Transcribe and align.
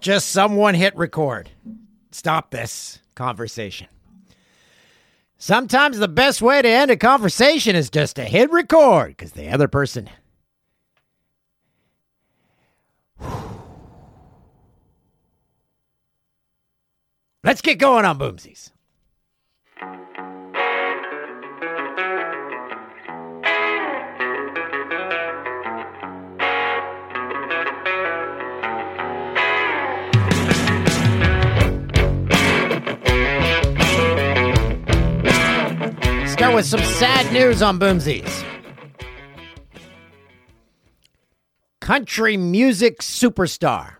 Just 0.00 0.28
someone 0.30 0.74
hit 0.74 0.96
record. 0.96 1.50
Stop 2.12 2.50
this 2.50 3.00
conversation. 3.14 3.88
Sometimes 5.38 5.98
the 5.98 6.08
best 6.08 6.42
way 6.42 6.62
to 6.62 6.68
end 6.68 6.90
a 6.90 6.96
conversation 6.96 7.76
is 7.76 7.90
just 7.90 8.16
to 8.16 8.24
hit 8.24 8.50
record 8.50 9.16
because 9.16 9.32
the 9.32 9.48
other 9.50 9.68
person. 9.68 10.10
Let's 17.44 17.60
get 17.60 17.78
going 17.78 18.04
on 18.04 18.18
Boomsies. 18.18 18.72
With 36.58 36.66
some 36.66 36.82
sad 36.82 37.32
news 37.32 37.62
on 37.62 37.78
Boomsies. 37.78 38.44
Country 41.80 42.36
music 42.36 42.98
superstar 42.98 43.98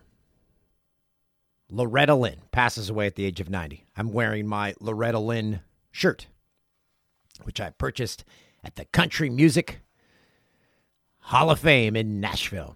Loretta 1.71 2.15
Lynn 2.15 2.41
passes 2.51 2.89
away 2.89 3.07
at 3.07 3.15
the 3.15 3.23
age 3.23 3.39
of 3.39 3.49
90. 3.49 3.85
I'm 3.95 4.11
wearing 4.11 4.45
my 4.45 4.75
Loretta 4.81 5.19
Lynn 5.19 5.61
shirt, 5.89 6.27
which 7.43 7.61
I 7.61 7.69
purchased 7.69 8.25
at 8.61 8.75
the 8.75 8.83
Country 8.83 9.29
Music 9.29 9.79
Hall 11.19 11.49
of 11.51 11.59
Fame 11.59 11.95
in 11.95 12.19
Nashville. 12.19 12.75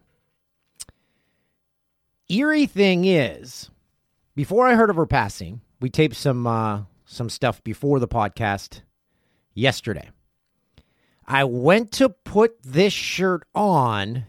Eerie 2.29 2.67
thing 2.67 3.03
is, 3.03 3.69
before 4.33 4.65
I 4.65 4.75
heard 4.75 4.89
of 4.89 4.95
her 4.95 5.05
passing, 5.05 5.59
we 5.81 5.89
taped 5.89 6.15
some 6.15 6.47
uh, 6.47 6.83
some 7.03 7.29
stuff 7.29 7.61
before 7.65 7.99
the 7.99 8.07
podcast 8.07 8.79
yesterday. 9.53 10.09
I 11.25 11.45
went 11.45 11.91
to 11.93 12.09
put 12.09 12.61
this 12.63 12.93
shirt 12.93 13.43
on, 13.55 14.25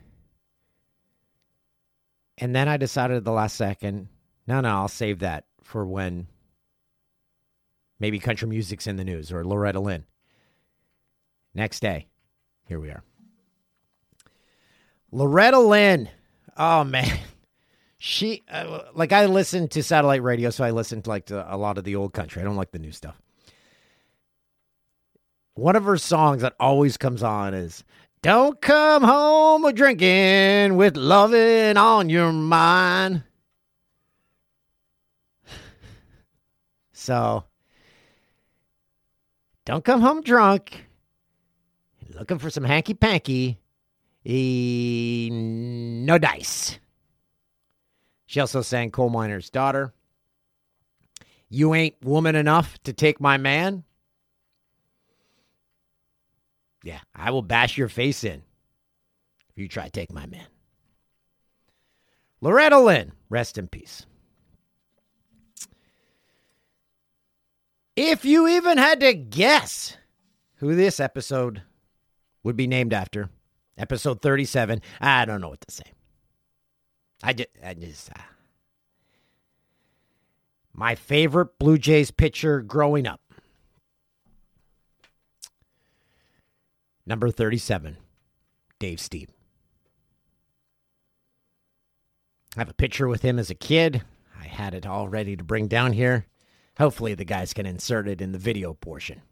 and 2.38 2.54
then 2.54 2.68
I 2.68 2.76
decided 2.76 3.16
at 3.16 3.24
the 3.24 3.32
last 3.32 3.56
second, 3.56 4.08
no, 4.46 4.60
no, 4.60 4.68
I'll 4.68 4.88
save 4.88 5.20
that 5.20 5.44
for 5.62 5.84
when 5.86 6.28
maybe 7.98 8.18
country 8.18 8.48
music's 8.48 8.86
in 8.86 8.96
the 8.96 9.04
news 9.04 9.32
or 9.32 9.44
Loretta 9.44 9.80
Lynn. 9.80 10.04
Next 11.54 11.80
day, 11.80 12.08
here 12.66 12.78
we 12.78 12.90
are. 12.90 13.02
Loretta 15.10 15.58
Lynn. 15.58 16.08
Oh, 16.56 16.84
man. 16.84 17.18
She, 17.96 18.42
uh, 18.50 18.80
like, 18.92 19.12
I 19.12 19.24
listen 19.24 19.66
to 19.68 19.82
satellite 19.82 20.22
radio, 20.22 20.50
so 20.50 20.62
I 20.62 20.72
listen 20.72 21.00
to, 21.00 21.08
like, 21.08 21.24
to 21.26 21.54
a 21.54 21.56
lot 21.56 21.78
of 21.78 21.84
the 21.84 21.96
old 21.96 22.12
country. 22.12 22.42
I 22.42 22.44
don't 22.44 22.54
like 22.54 22.70
the 22.70 22.78
new 22.78 22.92
stuff. 22.92 23.18
One 25.54 25.76
of 25.76 25.84
her 25.84 25.96
songs 25.96 26.42
that 26.42 26.56
always 26.58 26.96
comes 26.96 27.22
on 27.22 27.54
is 27.54 27.84
Don't 28.22 28.60
Come 28.60 29.04
Home 29.04 29.64
a 29.64 29.72
Drinking 29.72 30.76
with 30.76 30.96
Loving 30.96 31.76
on 31.76 32.08
Your 32.08 32.32
Mind. 32.32 33.22
So, 36.96 37.44
don't 39.66 39.84
come 39.84 40.00
home 40.00 40.22
drunk. 40.22 40.86
Looking 42.14 42.38
for 42.38 42.48
some 42.48 42.64
hanky 42.64 42.94
panky. 42.94 43.58
E- 44.24 45.28
no 45.30 46.16
dice. 46.16 46.78
She 48.24 48.40
also 48.40 48.62
sang 48.62 48.90
Coal 48.90 49.10
Miner's 49.10 49.50
Daughter. 49.50 49.92
You 51.50 51.74
ain't 51.74 52.02
woman 52.02 52.36
enough 52.36 52.82
to 52.84 52.94
take 52.94 53.20
my 53.20 53.36
man. 53.36 53.84
Yeah, 56.84 57.00
I 57.14 57.30
will 57.30 57.40
bash 57.40 57.78
your 57.78 57.88
face 57.88 58.24
in 58.24 58.42
if 59.48 59.56
you 59.56 59.68
try 59.68 59.86
to 59.86 59.90
take 59.90 60.12
my 60.12 60.26
man. 60.26 60.46
Loretta 62.42 62.78
Lynn, 62.78 63.12
rest 63.30 63.56
in 63.56 63.68
peace. 63.68 64.04
If 67.96 68.26
you 68.26 68.46
even 68.48 68.76
had 68.76 69.00
to 69.00 69.14
guess 69.14 69.96
who 70.56 70.74
this 70.74 71.00
episode 71.00 71.62
would 72.42 72.54
be 72.54 72.66
named 72.66 72.92
after, 72.92 73.30
episode 73.78 74.20
37, 74.20 74.82
I 75.00 75.24
don't 75.24 75.40
know 75.40 75.48
what 75.48 75.62
to 75.66 75.74
say. 75.74 75.90
I 77.22 77.32
just, 77.32 77.48
I 77.64 77.72
just 77.72 78.10
uh, 78.10 78.20
my 80.74 80.96
favorite 80.96 81.58
Blue 81.58 81.78
Jays 81.78 82.10
pitcher 82.10 82.60
growing 82.60 83.06
up. 83.06 83.22
Number 87.06 87.30
37, 87.30 87.98
Dave 88.78 88.98
Stieb. 88.98 89.28
I 92.56 92.60
have 92.60 92.70
a 92.70 92.74
picture 92.74 93.08
with 93.08 93.22
him 93.22 93.38
as 93.38 93.50
a 93.50 93.54
kid. 93.54 94.02
I 94.40 94.46
had 94.46 94.74
it 94.74 94.86
all 94.86 95.08
ready 95.08 95.36
to 95.36 95.44
bring 95.44 95.68
down 95.68 95.92
here. 95.92 96.26
Hopefully, 96.78 97.14
the 97.14 97.24
guys 97.24 97.52
can 97.52 97.66
insert 97.66 98.08
it 98.08 98.20
in 98.20 98.32
the 98.32 98.38
video 98.38 98.74
portion. 98.74 99.22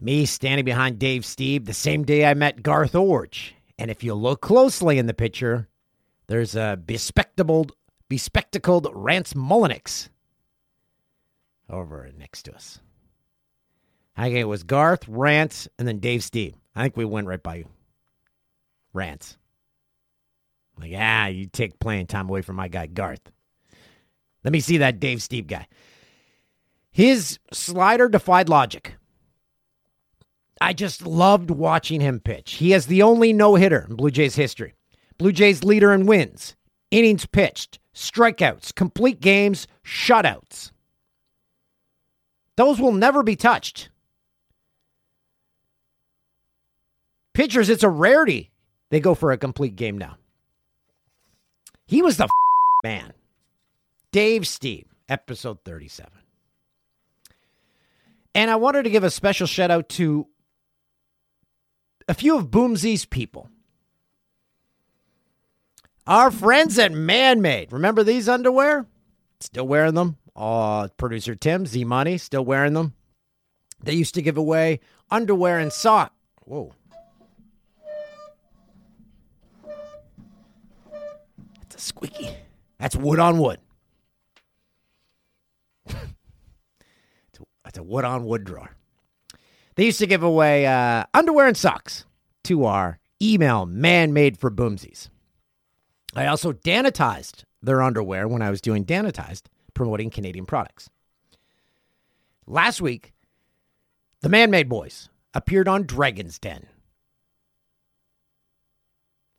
Me 0.00 0.26
standing 0.26 0.64
behind 0.64 0.98
Dave 0.98 1.22
Stieb 1.22 1.64
the 1.64 1.74
same 1.74 2.04
day 2.04 2.26
I 2.26 2.34
met 2.34 2.62
Garth 2.62 2.92
Iorg. 2.92 3.52
And 3.78 3.90
if 3.90 4.04
you 4.04 4.14
look 4.14 4.40
closely 4.40 4.98
in 4.98 5.06
the 5.06 5.14
picture, 5.14 5.68
there's 6.28 6.54
a 6.54 6.78
bespectacled, 6.82 7.72
bespectacled 8.08 8.88
Rance 8.92 9.34
Mulliniks 9.34 10.08
over 11.68 12.10
next 12.16 12.44
to 12.44 12.54
us. 12.54 12.80
I 14.16 14.24
think 14.24 14.36
it 14.36 14.44
was 14.44 14.62
Garth, 14.62 15.06
Rance, 15.08 15.68
and 15.78 15.86
then 15.86 15.98
Dave 15.98 16.20
Stieb. 16.20 16.54
I 16.74 16.82
think 16.82 16.96
we 16.96 17.04
went 17.04 17.26
right 17.26 17.42
by 17.42 17.56
you. 17.56 17.68
Rance. 18.92 19.36
Like, 20.80 20.92
ah, 20.96 21.26
you 21.26 21.46
take 21.46 21.78
playing 21.78 22.06
time 22.06 22.28
away 22.28 22.42
from 22.42 22.56
my 22.56 22.68
guy, 22.68 22.86
Garth. 22.86 23.30
Let 24.44 24.52
me 24.52 24.60
see 24.60 24.78
that 24.78 25.00
Dave 25.00 25.18
Stieb 25.18 25.48
guy. 25.48 25.66
His 26.90 27.38
slider 27.52 28.08
defied 28.08 28.48
logic. 28.48 28.94
I 30.60 30.72
just 30.72 31.06
loved 31.06 31.50
watching 31.50 32.00
him 32.00 32.20
pitch. 32.20 32.54
He 32.54 32.70
has 32.70 32.86
the 32.86 33.02
only 33.02 33.32
no 33.32 33.56
hitter 33.56 33.86
in 33.88 33.96
Blue 33.96 34.10
Jays 34.10 34.36
history. 34.36 34.74
Blue 35.18 35.32
Jays 35.32 35.64
leader 35.64 35.92
in 35.92 36.06
wins, 36.06 36.56
innings 36.90 37.26
pitched, 37.26 37.78
strikeouts, 37.94 38.74
complete 38.74 39.20
games, 39.20 39.66
shutouts. 39.84 40.72
Those 42.56 42.80
will 42.80 42.92
never 42.92 43.22
be 43.22 43.36
touched. 43.36 43.90
Pitchers, 47.36 47.68
it's 47.68 47.82
a 47.82 47.90
rarity. 47.90 48.50
They 48.88 48.98
go 48.98 49.14
for 49.14 49.30
a 49.30 49.36
complete 49.36 49.76
game 49.76 49.98
now. 49.98 50.16
He 51.86 52.00
was 52.00 52.16
the 52.16 52.28
man. 52.82 53.12
Dave 54.10 54.42
Stieb, 54.44 54.86
episode 55.06 55.58
37. 55.62 56.10
And 58.34 58.50
I 58.50 58.56
wanted 58.56 58.84
to 58.84 58.90
give 58.90 59.04
a 59.04 59.10
special 59.10 59.46
shout 59.46 59.70
out 59.70 59.90
to 59.90 60.26
a 62.08 62.14
few 62.14 62.38
of 62.38 62.50
Boomsy's 62.50 63.04
people. 63.04 63.50
Our 66.06 66.30
friends 66.30 66.78
at 66.78 66.92
Man 66.92 67.42
Made. 67.42 67.70
Remember 67.70 68.02
these 68.02 68.30
underwear? 68.30 68.86
Still 69.40 69.68
wearing 69.68 69.92
them 69.92 70.16
Uh, 70.34 70.88
producer 70.96 71.34
Tim, 71.34 71.66
Z 71.66 71.84
Money, 71.84 72.16
still 72.16 72.46
wearing 72.46 72.72
them. 72.72 72.94
They 73.82 73.92
used 73.92 74.14
to 74.14 74.22
give 74.22 74.38
away 74.38 74.80
underwear 75.10 75.58
and 75.58 75.70
sock. 75.70 76.14
Whoa. 76.46 76.72
A 81.76 81.78
squeaky. 81.78 82.30
That's 82.78 82.96
wood 82.96 83.18
on 83.18 83.38
wood. 83.38 83.60
That's 85.86 87.78
a 87.78 87.82
wood 87.82 88.04
on 88.04 88.24
wood 88.24 88.44
drawer. 88.44 88.70
They 89.74 89.84
used 89.84 89.98
to 89.98 90.06
give 90.06 90.22
away 90.22 90.66
uh, 90.66 91.04
underwear 91.12 91.46
and 91.46 91.56
socks 91.56 92.06
to 92.44 92.64
our 92.64 92.98
email 93.20 93.66
man 93.66 94.14
made 94.14 94.38
for 94.38 94.50
boomsies. 94.50 95.10
I 96.14 96.26
also 96.26 96.52
danitized 96.52 97.44
their 97.62 97.82
underwear 97.82 98.26
when 98.26 98.40
I 98.40 98.48
was 98.48 98.62
doing 98.62 98.86
danitized, 98.86 99.42
promoting 99.74 100.08
Canadian 100.08 100.46
products. 100.46 100.88
Last 102.46 102.80
week, 102.80 103.12
the 104.22 104.30
Man 104.30 104.50
Made 104.50 104.68
Boys 104.68 105.10
appeared 105.34 105.68
on 105.68 105.82
Dragon's 105.82 106.38
Den. 106.38 106.66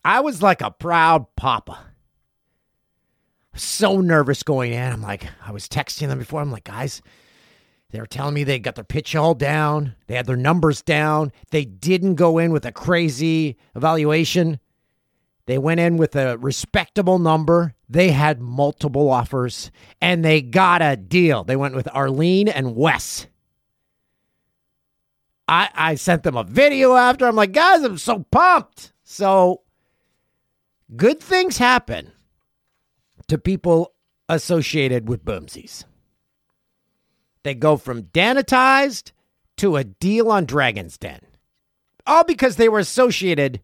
I 0.06 0.20
was 0.20 0.44
like 0.44 0.62
a 0.62 0.70
proud 0.70 1.26
papa. 1.36 1.87
So 3.58 4.02
nervous 4.02 4.44
going 4.44 4.74
in. 4.74 4.94
I'm 4.94 5.02
like, 5.02 5.28
I 5.46 5.52
was 5.52 5.68
texting 5.68 6.08
them 6.08 6.20
before. 6.20 6.42
I'm 6.42 6.52
like, 6.52 6.66
guys, 6.66 7.02
they 7.90 8.00
were 8.00 8.06
telling 8.06 8.34
me 8.34 8.44
they 8.44 8.60
got 8.60 8.76
their 8.76 8.84
pitch 8.84 9.16
all 9.16 9.34
down. 9.34 9.96
They 10.08 10.16
had 10.16 10.26
their 10.26 10.36
numbers 10.36 10.82
down. 10.82 11.32
They 11.52 11.66
didn't 11.66 12.16
go 12.16 12.38
in 12.38 12.52
with 12.52 12.66
a 12.66 12.72
crazy 12.72 13.58
evaluation. 13.76 14.60
They 15.46 15.58
went 15.58 15.80
in 15.80 15.98
with 15.98 16.16
a 16.16 16.38
respectable 16.38 17.20
number. 17.20 17.74
They 17.90 18.12
had 18.12 18.42
multiple 18.42 19.10
offers 19.10 19.72
and 20.02 20.24
they 20.24 20.42
got 20.42 20.82
a 20.82 20.98
deal. 20.98 21.44
They 21.46 21.56
went 21.56 21.76
with 21.76 21.88
Arlene 21.94 22.50
and 22.50 22.76
Wes. 22.76 23.28
I, 25.48 25.70
I 25.74 25.96
sent 25.96 26.24
them 26.24 26.36
a 26.36 26.44
video 26.44 26.96
after. 26.96 27.26
I'm 27.26 27.38
like, 27.38 27.54
guys, 27.54 27.82
I'm 27.84 27.98
so 27.98 28.26
pumped. 28.30 28.92
So 29.04 29.62
good 30.98 31.22
things 31.22 31.58
happen 31.58 32.12
to 33.28 33.38
people 33.38 33.94
associated 34.30 35.08
with 35.08 35.26
boomsies. 35.26 35.86
They 37.44 37.56
go 37.56 37.78
from 37.78 38.04
danitized 38.04 39.12
to 39.58 39.76
a 39.76 39.84
deal 39.84 40.32
on 40.32 40.46
Dragon's 40.46 40.98
Den. 40.98 41.22
All 42.06 42.24
because 42.24 42.56
they 42.56 42.70
were 42.70 42.80
associated 42.80 43.62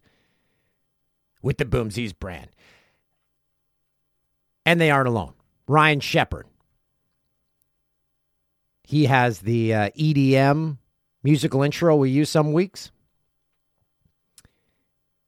with 1.42 1.58
the 1.58 1.66
Boomsies 1.66 2.18
brand. 2.18 2.50
And 4.66 4.80
they 4.80 4.92
aren't 4.92 5.08
alone. 5.08 5.34
Ryan 5.68 6.00
Shepard. 6.00 6.48
He 8.84 9.06
has 9.06 9.40
the 9.40 9.74
uh, 9.74 9.90
EDM 9.92 10.78
musical 11.24 11.64
intro 11.64 11.96
we 11.96 12.10
use 12.10 12.30
some 12.30 12.54
weeks. 12.54 12.92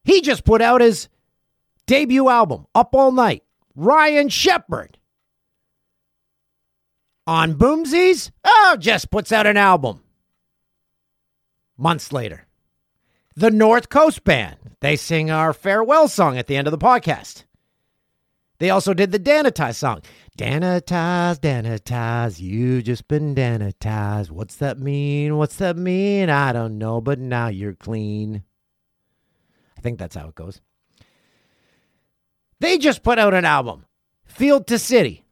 He 0.03 0.21
just 0.21 0.43
put 0.43 0.61
out 0.61 0.81
his 0.81 1.09
debut 1.87 2.29
album, 2.29 2.67
Up 2.75 2.93
All 2.93 3.11
Night. 3.11 3.43
Ryan 3.75 4.29
Shepard 4.29 4.97
on 7.27 7.55
Boomsies, 7.55 8.31
oh, 8.43 8.77
just 8.79 9.11
puts 9.11 9.31
out 9.31 9.47
an 9.47 9.57
album. 9.57 10.01
Months 11.77 12.13
later, 12.13 12.47
the 13.35 13.51
North 13.51 13.89
Coast 13.89 14.23
Band, 14.23 14.57
they 14.79 14.95
sing 14.95 15.29
our 15.29 15.51
farewell 15.51 16.07
song 16.07 16.37
at 16.37 16.47
the 16.47 16.55
end 16.55 16.67
of 16.67 16.71
the 16.71 16.77
podcast. 16.77 17.43
They 18.59 18.69
also 18.69 18.93
did 18.93 19.11
the 19.11 19.19
Danitize 19.19 19.75
song. 19.75 20.01
Danitize, 20.37 21.39
Danitize, 21.39 22.39
you 22.39 22.81
just 22.81 23.07
been 23.09 23.35
Danitized. 23.35 24.31
What's 24.31 24.55
that 24.57 24.79
mean? 24.79 25.35
What's 25.35 25.57
that 25.57 25.75
mean? 25.75 26.29
I 26.29 26.53
don't 26.53 26.77
know, 26.77 27.01
but 27.01 27.19
now 27.19 27.47
you're 27.47 27.73
clean. 27.73 28.43
I 29.77 29.81
think 29.81 29.99
that's 29.99 30.15
how 30.15 30.29
it 30.29 30.35
goes. 30.35 30.61
They 32.59 32.77
just 32.77 33.03
put 33.03 33.19
out 33.19 33.33
an 33.33 33.45
album, 33.45 33.85
Field 34.25 34.67
to 34.67 34.79
City. 34.79 35.25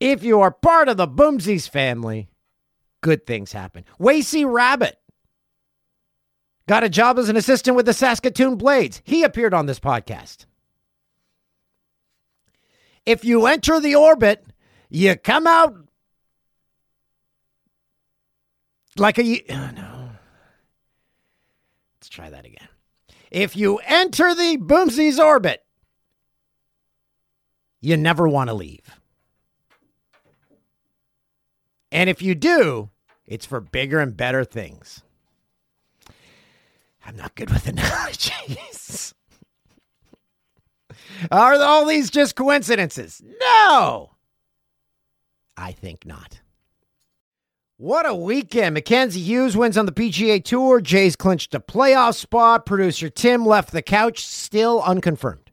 If 0.00 0.22
you 0.22 0.40
are 0.40 0.50
part 0.50 0.88
of 0.88 0.96
the 0.96 1.08
Boomsies 1.08 1.68
family, 1.68 2.28
good 3.00 3.26
things 3.26 3.52
happen. 3.52 3.84
Wacy 4.00 4.50
Rabbit 4.50 4.98
got 6.68 6.84
a 6.84 6.88
job 6.88 7.18
as 7.18 7.28
an 7.28 7.36
assistant 7.36 7.76
with 7.76 7.86
the 7.86 7.92
Saskatoon 7.92 8.56
Blades. 8.56 9.02
He 9.04 9.24
appeared 9.24 9.54
on 9.54 9.66
this 9.66 9.80
podcast. 9.80 10.46
If 13.04 13.24
you 13.24 13.46
enter 13.46 13.80
the 13.80 13.94
orbit, 13.96 14.44
you 14.90 15.16
come 15.16 15.46
out 15.46 15.74
like 18.96 19.18
a. 19.18 19.44
Oh, 19.50 19.70
no. 19.76 20.10
Let's 21.96 22.08
try 22.08 22.30
that 22.30 22.44
again. 22.44 22.68
If 23.30 23.56
you 23.56 23.78
enter 23.86 24.34
the 24.34 24.56
Boomsies 24.58 25.18
orbit, 25.18 25.64
you 27.80 27.96
never 27.96 28.28
want 28.28 28.48
to 28.48 28.54
leave. 28.54 28.98
And 31.90 32.10
if 32.10 32.22
you 32.22 32.34
do, 32.34 32.90
it's 33.26 33.46
for 33.46 33.60
bigger 33.60 34.00
and 34.00 34.16
better 34.16 34.44
things. 34.44 35.02
I'm 37.04 37.16
not 37.16 37.34
good 37.34 37.50
with 37.50 37.66
analogies. 37.68 39.14
Are 41.30 41.54
all 41.54 41.86
these 41.86 42.10
just 42.10 42.36
coincidences? 42.36 43.22
No. 43.40 44.12
I 45.56 45.72
think 45.72 46.06
not. 46.06 46.40
What 47.78 48.08
a 48.08 48.14
weekend. 48.14 48.74
Mackenzie 48.74 49.20
Hughes 49.20 49.56
wins 49.56 49.78
on 49.78 49.86
the 49.86 49.92
PGA 49.92 50.44
Tour. 50.44 50.80
Jays 50.80 51.14
clinched 51.14 51.54
a 51.54 51.60
playoff 51.60 52.16
spot. 52.16 52.66
Producer 52.66 53.08
Tim 53.08 53.46
left 53.46 53.70
the 53.70 53.82
couch, 53.82 54.26
still 54.26 54.82
unconfirmed. 54.82 55.52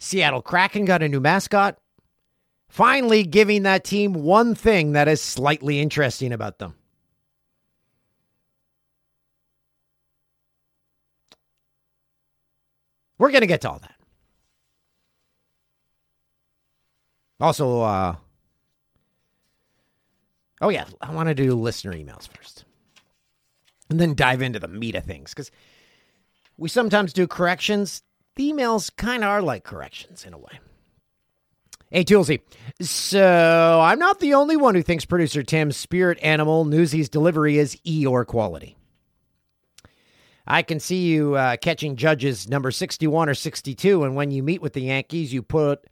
Seattle 0.00 0.42
Kraken 0.42 0.84
got 0.84 1.00
a 1.00 1.08
new 1.08 1.20
mascot 1.20 1.78
finally 2.68 3.22
giving 3.22 3.62
that 3.62 3.84
team 3.84 4.12
one 4.12 4.56
thing 4.56 4.92
that 4.92 5.06
is 5.06 5.22
slightly 5.22 5.80
interesting 5.80 6.32
about 6.32 6.58
them. 6.58 6.74
We're 13.16 13.30
going 13.30 13.42
to 13.42 13.46
get 13.46 13.60
to 13.62 13.70
all 13.70 13.78
that. 13.78 13.94
Also, 17.40 17.82
uh, 17.82 18.16
oh, 20.60 20.68
yeah, 20.68 20.84
I 21.00 21.12
want 21.12 21.28
to 21.28 21.34
do 21.34 21.54
listener 21.54 21.92
emails 21.92 22.28
first 22.28 22.64
and 23.90 24.00
then 24.00 24.14
dive 24.14 24.42
into 24.42 24.58
the 24.58 24.68
meat 24.68 24.94
of 24.94 25.04
things 25.04 25.30
because 25.30 25.50
we 26.56 26.68
sometimes 26.68 27.12
do 27.12 27.26
corrections. 27.26 28.02
The 28.36 28.52
emails 28.52 28.94
kind 28.94 29.22
of 29.22 29.30
are 29.30 29.42
like 29.42 29.64
corrections 29.64 30.24
in 30.24 30.32
a 30.32 30.38
way. 30.38 30.60
Hey, 31.90 32.04
Toolsy. 32.04 32.40
So 32.82 33.80
I'm 33.82 33.98
not 33.98 34.20
the 34.20 34.34
only 34.34 34.56
one 34.56 34.74
who 34.74 34.82
thinks 34.82 35.06
producer 35.06 35.42
Tim's 35.42 35.76
spirit 35.76 36.18
animal 36.20 36.66
Newsies 36.66 37.08
delivery 37.08 37.56
is 37.56 37.76
Eeyore 37.76 38.26
quality. 38.26 38.76
I 40.46 40.62
can 40.62 40.80
see 40.80 41.06
you 41.06 41.34
uh, 41.34 41.56
catching 41.56 41.96
judges 41.96 42.48
number 42.48 42.70
61 42.70 43.28
or 43.28 43.34
62, 43.34 44.02
and 44.04 44.16
when 44.16 44.30
you 44.30 44.42
meet 44.42 44.62
with 44.62 44.72
the 44.72 44.82
Yankees, 44.82 45.32
you 45.32 45.42
put 45.42 45.86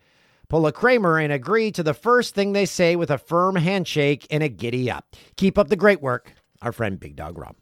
pull 0.49 0.67
a 0.67 0.73
Kramer 0.73 1.19
and 1.19 1.33
agree 1.33 1.71
to 1.73 1.83
the 1.83 1.95
first 1.95 2.35
thing 2.35 2.53
they 2.53 2.67
say 2.67 2.97
with 2.97 3.11
a 3.11 3.19
firm 3.19 3.57
handshake 3.57 4.27
and 4.31 4.43
a 4.43 4.49
giddy 4.49 4.91
up. 4.91 5.17
Keep 5.37 5.59
up 5.59 5.69
the 5.69 5.77
great 5.77 6.01
work, 6.03 6.33
our 6.63 6.73
friend 6.73 6.99
Big 7.01 7.17
Dog 7.17 7.39
Rob. 7.39 7.57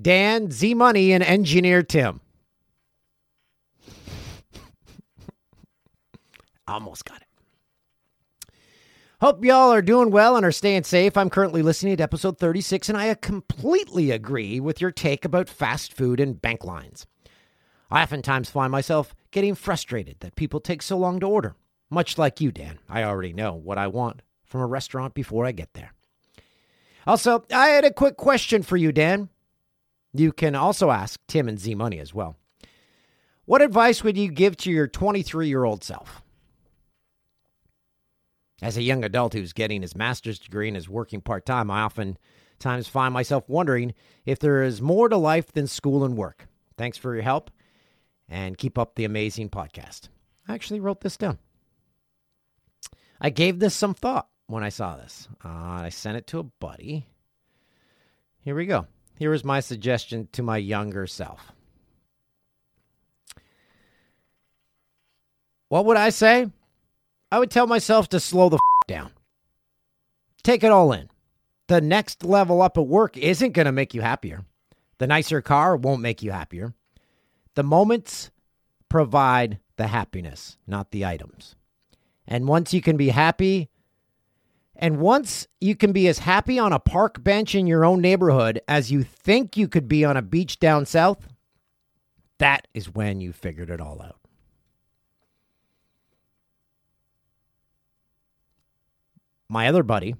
Dan, 0.00 0.50
Z 0.50 0.74
Money, 0.74 1.12
and 1.12 1.22
engineer 1.22 1.82
Tim. 1.82 2.20
Almost 6.66 7.04
got 7.04 7.20
it. 7.20 7.26
Hope 9.22 9.44
y'all 9.44 9.70
are 9.72 9.82
doing 9.82 10.10
well 10.10 10.36
and 10.36 10.44
are 10.44 10.50
staying 10.50 10.82
safe. 10.82 11.16
I'm 11.16 11.30
currently 11.30 11.62
listening 11.62 11.96
to 11.98 12.02
episode 12.02 12.38
36, 12.38 12.88
and 12.88 12.98
I 12.98 13.14
completely 13.14 14.10
agree 14.10 14.58
with 14.58 14.80
your 14.80 14.90
take 14.90 15.24
about 15.24 15.48
fast 15.48 15.92
food 15.92 16.18
and 16.18 16.42
bank 16.42 16.64
lines. 16.64 17.06
I 17.92 18.04
oftentimes 18.04 18.48
find 18.48 18.72
myself 18.72 19.14
getting 19.32 19.54
frustrated 19.54 20.20
that 20.20 20.34
people 20.34 20.60
take 20.60 20.80
so 20.80 20.96
long 20.96 21.20
to 21.20 21.26
order. 21.26 21.56
Much 21.90 22.16
like 22.16 22.40
you, 22.40 22.50
Dan, 22.50 22.78
I 22.88 23.02
already 23.02 23.34
know 23.34 23.52
what 23.52 23.76
I 23.76 23.86
want 23.86 24.22
from 24.46 24.62
a 24.62 24.66
restaurant 24.66 25.12
before 25.12 25.44
I 25.44 25.52
get 25.52 25.74
there. 25.74 25.92
Also, 27.06 27.44
I 27.52 27.66
had 27.66 27.84
a 27.84 27.92
quick 27.92 28.16
question 28.16 28.62
for 28.62 28.78
you, 28.78 28.92
Dan. 28.92 29.28
You 30.14 30.32
can 30.32 30.54
also 30.54 30.90
ask 30.90 31.20
Tim 31.28 31.48
and 31.48 31.60
Z 31.60 31.74
Money 31.74 31.98
as 31.98 32.14
well. 32.14 32.36
What 33.44 33.60
advice 33.60 34.02
would 34.02 34.16
you 34.16 34.30
give 34.30 34.56
to 34.58 34.70
your 34.70 34.88
23 34.88 35.48
year 35.48 35.64
old 35.64 35.84
self? 35.84 36.22
As 38.62 38.78
a 38.78 38.82
young 38.82 39.04
adult 39.04 39.34
who's 39.34 39.52
getting 39.52 39.82
his 39.82 39.94
master's 39.94 40.38
degree 40.38 40.68
and 40.68 40.78
is 40.78 40.88
working 40.88 41.20
part 41.20 41.44
time, 41.44 41.70
I 41.70 41.82
oftentimes 41.82 42.88
find 42.88 43.12
myself 43.12 43.46
wondering 43.50 43.92
if 44.24 44.38
there 44.38 44.62
is 44.62 44.80
more 44.80 45.10
to 45.10 45.16
life 45.18 45.52
than 45.52 45.66
school 45.66 46.04
and 46.04 46.16
work. 46.16 46.48
Thanks 46.78 46.96
for 46.96 47.12
your 47.12 47.24
help 47.24 47.50
and 48.32 48.56
keep 48.56 48.78
up 48.78 48.94
the 48.94 49.04
amazing 49.04 49.50
podcast. 49.50 50.08
I 50.48 50.54
actually 50.54 50.80
wrote 50.80 51.02
this 51.02 51.18
down. 51.18 51.38
I 53.20 53.28
gave 53.30 53.58
this 53.58 53.74
some 53.74 53.94
thought 53.94 54.26
when 54.46 54.64
I 54.64 54.70
saw 54.70 54.96
this. 54.96 55.28
Uh, 55.44 55.48
I 55.48 55.90
sent 55.90 56.16
it 56.16 56.26
to 56.28 56.38
a 56.38 56.44
buddy. 56.44 57.06
Here 58.40 58.54
we 58.54 58.66
go. 58.66 58.86
Here 59.18 59.34
is 59.34 59.44
my 59.44 59.60
suggestion 59.60 60.28
to 60.32 60.42
my 60.42 60.56
younger 60.56 61.06
self. 61.06 61.52
What 65.68 65.84
would 65.84 65.98
I 65.98 66.08
say? 66.08 66.50
I 67.30 67.38
would 67.38 67.50
tell 67.50 67.66
myself 67.66 68.08
to 68.08 68.20
slow 68.20 68.48
the 68.48 68.56
f- 68.56 68.88
down. 68.88 69.10
Take 70.42 70.64
it 70.64 70.72
all 70.72 70.92
in. 70.92 71.08
The 71.68 71.80
next 71.80 72.24
level 72.24 72.62
up 72.62 72.76
at 72.76 72.86
work 72.86 73.16
isn't 73.16 73.52
going 73.52 73.66
to 73.66 73.72
make 73.72 73.94
you 73.94 74.00
happier. 74.00 74.44
The 74.98 75.06
nicer 75.06 75.40
car 75.40 75.76
won't 75.76 76.02
make 76.02 76.22
you 76.22 76.32
happier. 76.32 76.74
The 77.54 77.62
moments 77.62 78.30
provide 78.88 79.58
the 79.76 79.88
happiness, 79.88 80.58
not 80.66 80.90
the 80.90 81.04
items. 81.04 81.56
And 82.26 82.46
once 82.46 82.72
you 82.72 82.80
can 82.80 82.96
be 82.96 83.08
happy, 83.08 83.68
and 84.76 84.98
once 84.98 85.46
you 85.60 85.74
can 85.74 85.92
be 85.92 86.08
as 86.08 86.20
happy 86.20 86.58
on 86.58 86.72
a 86.72 86.78
park 86.78 87.22
bench 87.22 87.54
in 87.54 87.66
your 87.66 87.84
own 87.84 88.00
neighborhood 88.00 88.60
as 88.66 88.90
you 88.90 89.02
think 89.02 89.56
you 89.56 89.68
could 89.68 89.88
be 89.88 90.04
on 90.04 90.16
a 90.16 90.22
beach 90.22 90.58
down 90.58 90.86
south, 90.86 91.28
that 92.38 92.66
is 92.74 92.92
when 92.92 93.20
you 93.20 93.32
figured 93.32 93.70
it 93.70 93.80
all 93.80 94.02
out. 94.02 94.22
my 99.52 99.68
other 99.68 99.82
buddy, 99.82 100.16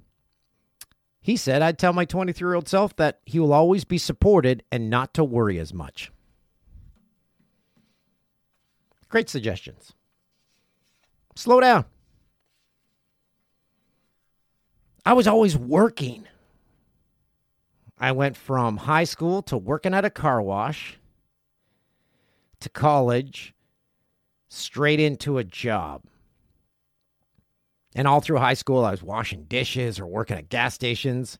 he 1.23 1.37
said 1.37 1.63
I'd 1.63 1.79
tell 1.79 1.95
my 1.95 2.05
23 2.05 2.47
year 2.47 2.55
old 2.55 2.69
self 2.69 2.95
that 2.97 3.21
he 3.25 3.41
will 3.41 3.55
always 3.55 3.85
be 3.85 3.97
supported 3.97 4.63
and 4.71 4.91
not 4.91 5.15
to 5.15 5.25
worry 5.25 5.59
as 5.59 5.73
much. 5.73 6.12
Great 9.13 9.29
suggestions. 9.29 9.93
Slow 11.37 11.61
down. 11.61 11.85
I 15.05 15.13
was 15.13 15.27
always 15.27 15.55
working. 15.55 16.27
I 17.99 18.13
went 18.13 18.39
from 18.39 18.79
high 18.79 19.05
school 19.05 19.43
to 19.43 19.59
working 19.59 19.93
at 19.93 20.07
a 20.07 20.11
car 20.11 20.41
wash 20.41 20.99
to 22.61 22.71
college, 22.71 23.55
straight 24.49 24.99
into 24.99 25.37
a 25.37 25.45
job. 25.45 26.05
And 27.95 28.09
all 28.09 28.23
through 28.23 28.39
high 28.39 28.55
school, 28.55 28.83
I 28.83 28.93
was 28.93 29.03
washing 29.03 29.45
dishes 29.45 30.01
or 30.01 30.07
working 30.07 30.39
at 30.39 30.49
gas 30.49 30.73
stations. 30.73 31.39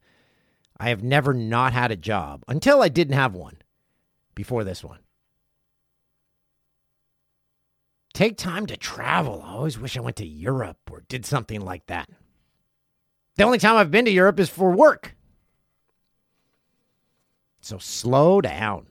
I 0.77 0.91
have 0.91 1.03
never 1.03 1.33
not 1.33 1.73
had 1.73 1.91
a 1.91 1.97
job 1.97 2.45
until 2.49 2.83
I 2.83 2.91
didn't 2.91 3.15
have 3.15 3.35
one 3.35 3.63
before 4.35 4.63
this 4.63 4.85
one. 4.85 4.99
Take 8.15 8.37
time 8.37 8.67
to 8.67 8.77
travel. 8.77 9.43
I 9.45 9.53
always 9.53 9.79
wish 9.79 9.97
I 9.97 10.01
went 10.01 10.17
to 10.17 10.27
Europe 10.27 10.79
or 10.91 11.03
did 11.09 11.25
something 11.25 11.61
like 11.61 11.87
that. 11.87 12.09
The 13.37 13.45
only 13.45 13.59
time 13.59 13.77
I've 13.77 13.91
been 13.91 14.05
to 14.05 14.11
Europe 14.11 14.39
is 14.39 14.51
for 14.51 14.71
work. 14.71 15.15
So 17.61 17.79
slow 17.79 18.41
down. 18.41 18.87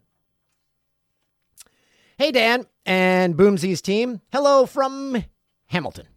Hey, 2.17 2.31
Dan 2.31 2.65
and 2.85 3.35
Boomsy's 3.35 3.81
team. 3.81 4.21
Hello 4.31 4.65
from 4.65 5.23
Hamilton. 5.67 6.07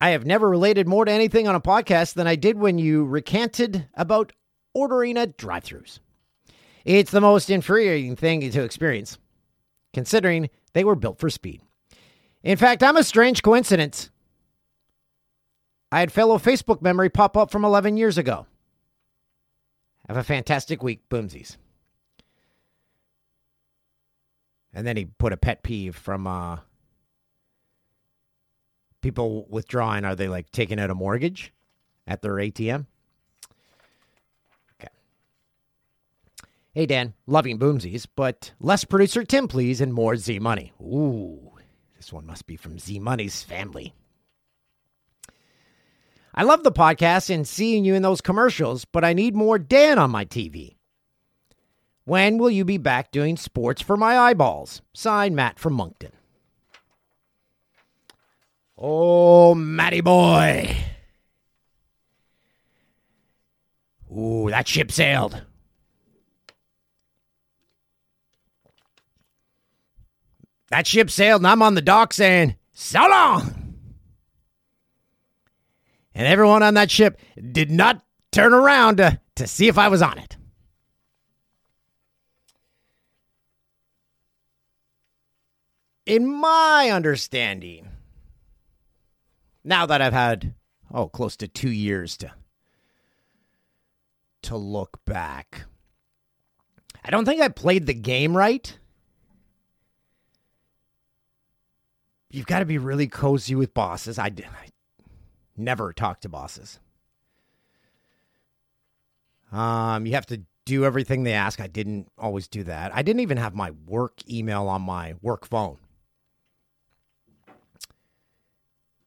I 0.00 0.10
have 0.10 0.26
never 0.26 0.48
related 0.48 0.88
more 0.88 1.04
to 1.04 1.12
anything 1.12 1.46
on 1.46 1.54
a 1.54 1.60
podcast 1.60 2.14
than 2.14 2.26
I 2.26 2.34
did 2.34 2.58
when 2.58 2.78
you 2.78 3.04
recanted 3.04 3.86
about 3.94 4.32
ordering 4.74 5.16
at 5.16 5.36
drive 5.36 5.64
throughs. 5.64 6.00
It's 6.84 7.12
the 7.12 7.20
most 7.20 7.50
infuriating 7.50 8.16
thing 8.16 8.50
to 8.50 8.62
experience, 8.64 9.18
considering 9.92 10.50
they 10.74 10.84
were 10.84 10.94
built 10.94 11.18
for 11.18 11.30
speed. 11.30 11.62
In 12.42 12.56
fact, 12.56 12.82
I'm 12.82 12.96
a 12.96 13.04
strange 13.04 13.42
coincidence. 13.42 14.10
I 15.90 16.00
had 16.00 16.10
fellow 16.10 16.38
Facebook 16.38 16.82
memory 16.82 17.10
pop 17.10 17.36
up 17.36 17.50
from 17.50 17.64
11 17.64 17.96
years 17.96 18.18
ago. 18.18 18.46
Have 20.08 20.16
a 20.16 20.24
fantastic 20.24 20.82
week, 20.82 21.08
Boomsies. 21.08 21.56
And 24.74 24.86
then 24.86 24.96
he 24.96 25.04
put 25.04 25.32
a 25.32 25.36
pet 25.36 25.62
peeve 25.62 25.94
from 25.94 26.26
uh, 26.26 26.58
people 29.02 29.46
withdrawing, 29.50 30.04
are 30.04 30.16
they 30.16 30.28
like 30.28 30.50
taking 30.50 30.80
out 30.80 30.90
a 30.90 30.94
mortgage 30.94 31.52
at 32.06 32.22
their 32.22 32.34
ATM? 32.34 32.86
Hey, 36.74 36.86
Dan, 36.86 37.12
loving 37.26 37.58
boomsies, 37.58 38.06
but 38.16 38.52
less 38.58 38.84
producer 38.84 39.24
Tim, 39.24 39.46
please, 39.46 39.82
and 39.82 39.92
more 39.92 40.16
Z 40.16 40.38
Money. 40.38 40.72
Ooh, 40.80 41.52
this 41.98 42.10
one 42.10 42.24
must 42.24 42.46
be 42.46 42.56
from 42.56 42.78
Z 42.78 42.98
Money's 42.98 43.42
family. 43.42 43.94
I 46.34 46.44
love 46.44 46.62
the 46.62 46.72
podcast 46.72 47.28
and 47.28 47.46
seeing 47.46 47.84
you 47.84 47.94
in 47.94 48.00
those 48.00 48.22
commercials, 48.22 48.86
but 48.86 49.04
I 49.04 49.12
need 49.12 49.34
more 49.34 49.58
Dan 49.58 49.98
on 49.98 50.10
my 50.10 50.24
TV. 50.24 50.76
When 52.04 52.38
will 52.38 52.50
you 52.50 52.64
be 52.64 52.78
back 52.78 53.10
doing 53.10 53.36
sports 53.36 53.82
for 53.82 53.98
my 53.98 54.18
eyeballs? 54.18 54.80
Signed, 54.94 55.36
Matt 55.36 55.58
from 55.58 55.74
Moncton. 55.74 56.12
Oh, 58.78 59.54
Matty 59.54 60.00
boy. 60.00 60.74
Ooh, 64.10 64.48
that 64.48 64.66
ship 64.66 64.90
sailed. 64.90 65.42
That 70.72 70.86
ship 70.86 71.10
sailed, 71.10 71.42
and 71.42 71.46
I'm 71.46 71.60
on 71.60 71.74
the 71.74 71.82
dock 71.82 72.14
saying, 72.14 72.56
So 72.72 72.98
long. 72.98 73.74
And 76.14 76.26
everyone 76.26 76.62
on 76.62 76.72
that 76.74 76.90
ship 76.90 77.20
did 77.52 77.70
not 77.70 78.02
turn 78.30 78.54
around 78.54 78.96
to, 78.96 79.20
to 79.36 79.46
see 79.46 79.68
if 79.68 79.76
I 79.76 79.88
was 79.88 80.00
on 80.00 80.16
it. 80.16 80.38
In 86.06 86.26
my 86.26 86.88
understanding, 86.90 87.90
now 89.62 89.84
that 89.84 90.00
I've 90.00 90.14
had 90.14 90.54
oh 90.90 91.06
close 91.06 91.36
to 91.36 91.48
two 91.48 91.70
years 91.70 92.16
to 92.16 92.32
to 94.44 94.56
look 94.56 95.04
back. 95.04 95.66
I 97.04 97.10
don't 97.10 97.26
think 97.26 97.42
I 97.42 97.48
played 97.48 97.84
the 97.84 97.92
game 97.92 98.34
right. 98.34 98.78
You've 102.32 102.46
got 102.46 102.60
to 102.60 102.64
be 102.64 102.78
really 102.78 103.06
cozy 103.06 103.54
with 103.54 103.74
bosses. 103.74 104.18
I, 104.18 104.26
I 104.26 104.68
never 105.54 105.92
talk 105.92 106.22
to 106.22 106.30
bosses. 106.30 106.80
Um, 109.52 110.06
you 110.06 110.14
have 110.14 110.24
to 110.26 110.40
do 110.64 110.86
everything 110.86 111.24
they 111.24 111.34
ask. 111.34 111.60
I 111.60 111.66
didn't 111.66 112.10
always 112.16 112.48
do 112.48 112.64
that. 112.64 112.94
I 112.94 113.02
didn't 113.02 113.20
even 113.20 113.36
have 113.36 113.54
my 113.54 113.72
work 113.86 114.14
email 114.30 114.66
on 114.68 114.80
my 114.80 115.14
work 115.20 115.46
phone. 115.46 115.76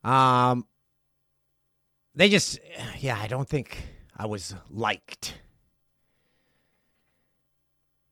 Um, 0.04 0.68
they 2.14 2.30
just, 2.30 2.60
yeah, 3.00 3.18
I 3.20 3.26
don't 3.26 3.50
think 3.50 3.88
I 4.16 4.28
was 4.28 4.54
liked. 4.70 5.34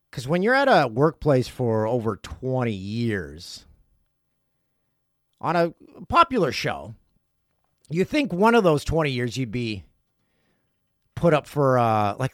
Because 0.09 0.27
when 0.27 0.41
you're 0.41 0.55
at 0.55 0.67
a 0.67 0.87
workplace 0.87 1.47
for 1.47 1.85
over 1.85 2.15
20 2.15 2.71
years 2.71 3.67
on 5.43 5.55
a 5.55 5.73
popular 6.07 6.51
show, 6.51 6.95
you 7.89 8.05
think 8.05 8.33
one 8.33 8.55
of 8.55 8.63
those 8.63 8.83
20 8.83 9.11
years 9.11 9.37
you'd 9.37 9.51
be 9.51 9.83
put 11.15 11.33
up 11.33 11.45
for, 11.45 11.77
uh, 11.77 12.15
like, 12.17 12.33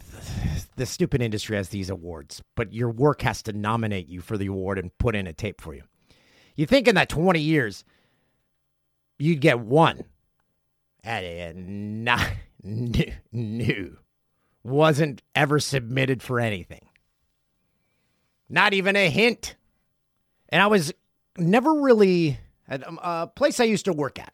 the 0.75 0.86
stupid 0.86 1.22
industry 1.22 1.58
has 1.58 1.70
these 1.70 1.89
awards, 1.89 2.42
but 2.56 2.72
your 2.72 2.89
work 2.89 3.24
has 3.24 3.42
to 3.44 3.51
nominate 3.51 4.08
you 4.08 4.22
for 4.22 4.38
the 4.38 4.46
award 4.46 4.80
and 4.80 4.98
put 4.98 5.16
in 5.16 5.28
a 5.28 5.34
tape 5.34 5.60
for 5.60 5.74
you. 5.74 5.84
You 6.56 6.66
think 6.66 6.88
in 6.88 6.96
that 6.96 7.10
20 7.10 7.42
years, 7.42 7.84
you'd 9.18 9.42
get 9.42 9.60
one. 9.60 10.06
And 11.04 12.04
not 12.04 12.22
new, 13.32 13.98
wasn't 14.63 15.22
ever 15.34 15.60
submitted 15.60 16.22
for 16.22 16.39
anything. 16.39 16.89
Not 18.50 18.74
even 18.74 18.96
a 18.96 19.10
hint. 19.10 19.56
And 20.50 20.62
I 20.62 20.68
was 20.68 20.94
never 21.38 21.74
really 21.74 22.38
at 22.69 22.88
um, 22.88 22.99
a 23.03 23.27
place 23.27 23.59
I 23.59 23.65
used 23.65 23.85
to 23.85 23.93
work 23.93 24.19
at. 24.19 24.33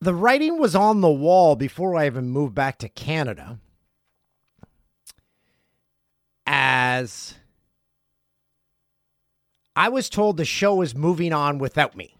The 0.00 0.14
writing 0.14 0.58
was 0.58 0.76
on 0.76 1.00
the 1.00 1.10
wall 1.10 1.56
before 1.56 1.96
I 1.96 2.06
even 2.06 2.28
moved 2.28 2.54
back 2.54 2.78
to 2.78 2.88
Canada 2.88 3.58
as 6.46 7.34
I 9.74 9.88
was 9.88 10.08
told 10.08 10.36
the 10.36 10.44
show 10.44 10.76
was 10.76 10.94
moving 10.94 11.32
on 11.32 11.58
without 11.58 11.96
me. 11.96 12.16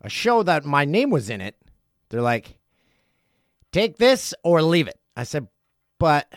A 0.00 0.08
show 0.08 0.42
that 0.42 0.64
my 0.64 0.84
name 0.84 1.10
was 1.10 1.30
in 1.30 1.40
it. 1.40 1.54
They're 2.08 2.22
like, 2.22 2.58
take 3.70 3.98
this 3.98 4.34
or 4.42 4.62
leave 4.62 4.88
it. 4.88 4.98
I 5.16 5.22
said, 5.22 5.46
but, 6.00 6.32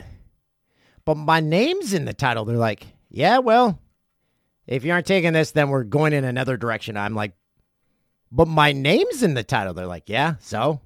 but 1.04 1.16
my 1.16 1.40
name's 1.40 1.94
in 1.94 2.06
the 2.06 2.14
title. 2.14 2.46
They're 2.46 2.58
like, 2.58 2.86
yeah, 3.16 3.40
well, 3.40 3.80
If 4.68 4.84
you 4.84 4.92
aren't 4.92 5.06
taking 5.08 5.32
this, 5.34 5.52
then 5.52 5.70
we're 5.70 5.84
going 5.84 6.12
in 6.14 6.26
another 6.26 6.58
direction. 6.58 6.98
I'm 6.98 7.16
like, 7.16 7.34
but 8.32 8.48
my 8.48 8.74
name's 8.74 9.24
in 9.24 9.36
the 9.36 9.44
title. 9.44 9.74
They're 9.74 9.86
like, 9.86 10.10
yeah, 10.10 10.36
so? 10.40 10.82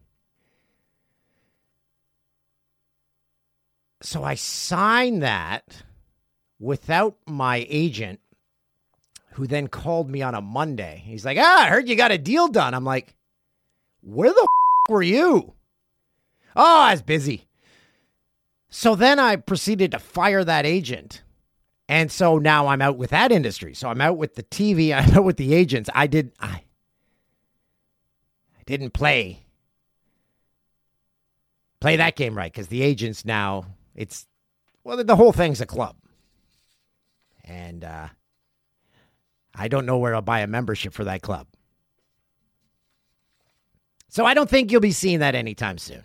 So 4.01 4.23
I 4.23 4.35
signed 4.35 5.23
that 5.23 5.83
without 6.59 7.17
my 7.25 7.65
agent, 7.69 8.19
who 9.33 9.47
then 9.47 9.67
called 9.67 10.09
me 10.09 10.21
on 10.21 10.35
a 10.35 10.41
Monday. 10.41 11.01
He's 11.05 11.25
like, 11.25 11.37
ah, 11.39 11.63
I 11.63 11.69
heard 11.69 11.87
you 11.87 11.95
got 11.95 12.11
a 12.11 12.17
deal 12.17 12.47
done. 12.47 12.73
I'm 12.73 12.85
like, 12.85 13.15
where 14.01 14.29
the 14.31 14.41
f- 14.41 14.91
were 14.91 15.01
you? 15.01 15.53
Oh, 16.55 16.81
I 16.81 16.91
was 16.91 17.01
busy. 17.01 17.47
So 18.69 18.95
then 18.95 19.19
I 19.19 19.37
proceeded 19.37 19.91
to 19.91 19.99
fire 19.99 20.43
that 20.43 20.65
agent. 20.65 21.23
And 21.89 22.11
so 22.11 22.37
now 22.37 22.67
I'm 22.67 22.83
out 22.83 22.97
with 22.97 23.09
that 23.09 23.31
industry. 23.31 23.73
So 23.73 23.89
I'm 23.89 23.99
out 23.99 24.15
with 24.15 24.35
the 24.35 24.43
TV, 24.43 24.93
I'm 24.95 25.17
out 25.17 25.25
with 25.25 25.37
the 25.37 25.53
agents. 25.55 25.89
I 25.93 26.07
did 26.07 26.31
I 26.39 26.61
I 28.57 28.61
didn't 28.65 28.91
play 28.91 29.43
play 31.81 31.95
that 31.95 32.15
game 32.15 32.37
right 32.37 32.53
cuz 32.53 32.67
the 32.67 32.83
agents 32.83 33.25
now 33.25 33.65
it's 33.95 34.27
well 34.83 35.03
the 35.03 35.15
whole 35.15 35.33
thing's 35.33 35.59
a 35.59 35.65
club. 35.65 35.95
And 37.43 37.83
uh 37.83 38.09
I 39.55 39.67
don't 39.67 39.87
know 39.87 39.97
where 39.97 40.13
I'll 40.13 40.21
buy 40.21 40.41
a 40.41 40.47
membership 40.47 40.93
for 40.93 41.03
that 41.05 41.23
club. 41.23 41.47
So 44.09 44.25
I 44.25 44.35
don't 44.35 44.49
think 44.49 44.71
you'll 44.71 44.79
be 44.79 44.91
seeing 44.91 45.19
that 45.19 45.35
anytime 45.35 45.79
soon. 45.79 46.03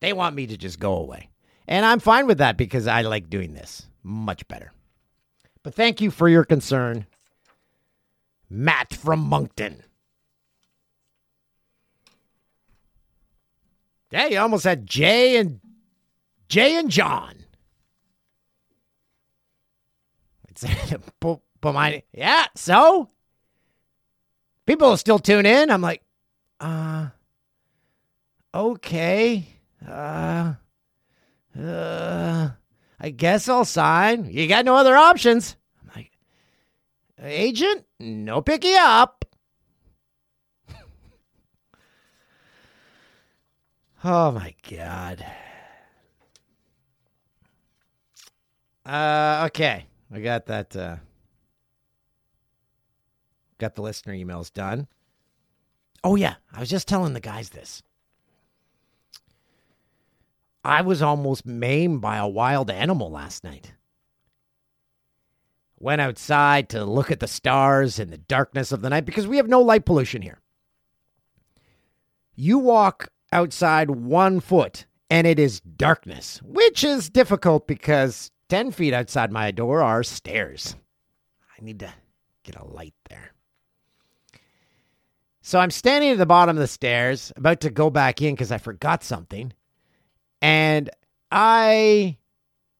They 0.00 0.14
want 0.14 0.34
me 0.34 0.46
to 0.46 0.56
just 0.56 0.80
go 0.80 0.96
away. 0.96 1.28
And 1.68 1.84
I'm 1.84 2.00
fine 2.00 2.26
with 2.26 2.38
that 2.38 2.56
because 2.56 2.86
I 2.86 3.02
like 3.02 3.28
doing 3.28 3.52
this 3.52 3.89
much 4.02 4.46
better. 4.48 4.72
But 5.62 5.74
thank 5.74 6.00
you 6.00 6.10
for 6.10 6.28
your 6.28 6.44
concern, 6.44 7.06
Matt 8.48 8.94
from 8.94 9.20
Moncton. 9.20 9.82
Yeah, 14.10 14.26
you 14.26 14.38
almost 14.38 14.64
had 14.64 14.86
Jay 14.86 15.36
and 15.36 15.60
Jay 16.48 16.76
and 16.76 16.90
John. 16.90 17.34
It's 20.48 20.64
but, 21.20 21.40
my 21.62 22.02
yeah, 22.12 22.46
so 22.56 23.10
people 24.66 24.96
still 24.96 25.18
tune 25.18 25.46
in. 25.46 25.70
I'm 25.70 25.82
like, 25.82 26.02
uh 26.58 27.08
okay. 28.54 29.46
Uh 29.86 30.54
uh, 31.58 32.50
I 33.00 33.08
guess 33.10 33.48
I'll 33.48 33.64
sign. 33.64 34.26
You 34.30 34.46
got 34.46 34.66
no 34.66 34.76
other 34.76 34.94
options. 34.94 35.56
I'm 35.82 35.90
like, 35.96 36.10
agent, 37.22 37.86
no 37.98 38.42
picky 38.42 38.74
up. 38.74 39.24
oh 44.04 44.32
my 44.32 44.54
god. 44.70 45.24
Uh, 48.84 49.44
okay, 49.46 49.86
I 50.12 50.20
got 50.20 50.44
that. 50.46 50.76
Uh, 50.76 50.96
got 53.58 53.74
the 53.76 53.82
listener 53.82 54.12
emails 54.14 54.52
done. 54.52 54.88
Oh 56.04 56.16
yeah, 56.16 56.34
I 56.52 56.60
was 56.60 56.68
just 56.68 56.88
telling 56.88 57.14
the 57.14 57.20
guys 57.20 57.50
this. 57.50 57.82
I 60.64 60.82
was 60.82 61.00
almost 61.00 61.46
maimed 61.46 62.00
by 62.00 62.16
a 62.16 62.28
wild 62.28 62.70
animal 62.70 63.10
last 63.10 63.44
night. 63.44 63.72
Went 65.78 66.02
outside 66.02 66.68
to 66.70 66.84
look 66.84 67.10
at 67.10 67.20
the 67.20 67.26
stars 67.26 67.98
in 67.98 68.10
the 68.10 68.18
darkness 68.18 68.70
of 68.70 68.82
the 68.82 68.90
night 68.90 69.06
because 69.06 69.26
we 69.26 69.38
have 69.38 69.48
no 69.48 69.60
light 69.60 69.86
pollution 69.86 70.20
here. 70.20 70.40
You 72.34 72.58
walk 72.58 73.08
outside 73.32 73.90
one 73.90 74.40
foot 74.40 74.84
and 75.08 75.26
it 75.26 75.38
is 75.38 75.60
darkness, 75.60 76.40
which 76.44 76.84
is 76.84 77.08
difficult 77.08 77.66
because 77.66 78.30
10 78.50 78.72
feet 78.72 78.92
outside 78.92 79.32
my 79.32 79.50
door 79.50 79.80
are 79.82 80.02
stairs. 80.02 80.76
I 81.58 81.64
need 81.64 81.80
to 81.80 81.92
get 82.44 82.56
a 82.56 82.64
light 82.64 82.94
there. 83.08 83.32
So 85.40 85.58
I'm 85.58 85.70
standing 85.70 86.10
at 86.10 86.18
the 86.18 86.26
bottom 86.26 86.56
of 86.56 86.60
the 86.60 86.66
stairs, 86.66 87.32
about 87.36 87.60
to 87.60 87.70
go 87.70 87.88
back 87.88 88.20
in 88.20 88.34
because 88.34 88.52
I 88.52 88.58
forgot 88.58 89.02
something 89.02 89.54
and 90.40 90.90
I 91.30 92.18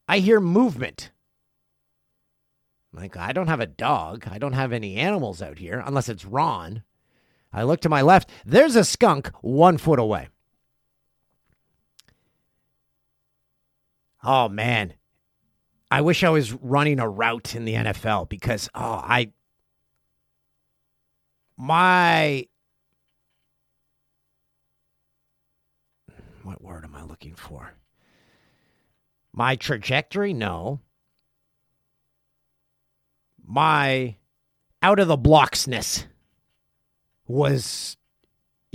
I 0.09 0.19
hear 0.19 0.41
movement. 0.41 1.11
Like 2.93 3.17
I 3.17 3.33
don't 3.33 3.49
have 3.49 3.61
a 3.61 3.67
dog. 3.67 4.27
I 4.29 4.39
don't 4.39 4.55
have 4.55 4.73
any 4.73 4.97
animals 4.97 5.41
out 5.43 5.59
here 5.59 5.83
unless 5.85 6.09
it's 6.09 6.25
Ron. 6.25 6.83
I 7.53 7.63
look 7.63 7.81
to 7.81 7.89
my 7.89 8.03
left. 8.03 8.31
There's 8.45 8.77
a 8.77 8.85
skunk 8.85 9.31
one 9.41 9.79
foot 9.79 9.99
away. 9.99 10.29
Oh 14.23 14.49
man. 14.49 14.95
I 15.93 16.03
wish 16.03 16.23
I 16.23 16.31
was 16.31 16.53
running 16.53 17.01
a 17.01 17.09
route 17.09 17.55
in 17.55 17.65
the 17.65 17.75
NFL 17.75 18.29
because 18.29 18.69
oh 18.75 19.01
I 19.03 19.33
my 21.57 22.47
what 26.43 26.63
word 26.63 26.85
am 26.85 26.95
I 26.95 27.03
looking 27.21 27.37
for? 27.37 27.75
My 29.33 29.57
trajectory? 29.57 30.33
No. 30.33 30.81
My 33.45 34.17
out 34.83 34.99
of 34.99 35.09
the 35.09 35.19
blocksness 35.19 36.07
was 37.27 37.97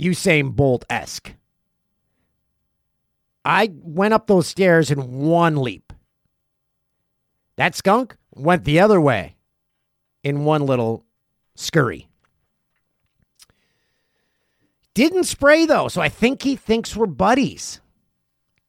Usain 0.00 0.54
Bolt 0.54 0.84
esque. 0.88 1.34
I 3.44 3.70
went 3.72 4.14
up 4.14 4.26
those 4.26 4.46
stairs 4.46 4.90
in 4.90 5.26
one 5.26 5.56
leap. 5.56 5.92
That 7.56 7.74
skunk 7.74 8.16
went 8.34 8.64
the 8.64 8.80
other 8.80 9.00
way 9.00 9.36
in 10.22 10.44
one 10.44 10.66
little 10.66 11.04
scurry. 11.56 12.08
Didn't 14.94 15.24
spray 15.24 15.66
though, 15.66 15.88
so 15.88 16.00
I 16.00 16.08
think 16.08 16.42
he 16.42 16.54
thinks 16.54 16.94
we're 16.94 17.06
buddies. 17.06 17.80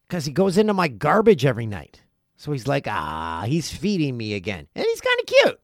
Because 0.08 0.26
he 0.26 0.32
goes 0.32 0.58
into 0.58 0.74
my 0.74 0.88
garbage 0.88 1.46
every 1.46 1.65
night. 1.65 2.02
So 2.38 2.52
he's 2.52 2.67
like, 2.67 2.88
ah, 2.88 3.43
he's 3.48 3.72
feeding 3.72 4.15
me 4.15 4.34
again. 4.34 4.67
And 4.76 4.86
he's 4.86 5.02
kind 5.02 5.20
of 5.20 5.26
cute. 5.26 5.60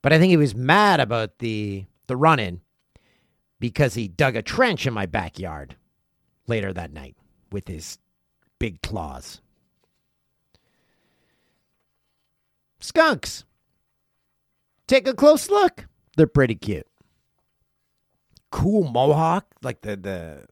But 0.00 0.12
I 0.12 0.18
think 0.18 0.30
he 0.30 0.36
was 0.36 0.54
mad 0.54 1.00
about 1.00 1.38
the 1.38 1.84
the 2.08 2.16
run 2.16 2.40
in 2.40 2.60
because 3.60 3.94
he 3.94 4.08
dug 4.08 4.34
a 4.34 4.42
trench 4.42 4.86
in 4.86 4.92
my 4.92 5.06
backyard 5.06 5.76
later 6.48 6.72
that 6.72 6.92
night 6.92 7.16
with 7.52 7.68
his 7.68 7.98
big 8.58 8.82
claws. 8.82 9.40
Skunks. 12.80 13.44
Take 14.88 15.06
a 15.06 15.14
close 15.14 15.48
look. 15.48 15.86
They're 16.16 16.26
pretty 16.26 16.56
cute 16.56 16.86
cool 18.52 18.84
mohawk, 18.84 19.46
like 19.62 19.80
the 19.80 19.96
the 19.96 20.44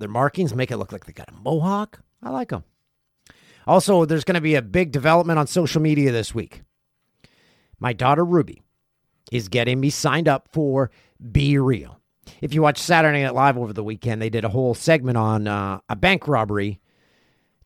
their 0.00 0.08
markings 0.08 0.54
make 0.54 0.70
it 0.70 0.78
look 0.78 0.92
like 0.92 1.04
they 1.04 1.12
got 1.12 1.28
a 1.28 1.42
mohawk. 1.42 2.00
I 2.22 2.30
like 2.30 2.48
them. 2.48 2.64
Also, 3.66 4.04
there's 4.04 4.24
going 4.24 4.34
to 4.34 4.40
be 4.40 4.56
a 4.56 4.62
big 4.62 4.90
development 4.90 5.38
on 5.38 5.46
social 5.46 5.80
media 5.80 6.10
this 6.10 6.34
week. 6.34 6.62
My 7.78 7.92
daughter 7.92 8.24
Ruby 8.24 8.62
is 9.30 9.48
getting 9.48 9.78
me 9.78 9.90
signed 9.90 10.28
up 10.28 10.48
for 10.52 10.90
Be 11.30 11.58
Real. 11.58 12.00
If 12.40 12.54
you 12.54 12.62
watch 12.62 12.78
Saturday 12.78 13.22
Night 13.22 13.34
Live 13.34 13.56
over 13.56 13.72
the 13.72 13.84
weekend, 13.84 14.20
they 14.20 14.30
did 14.30 14.44
a 14.44 14.48
whole 14.50 14.74
segment 14.74 15.16
on 15.16 15.46
uh, 15.46 15.80
a 15.88 15.96
bank 15.96 16.26
robbery 16.26 16.80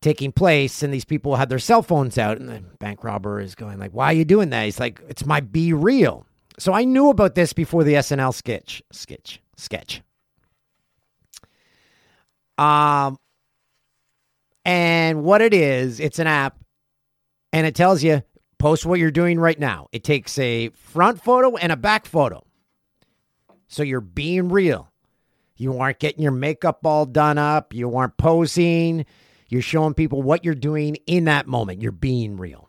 taking 0.00 0.32
place, 0.32 0.82
and 0.82 0.92
these 0.92 1.04
people 1.04 1.36
had 1.36 1.48
their 1.48 1.58
cell 1.58 1.82
phones 1.82 2.18
out, 2.18 2.38
and 2.38 2.48
the 2.48 2.60
bank 2.78 3.02
robber 3.02 3.40
is 3.40 3.54
going 3.54 3.78
like, 3.78 3.92
"Why 3.92 4.06
are 4.06 4.12
you 4.12 4.24
doing 4.24 4.50
that?" 4.50 4.64
He's 4.64 4.80
like, 4.80 5.00
"It's 5.08 5.24
my 5.24 5.40
Be 5.40 5.72
Real." 5.72 6.26
So 6.58 6.72
I 6.72 6.84
knew 6.84 7.08
about 7.08 7.34
this 7.34 7.52
before 7.52 7.84
the 7.84 7.94
SNL 7.94 8.34
sketch. 8.34 8.82
Sketch 8.92 9.40
sketch. 9.56 10.02
Um, 12.58 13.18
and 14.64 15.24
what 15.24 15.42
it 15.42 15.52
is, 15.52 16.00
it's 16.00 16.18
an 16.18 16.26
app, 16.26 16.58
and 17.52 17.66
it 17.66 17.74
tells 17.74 18.02
you 18.02 18.22
post 18.58 18.86
what 18.86 18.98
you're 18.98 19.10
doing 19.10 19.38
right 19.38 19.58
now. 19.58 19.88
It 19.92 20.04
takes 20.04 20.38
a 20.38 20.70
front 20.70 21.22
photo 21.22 21.56
and 21.56 21.72
a 21.72 21.76
back 21.76 22.06
photo, 22.06 22.44
so 23.68 23.82
you're 23.82 24.00
being 24.00 24.48
real. 24.48 24.90
You 25.56 25.78
aren't 25.78 25.98
getting 25.98 26.22
your 26.22 26.32
makeup 26.32 26.80
all 26.84 27.06
done 27.06 27.38
up. 27.38 27.72
You 27.72 27.94
aren't 27.96 28.16
posing. 28.16 29.06
You're 29.48 29.62
showing 29.62 29.94
people 29.94 30.22
what 30.22 30.44
you're 30.44 30.54
doing 30.54 30.96
in 31.06 31.24
that 31.24 31.46
moment. 31.46 31.80
You're 31.80 31.92
being 31.92 32.36
real. 32.36 32.68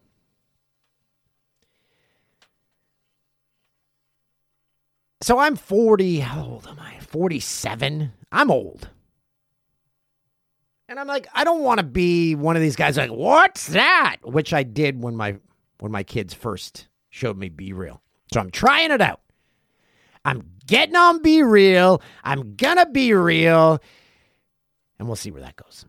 So 5.21 5.39
I'm 5.39 5.55
40. 5.55 6.19
How 6.19 6.43
old 6.43 6.67
am 6.67 6.79
I? 6.79 6.99
47. 6.99 8.11
I'm 8.31 8.51
old. 8.51 8.89
And 10.87 10.99
I'm 10.99 11.07
like, 11.07 11.27
I 11.33 11.43
don't 11.43 11.61
want 11.61 11.79
to 11.79 11.85
be 11.85 12.35
one 12.35 12.55
of 12.55 12.61
these 12.61 12.75
guys 12.75 12.97
like, 12.97 13.09
what's 13.09 13.67
that? 13.67 14.17
Which 14.23 14.53
I 14.53 14.63
did 14.63 15.01
when 15.01 15.15
my 15.15 15.37
when 15.79 15.91
my 15.91 16.03
kids 16.03 16.33
first 16.33 16.87
showed 17.09 17.37
me 17.37 17.49
Be 17.49 17.73
Real. 17.73 18.01
So 18.33 18.39
I'm 18.39 18.51
trying 18.51 18.91
it 18.91 19.01
out. 19.01 19.21
I'm 20.23 20.43
getting 20.65 20.95
on 20.95 21.21
Be 21.21 21.43
Real. 21.43 22.01
I'm 22.23 22.55
to 22.57 22.87
be 22.91 23.13
real. 23.13 23.81
And 24.97 25.07
we'll 25.07 25.15
see 25.15 25.31
where 25.31 25.41
that 25.41 25.55
goes. 25.55 25.85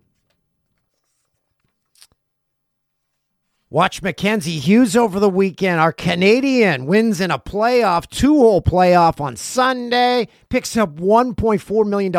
Watch 3.68 4.00
Mackenzie 4.00 4.58
Hughes 4.58 4.96
over 4.96 5.18
the 5.18 5.28
weekend. 5.28 5.80
Our 5.80 5.92
Canadian 5.92 6.86
wins 6.86 7.20
in 7.20 7.30
a 7.30 7.38
playoff, 7.38 8.08
two 8.08 8.36
hole 8.36 8.62
playoff 8.62 9.20
on 9.20 9.36
Sunday, 9.36 10.28
picks 10.48 10.76
up 10.76 10.96
$1.4 10.96 11.86
million. 11.86 12.12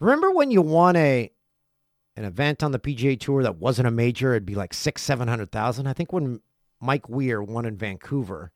Remember 0.00 0.30
when 0.30 0.50
you 0.50 0.62
won 0.62 0.96
a 0.96 1.30
an 2.16 2.24
event 2.24 2.62
on 2.64 2.72
the 2.72 2.80
PGA 2.80 3.18
Tour 3.18 3.44
that 3.44 3.58
wasn't 3.58 3.86
a 3.86 3.92
major, 3.92 4.32
it'd 4.32 4.44
be 4.44 4.56
like 4.56 4.74
six, 4.74 5.02
seven 5.02 5.28
hundred 5.28 5.52
thousand. 5.52 5.86
I 5.86 5.92
think 5.92 6.12
when 6.12 6.40
Mike 6.80 7.08
Weir 7.08 7.42
won 7.42 7.64
in 7.64 7.76
Vancouver, 7.76 8.52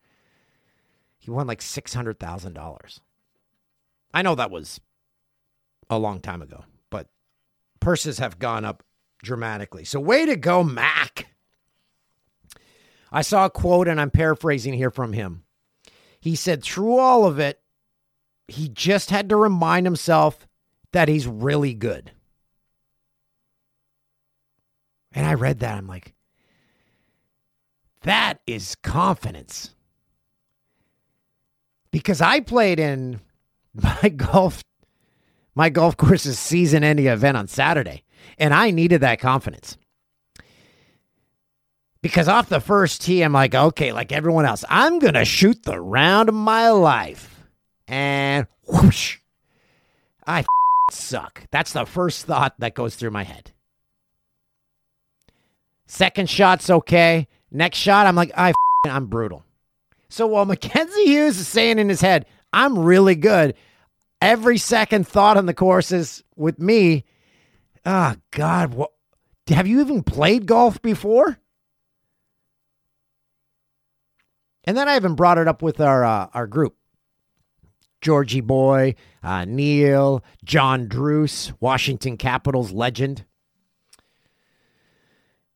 he 1.19 1.31
won 1.31 1.47
like 1.47 1.63
six 1.63 1.95
hundred 1.95 2.19
thousand 2.19 2.55
dollars. 2.55 3.01
I 4.13 4.23
know 4.23 4.35
that 4.35 4.51
was 4.51 4.81
a 5.89 5.99
long 5.99 6.21
time 6.21 6.43
ago, 6.43 6.65
but 6.91 7.09
purses 7.81 8.19
have 8.19 8.39
gone 8.39 8.65
up 8.65 8.83
dramatically. 9.23 9.85
So 9.85 10.01
way 10.01 10.27
to 10.27 10.37
go, 10.37 10.63
Mac. 10.65 11.29
I 13.11 13.23
saw 13.23 13.45
a 13.45 13.51
quote, 13.51 13.89
and 13.89 14.01
I'm 14.01 14.11
paraphrasing 14.11 14.73
here 14.73 14.91
from 14.91 15.13
him. 15.13 15.45
He 16.19 16.35
said, 16.35 16.63
through 16.63 16.97
all 16.99 17.27
of 17.27 17.39
it, 17.39 17.61
he 18.49 18.69
just 18.69 19.11
had 19.11 19.29
to 19.29 19.37
remind 19.37 19.87
himself 19.87 20.47
that 20.93 21.09
he's 21.09 21.27
really 21.27 21.75
good. 21.75 22.11
And 25.13 25.27
I 25.27 25.35
read 25.35 25.61
that. 25.61 25.77
I'm 25.77 25.87
like, 25.87 26.15
that 28.03 28.41
is 28.47 28.75
confidence. 28.77 29.75
Because 31.91 32.21
I 32.21 32.41
played 32.41 32.81
in 32.81 33.21
my 33.75 34.09
golf 34.09 34.63
my 35.55 35.69
golf 35.69 35.97
course's 35.99 36.39
season 36.39 36.83
ending 36.83 37.07
event 37.07 37.37
on 37.37 37.47
Saturday, 37.47 38.05
and 38.39 38.55
I 38.55 38.71
needed 38.71 39.03
that 39.03 39.21
confidence. 39.21 39.77
Because 42.01 42.27
off 42.27 42.49
the 42.49 42.59
first 42.61 43.03
tee, 43.03 43.23
I'm 43.23 43.35
like, 43.35 43.55
okay, 43.55 43.93
like 43.93 44.13
everyone 44.13 44.47
else, 44.47 44.65
I'm 44.69 44.99
going 44.99 45.15
to 45.15 45.25
shoot 45.25 45.63
the 45.63 45.79
round 45.79 46.29
of 46.29 46.35
my 46.35 46.71
life. 46.71 47.45
And 47.87 48.47
whoosh, 48.67 49.19
I 50.27 50.45
suck. 50.91 51.47
That's 51.51 51.73
the 51.73 51.85
first 51.85 52.27
thought 52.27 52.55
that 52.59 52.75
goes 52.75 52.97
through 52.97 53.11
my 53.11 53.25
head. 53.25 53.53
Second 55.87 56.29
shot's 56.29 56.71
okay. 56.71 57.29
Next 57.51 57.79
shot, 57.79 58.07
I'm 58.07 58.17
like, 58.17 58.33
I 58.37 58.53
I'm 58.87 59.07
brutal. 59.07 59.45
So 60.09 60.27
while 60.27 60.45
Mackenzie 60.45 61.07
Hughes 61.07 61.39
is 61.39 61.49
saying 61.49 61.79
in 61.79 61.89
his 61.89 62.01
head, 62.01 62.27
I'm 62.53 62.79
really 62.79 63.15
good, 63.15 63.55
every 64.21 64.59
second 64.59 65.07
thought 65.07 65.37
on 65.37 65.47
the 65.47 65.55
course 65.55 65.93
is 65.93 66.23
with 66.37 66.59
me, 66.59 67.05
oh 67.87 68.15
God, 68.31 68.75
what 68.75 68.91
have 69.49 69.67
you 69.67 69.81
even 69.81 70.03
played 70.03 70.47
golf 70.47 70.81
before? 70.83 71.39
And 74.65 74.77
then 74.77 74.89
I 74.89 74.97
even 74.97 75.15
brought 75.15 75.39
it 75.39 75.49
up 75.49 75.61
with 75.63 75.81
our 75.81 76.05
uh, 76.05 76.29
our 76.33 76.47
group. 76.47 76.77
Georgie 78.03 78.41
Boy, 78.41 78.97
uh, 79.23 79.45
Neil, 79.45 80.23
John 80.45 80.89
Druce, 80.89 81.53
Washington 81.61 82.17
Capitals 82.17 82.73
legend. 82.73 83.25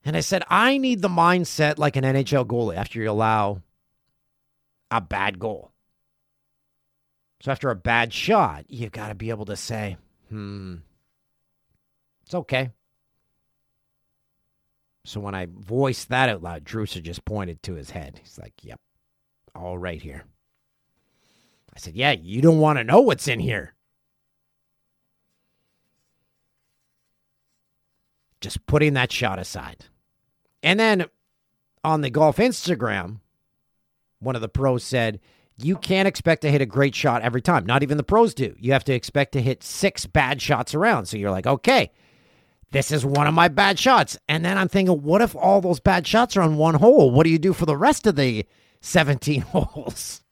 And 0.04 0.16
I 0.16 0.20
said, 0.20 0.44
I 0.48 0.78
need 0.78 1.02
the 1.02 1.08
mindset 1.08 1.78
like 1.78 1.96
an 1.96 2.04
NHL 2.04 2.46
goalie 2.46 2.76
after 2.76 3.00
you 3.00 3.10
allow 3.10 3.60
a 4.90 5.00
bad 5.00 5.40
goal. 5.40 5.72
So 7.40 7.50
after 7.50 7.70
a 7.70 7.76
bad 7.76 8.12
shot, 8.12 8.64
you 8.68 8.88
got 8.88 9.08
to 9.08 9.14
be 9.16 9.30
able 9.30 9.46
to 9.46 9.56
say, 9.56 9.96
hmm, 10.28 10.76
it's 12.22 12.34
okay. 12.34 12.70
So 15.04 15.20
when 15.20 15.34
I 15.34 15.46
voiced 15.50 16.08
that 16.08 16.28
out 16.28 16.42
loud, 16.42 16.64
Drucer 16.64 17.02
just 17.02 17.24
pointed 17.24 17.62
to 17.64 17.74
his 17.74 17.90
head. 17.90 18.20
He's 18.22 18.38
like, 18.38 18.54
yep, 18.62 18.80
all 19.54 19.76
right 19.76 20.00
here. 20.00 20.24
I 21.76 21.78
said, 21.78 21.94
yeah, 21.94 22.12
you 22.12 22.40
don't 22.40 22.58
want 22.58 22.78
to 22.78 22.84
know 22.84 23.02
what's 23.02 23.28
in 23.28 23.38
here. 23.38 23.74
Just 28.40 28.64
putting 28.64 28.94
that 28.94 29.12
shot 29.12 29.38
aside. 29.38 29.84
And 30.62 30.80
then 30.80 31.04
on 31.84 32.00
the 32.00 32.08
golf 32.08 32.38
Instagram, 32.38 33.20
one 34.20 34.34
of 34.34 34.40
the 34.40 34.48
pros 34.48 34.84
said, 34.84 35.20
You 35.58 35.76
can't 35.76 36.08
expect 36.08 36.42
to 36.42 36.50
hit 36.50 36.62
a 36.62 36.66
great 36.66 36.94
shot 36.94 37.20
every 37.20 37.42
time. 37.42 37.66
Not 37.66 37.82
even 37.82 37.98
the 37.98 38.02
pros 38.02 38.32
do. 38.32 38.56
You 38.58 38.72
have 38.72 38.84
to 38.84 38.94
expect 38.94 39.32
to 39.32 39.42
hit 39.42 39.62
six 39.62 40.06
bad 40.06 40.40
shots 40.40 40.74
around. 40.74 41.06
So 41.06 41.18
you're 41.18 41.30
like, 41.30 41.46
Okay, 41.46 41.90
this 42.70 42.90
is 42.90 43.04
one 43.04 43.26
of 43.26 43.34
my 43.34 43.48
bad 43.48 43.78
shots. 43.78 44.16
And 44.28 44.42
then 44.42 44.56
I'm 44.56 44.68
thinking, 44.68 45.02
What 45.02 45.20
if 45.20 45.36
all 45.36 45.60
those 45.60 45.80
bad 45.80 46.06
shots 46.06 46.38
are 46.38 46.42
on 46.42 46.56
one 46.56 46.76
hole? 46.76 47.10
What 47.10 47.24
do 47.24 47.30
you 47.30 47.38
do 47.38 47.52
for 47.52 47.66
the 47.66 47.76
rest 47.76 48.06
of 48.06 48.16
the 48.16 48.46
17 48.80 49.40
holes? 49.42 50.22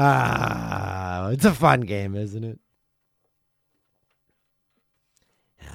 Ah, 0.00 1.30
it's 1.30 1.44
a 1.44 1.52
fun 1.52 1.80
game, 1.80 2.14
isn't 2.14 2.44
it? 2.44 2.60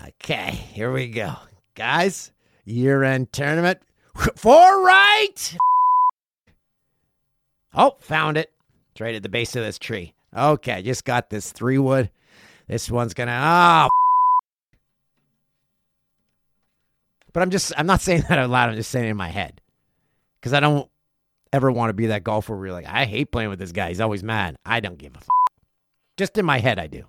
Okay, 0.07 0.51
here 0.51 0.93
we 0.93 1.09
go. 1.09 1.33
Guys, 1.75 2.31
year 2.63 3.03
end 3.03 3.33
tournament. 3.33 3.81
Four 4.37 4.81
right. 4.81 5.57
Oh, 7.73 7.97
found 7.99 8.37
it. 8.37 8.53
It's 8.93 9.01
right 9.01 9.13
at 9.13 9.23
the 9.23 9.29
base 9.29 9.57
of 9.57 9.65
this 9.65 9.77
tree. 9.77 10.13
Okay, 10.33 10.81
just 10.83 11.03
got 11.03 11.29
this 11.29 11.51
three 11.51 11.77
wood. 11.77 12.09
This 12.67 12.89
one's 12.89 13.13
gonna 13.13 13.37
oh 13.37 13.89
But 17.33 17.43
I'm 17.43 17.49
just 17.49 17.73
I'm 17.75 17.87
not 17.87 17.99
saying 17.99 18.23
that 18.29 18.39
out 18.39 18.49
loud, 18.49 18.69
I'm 18.69 18.75
just 18.77 18.89
saying 18.89 19.07
it 19.07 19.09
in 19.09 19.17
my 19.17 19.27
head. 19.27 19.59
Because 20.39 20.53
I 20.53 20.61
don't 20.61 20.89
ever 21.53 21.71
want 21.71 21.89
to 21.89 21.93
be 21.93 22.07
that 22.07 22.23
golfer 22.23 22.55
where 22.57 22.65
you're 22.65 22.73
like, 22.75 22.87
I 22.87 23.05
hate 23.05 23.31
playing 23.31 23.49
with 23.49 23.59
this 23.59 23.71
guy. 23.71 23.89
He's 23.89 24.01
always 24.01 24.23
mad. 24.23 24.57
I 24.65 24.79
don't 24.79 24.97
give 24.97 25.13
a 25.13 25.17
f- 25.17 25.27
Just 26.17 26.37
in 26.37 26.45
my 26.45 26.59
head, 26.59 26.79
I 26.79 26.87
do. 26.87 27.05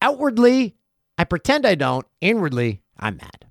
Outwardly, 0.00 0.76
I 1.18 1.24
pretend 1.24 1.66
I 1.66 1.74
don't. 1.74 2.06
Inwardly, 2.20 2.82
I'm 2.98 3.16
mad. 3.16 3.46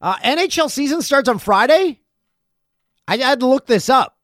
Uh, 0.00 0.16
NHL 0.16 0.70
season 0.70 1.02
starts 1.02 1.28
on 1.28 1.38
Friday. 1.38 2.00
I 3.06 3.18
had 3.18 3.40
to 3.40 3.46
look 3.46 3.66
this 3.66 3.90
up. 3.90 4.16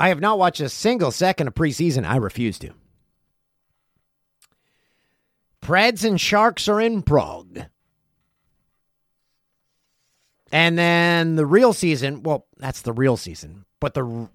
I 0.00 0.08
have 0.08 0.20
not 0.20 0.38
watched 0.38 0.60
a 0.60 0.68
single 0.68 1.12
second 1.12 1.46
of 1.48 1.54
preseason. 1.54 2.04
I 2.04 2.16
refuse 2.16 2.58
to. 2.58 2.72
Preds 5.62 6.04
and 6.04 6.20
Sharks 6.20 6.68
are 6.68 6.80
in 6.80 7.02
Prague. 7.02 7.66
And 10.52 10.78
then 10.78 11.36
the 11.36 11.46
real 11.46 11.72
season, 11.72 12.22
well, 12.22 12.46
that's 12.56 12.82
the 12.82 12.92
real 12.92 13.16
season, 13.16 13.64
but 13.80 13.94
the 13.94 14.28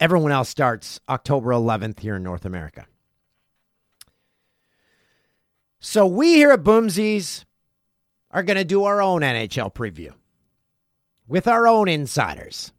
everyone 0.00 0.32
else 0.32 0.48
starts 0.48 1.00
October 1.08 1.50
11th 1.50 2.00
here 2.00 2.16
in 2.16 2.22
North 2.22 2.44
America. 2.44 2.86
So 5.80 6.06
we 6.06 6.34
here 6.34 6.50
at 6.50 6.62
Boomsies 6.62 7.44
are 8.30 8.42
going 8.42 8.56
to 8.56 8.64
do 8.64 8.84
our 8.84 9.00
own 9.00 9.20
NHL 9.20 9.72
preview 9.74 10.12
with 11.26 11.46
our 11.46 11.68
own 11.68 11.88
insiders. 11.88 12.72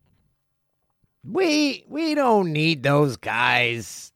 We 1.23 1.86
we 1.88 2.15
don't 2.15 2.52
need 2.52 2.84
those 2.84 3.17
guys 3.17 4.12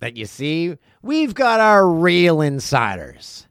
that 0.00 0.16
you 0.16 0.26
see. 0.26 0.76
We've 1.02 1.34
got 1.34 1.60
our 1.60 1.88
real 1.88 2.40
insiders. 2.40 3.46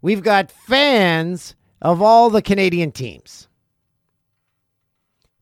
We've 0.00 0.22
got 0.22 0.50
fans 0.50 1.54
of 1.80 2.02
all 2.02 2.30
the 2.30 2.42
Canadian 2.42 2.92
teams 2.92 3.48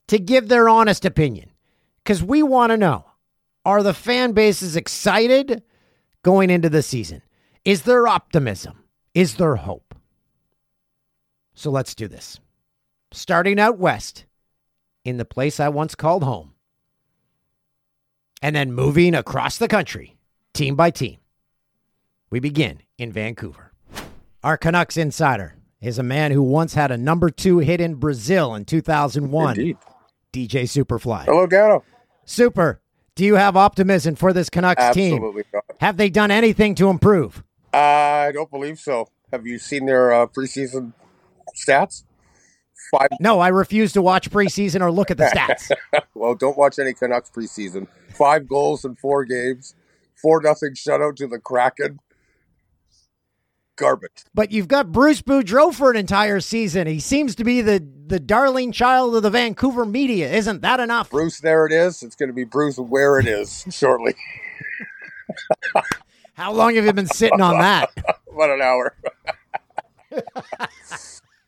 to 0.09 0.19
give 0.19 0.49
their 0.49 0.69
honest 0.69 1.05
opinion 1.05 1.51
cuz 2.05 2.23
we 2.23 2.43
want 2.43 2.71
to 2.71 2.77
know 2.77 3.05
are 3.65 3.83
the 3.83 3.95
fan 3.95 4.33
bases 4.33 4.77
excited 4.77 5.63
going 6.23 6.51
into 6.51 6.69
the 6.69 6.83
season? 6.83 7.23
Is 7.65 7.83
there 7.83 8.07
optimism? 8.07 8.85
Is 9.13 9.35
there 9.37 9.57
hope? 9.57 9.95
So 11.55 11.71
let's 11.71 11.95
do 11.95 12.07
this. 12.07 12.39
Starting 13.13 13.59
out 13.59 13.79
west, 13.79 14.27
in 15.07 15.17
the 15.17 15.25
place 15.25 15.61
I 15.61 15.69
once 15.69 15.95
called 15.95 16.25
home, 16.25 16.53
and 18.43 18.55
then 18.55 18.73
moving 18.73 19.15
across 19.15 19.57
the 19.57 19.69
country, 19.69 20.17
team 20.53 20.75
by 20.75 20.91
team. 20.91 21.19
We 22.29 22.41
begin 22.41 22.83
in 22.99 23.13
Vancouver. 23.13 23.73
Our 24.43 24.59
Canucks 24.59 24.97
insider 24.97 25.55
is 25.87 25.99
a 26.01 26.03
man 26.03 26.33
who 26.33 26.43
once 26.43 26.75
had 26.75 26.91
a 26.91 26.97
number 26.99 27.31
two 27.31 27.59
hit 27.59 27.81
in 27.81 27.95
Brazil 27.95 28.55
in 28.57 28.65
2001. 28.65 29.59
Indeed. 29.59 29.77
DJ 30.33 30.63
Superfly. 30.65 31.25
Hello, 31.25 31.47
Gano. 31.47 31.85
Super. 32.25 32.81
Do 33.15 33.25
you 33.25 33.37
have 33.37 33.57
optimism 33.57 34.17
for 34.17 34.33
this 34.33 34.51
Canucks 34.51 34.83
Absolutely 34.83 35.45
team? 35.45 35.51
not. 35.55 35.65
Have 35.81 35.97
they 35.97 36.11
done 36.11 36.31
anything 36.31 36.75
to 36.75 36.91
improve? 36.91 37.45
I 37.73 38.33
don't 38.35 38.51
believe 38.51 38.79
so. 38.81 39.07
Have 39.33 39.47
you 39.47 39.59
seen 39.59 39.87
their 39.87 40.13
uh, 40.13 40.27
preseason 40.27 40.93
stats? 41.57 42.03
Five. 42.91 43.09
No, 43.21 43.41
I 43.41 43.49
refuse 43.49 43.93
to 43.93 44.03
watch 44.03 44.31
preseason 44.31 44.81
or 44.81 44.91
look 44.91 45.11
at 45.11 45.17
the 45.17 45.25
stats. 45.25 45.71
Well, 46.15 46.35
don't 46.35 46.57
watch 46.57 46.79
any 46.79 46.95
Canucks 46.95 47.31
preseason. 47.31 47.87
Five 48.15 48.49
goals 48.49 48.85
in 48.85 48.97
four 48.97 49.25
games. 49.25 49.75
Four 50.21 50.41
nothing 50.43 50.75
shutout 50.75 51.17
to 51.17 51.27
the 51.27 51.39
Kraken. 51.39 52.01
Garbage. 53.77 54.25
but 54.35 54.51
you've 54.51 54.69
got 54.69 54.91
Bruce 54.91 55.21
Boudreau 55.23 55.73
for 55.73 55.91
an 55.91 55.97
entire 55.97 56.41
season. 56.41 56.87
He 56.87 56.99
seems 57.01 57.35
to 57.37 57.45
be 57.45 57.61
the 57.61 57.87
the 58.07 58.19
darling 58.21 58.73
child 58.73 59.15
of 59.17 59.23
the 59.23 59.31
Vancouver 59.31 59.85
media. 59.85 60.33
Isn't 60.33 60.63
that 60.63 60.81
enough? 60.81 61.11
Bruce, 61.11 61.41
there 61.41 61.67
it 61.67 61.73
is. 61.73 62.03
It's 62.03 62.15
going 62.17 62.29
to 62.29 62.33
be 62.35 62.45
Bruce 62.45 62.79
where 62.79 63.19
it 63.19 63.27
is 63.27 63.65
shortly. 63.71 64.15
How 66.35 66.53
long 66.53 66.75
have 66.77 66.85
you 66.85 66.93
been 66.93 67.07
sitting 67.07 67.41
on 67.41 67.59
that? 67.61 67.91
What 68.37 68.51
an 68.51 68.61
hour. 68.61 68.95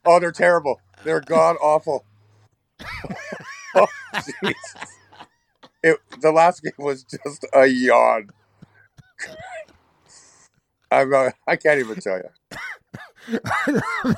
oh, 0.06 0.18
they're 0.20 0.32
terrible. 0.32 0.80
They're 1.04 1.20
god 1.20 1.56
awful. 1.60 2.02
oh, 3.74 3.86
Jesus. 4.42 4.56
It, 5.82 5.98
the 6.22 6.32
last 6.32 6.62
game 6.62 6.72
was 6.78 7.04
just 7.04 7.44
a 7.52 7.66
yawn. 7.66 8.30
I'm, 10.90 11.12
uh, 11.12 11.30
I 11.46 11.56
can't 11.56 11.80
even 11.80 11.96
tell 11.96 12.18
you. 12.18 13.38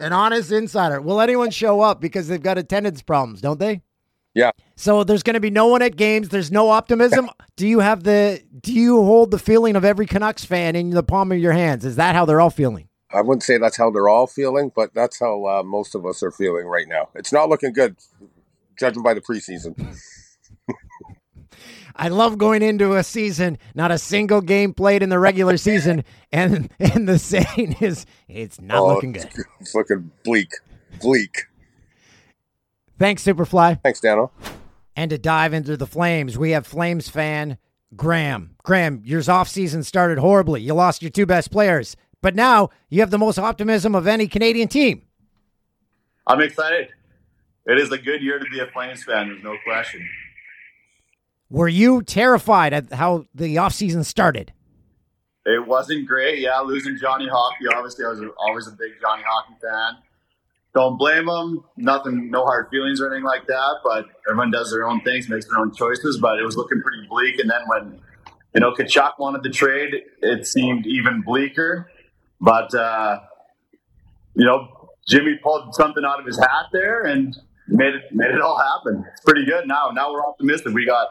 An 0.00 0.12
honest 0.12 0.52
insider. 0.52 1.00
Will 1.00 1.20
anyone 1.20 1.50
show 1.50 1.80
up 1.80 2.00
because 2.00 2.28
they've 2.28 2.42
got 2.42 2.56
attendance 2.56 3.02
problems, 3.02 3.40
don't 3.40 3.58
they? 3.58 3.82
Yeah. 4.34 4.52
So 4.76 5.02
there's 5.02 5.24
going 5.24 5.34
to 5.34 5.40
be 5.40 5.50
no 5.50 5.66
one 5.66 5.82
at 5.82 5.96
games. 5.96 6.28
There's 6.28 6.52
no 6.52 6.70
optimism. 6.70 7.28
do 7.56 7.66
you 7.66 7.80
have 7.80 8.04
the? 8.04 8.40
Do 8.60 8.72
you 8.72 9.02
hold 9.02 9.32
the 9.32 9.38
feeling 9.38 9.74
of 9.74 9.84
every 9.84 10.06
Canucks 10.06 10.44
fan 10.44 10.76
in 10.76 10.90
the 10.90 11.02
palm 11.02 11.32
of 11.32 11.38
your 11.38 11.52
hands? 11.52 11.84
Is 11.84 11.96
that 11.96 12.14
how 12.14 12.24
they're 12.24 12.40
all 12.40 12.50
feeling? 12.50 12.88
I 13.12 13.22
wouldn't 13.22 13.42
say 13.42 13.58
that's 13.58 13.76
how 13.76 13.90
they're 13.90 14.08
all 14.08 14.26
feeling, 14.26 14.70
but 14.74 14.94
that's 14.94 15.18
how 15.18 15.44
uh, 15.46 15.62
most 15.62 15.94
of 15.94 16.06
us 16.06 16.22
are 16.22 16.30
feeling 16.30 16.66
right 16.66 16.86
now. 16.86 17.08
It's 17.14 17.32
not 17.32 17.48
looking 17.48 17.72
good, 17.72 17.96
judging 18.78 19.02
by 19.02 19.14
the 19.14 19.20
preseason. 19.20 19.74
I 21.96 22.08
love 22.08 22.38
going 22.38 22.62
into 22.62 22.94
a 22.94 23.02
season, 23.02 23.58
not 23.74 23.90
a 23.90 23.98
single 23.98 24.40
game 24.40 24.72
played 24.72 25.02
in 25.02 25.08
the 25.08 25.18
regular 25.18 25.56
season, 25.56 26.04
and 26.32 26.70
and 26.78 27.08
the 27.08 27.18
saying 27.18 27.76
is 27.80 28.06
it's 28.28 28.60
not 28.60 28.78
Oh, 28.78 28.86
looking 28.94 29.12
good. 29.12 29.28
It's 29.60 29.74
looking 29.74 30.10
bleak. 30.24 30.50
Bleak. 31.00 31.44
Thanks, 32.98 33.24
Superfly. 33.24 33.80
Thanks, 33.82 34.00
Dano. 34.00 34.30
And 34.96 35.10
to 35.10 35.18
dive 35.18 35.54
into 35.54 35.76
the 35.76 35.86
Flames, 35.86 36.36
we 36.36 36.50
have 36.50 36.66
Flames 36.66 37.08
fan 37.08 37.58
Graham. 37.94 38.56
Graham, 38.64 39.02
your 39.04 39.20
offseason 39.22 39.84
started 39.84 40.18
horribly. 40.18 40.60
You 40.60 40.74
lost 40.74 41.02
your 41.02 41.10
two 41.10 41.24
best 41.26 41.50
players, 41.50 41.96
but 42.20 42.34
now 42.34 42.70
you 42.88 43.00
have 43.00 43.10
the 43.10 43.18
most 43.18 43.38
optimism 43.38 43.94
of 43.94 44.06
any 44.06 44.26
Canadian 44.26 44.68
team. 44.68 45.02
I'm 46.26 46.40
excited. 46.40 46.88
It 47.66 47.78
is 47.78 47.92
a 47.92 47.98
good 47.98 48.22
year 48.22 48.38
to 48.38 48.44
be 48.50 48.60
a 48.60 48.66
Flames 48.66 49.04
fan. 49.04 49.28
There's 49.28 49.42
no 49.44 49.56
question. 49.64 50.06
Were 51.50 51.68
you 51.68 52.02
terrified 52.02 52.72
at 52.72 52.92
how 52.92 53.24
the 53.34 53.56
offseason 53.56 54.04
started? 54.04 54.52
It 55.46 55.66
wasn't 55.66 56.06
great. 56.06 56.40
Yeah, 56.40 56.60
losing 56.60 56.98
Johnny 56.98 57.26
Hockey. 57.26 57.66
Obviously, 57.74 58.04
I 58.04 58.08
was 58.08 58.20
always 58.38 58.66
a 58.66 58.72
big 58.72 58.92
Johnny 59.00 59.22
Hockey 59.26 59.54
fan. 59.62 60.02
Don't 60.74 60.98
blame 60.98 61.26
him. 61.26 61.64
Nothing, 61.78 62.30
no 62.30 62.44
hard 62.44 62.68
feelings 62.70 63.00
or 63.00 63.06
anything 63.06 63.24
like 63.24 63.46
that. 63.46 63.76
But 63.82 64.04
everyone 64.28 64.50
does 64.50 64.70
their 64.70 64.86
own 64.86 65.00
things, 65.00 65.28
makes 65.28 65.46
their 65.46 65.58
own 65.58 65.74
choices. 65.74 66.18
But 66.18 66.38
it 66.38 66.44
was 66.44 66.56
looking 66.56 66.82
pretty 66.82 67.06
bleak. 67.08 67.38
And 67.38 67.48
then 67.48 67.62
when 67.66 68.00
you 68.54 68.60
know 68.60 68.72
Tkachuk 68.72 69.18
wanted 69.18 69.42
to 69.44 69.50
trade, 69.50 69.94
it 70.20 70.46
seemed 70.46 70.86
even 70.86 71.22
bleaker. 71.22 71.90
But 72.42 72.74
uh, 72.74 73.20
you 74.34 74.44
know, 74.44 74.90
Jimmy 75.08 75.38
pulled 75.42 75.74
something 75.74 76.04
out 76.04 76.20
of 76.20 76.26
his 76.26 76.38
hat 76.38 76.66
there 76.72 77.04
and 77.04 77.34
made 77.68 77.94
it 77.94 78.02
made 78.12 78.32
it 78.32 78.42
all 78.42 78.58
happen. 78.58 79.02
It's 79.12 79.22
pretty 79.22 79.46
good 79.46 79.66
now. 79.66 79.90
Now 79.94 80.12
we're 80.12 80.26
optimistic. 80.26 80.74
We 80.74 80.84
got 80.84 81.08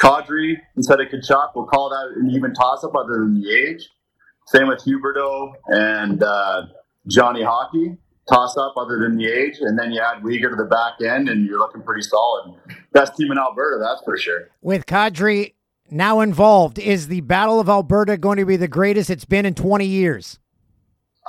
Kadri 0.00 0.56
instead 0.76 1.00
of 1.00 1.08
Tkachuk. 1.08 1.50
We'll 1.54 1.66
call 1.66 1.90
that 1.90 2.20
an 2.20 2.30
even 2.30 2.54
toss 2.54 2.84
up 2.84 2.94
other 2.94 3.20
than 3.20 3.40
the 3.40 3.50
age. 3.50 3.88
Same 4.46 4.68
with 4.68 4.82
Huberdeau 4.84 5.52
and 5.68 6.22
uh, 6.22 6.66
Johnny 7.08 7.42
Hockey. 7.42 7.96
Toss 8.28 8.56
up 8.56 8.74
other 8.76 8.98
than 8.98 9.16
the 9.16 9.26
age. 9.26 9.58
And 9.60 9.78
then 9.78 9.92
you 9.92 10.00
add 10.00 10.22
Weegar 10.22 10.50
to 10.50 10.56
the 10.56 10.68
back 10.70 10.94
end 11.04 11.28
and 11.28 11.46
you're 11.46 11.58
looking 11.58 11.82
pretty 11.82 12.02
solid. 12.02 12.54
Best 12.92 13.16
team 13.16 13.30
in 13.32 13.38
Alberta, 13.38 13.78
that's 13.80 14.02
for 14.04 14.16
sure. 14.16 14.48
With 14.62 14.86
Kadri 14.86 15.54
now 15.90 16.20
involved, 16.20 16.78
is 16.78 17.08
the 17.08 17.22
Battle 17.22 17.60
of 17.60 17.68
Alberta 17.68 18.16
going 18.16 18.38
to 18.38 18.46
be 18.46 18.56
the 18.56 18.68
greatest 18.68 19.10
it's 19.10 19.24
been 19.24 19.46
in 19.46 19.54
20 19.54 19.84
years? 19.84 20.38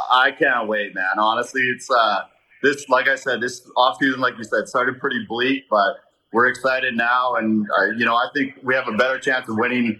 I 0.10 0.31
can't 0.31 0.67
wait, 0.67 0.95
man. 0.95 1.19
Honestly, 1.19 1.62
it's 1.62 1.89
uh, 1.89 2.21
this. 2.63 2.88
Like 2.89 3.07
I 3.07 3.15
said, 3.15 3.41
this 3.41 3.69
off 3.75 3.97
season, 3.99 4.19
like 4.19 4.38
you 4.38 4.43
said, 4.43 4.67
started 4.67 4.99
pretty 4.99 5.25
bleak, 5.27 5.65
but 5.69 5.97
we're 6.33 6.47
excited 6.47 6.95
now, 6.95 7.35
and 7.35 7.67
uh, 7.77 7.85
you 7.97 8.05
know, 8.05 8.15
I 8.15 8.27
think 8.33 8.55
we 8.63 8.73
have 8.75 8.87
a 8.87 8.93
better 8.93 9.19
chance 9.19 9.47
of 9.49 9.57
winning 9.57 9.99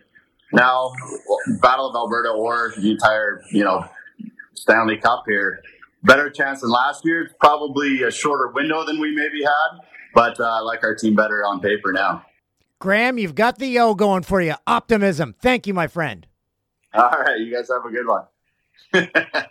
now, 0.54 0.92
Battle 1.62 1.90
of 1.90 1.96
Alberta 1.96 2.30
or 2.30 2.74
the 2.78 2.92
entire, 2.92 3.42
you 3.52 3.64
know, 3.64 3.86
Stanley 4.54 4.98
Cup 4.98 5.24
here. 5.28 5.62
Better 6.04 6.30
chance 6.30 6.62
than 6.62 6.72
last 6.72 7.06
year. 7.06 7.24
It's 7.24 7.34
probably 7.40 8.04
a 8.04 8.12
shorter 8.12 8.50
window 8.50 8.86
than 8.86 9.00
we 9.00 9.16
maybe 9.16 9.44
had, 9.44 9.80
but 10.14 10.40
uh, 10.40 10.44
I 10.44 10.60
like 10.60 10.84
our 10.84 10.96
team 10.96 11.16
better 11.16 11.46
on 11.46 11.60
paper 11.60 11.92
now. 11.92 12.26
Graham, 12.80 13.20
you've 13.20 13.36
got 13.36 13.60
the 13.60 13.78
O 13.80 13.94
going 13.94 14.24
for 14.24 14.42
you. 14.42 14.56
Optimism. 14.66 15.36
Thank 15.40 15.68
you, 15.68 15.74
my 15.74 15.88
friend. 15.88 16.26
All 16.94 17.10
right, 17.10 17.40
you 17.40 17.54
guys 17.54 17.70
have 17.70 17.86
a 17.86 17.92
good 17.92 18.08
one. 18.08 18.26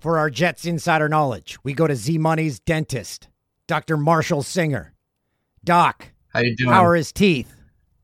For 0.00 0.18
our 0.18 0.30
Jets 0.30 0.64
insider 0.64 1.08
knowledge, 1.08 1.58
we 1.62 1.74
go 1.74 1.86
to 1.86 1.94
Z 1.94 2.18
Money's 2.18 2.58
dentist, 2.58 3.28
Dr. 3.68 3.96
Marshall 3.96 4.42
Singer. 4.42 4.91
Doc, 5.64 6.08
How 6.28 6.40
you 6.40 6.56
doing? 6.56 6.70
how 6.72 6.84
are 6.84 6.94
his 6.94 7.12
teeth? 7.12 7.54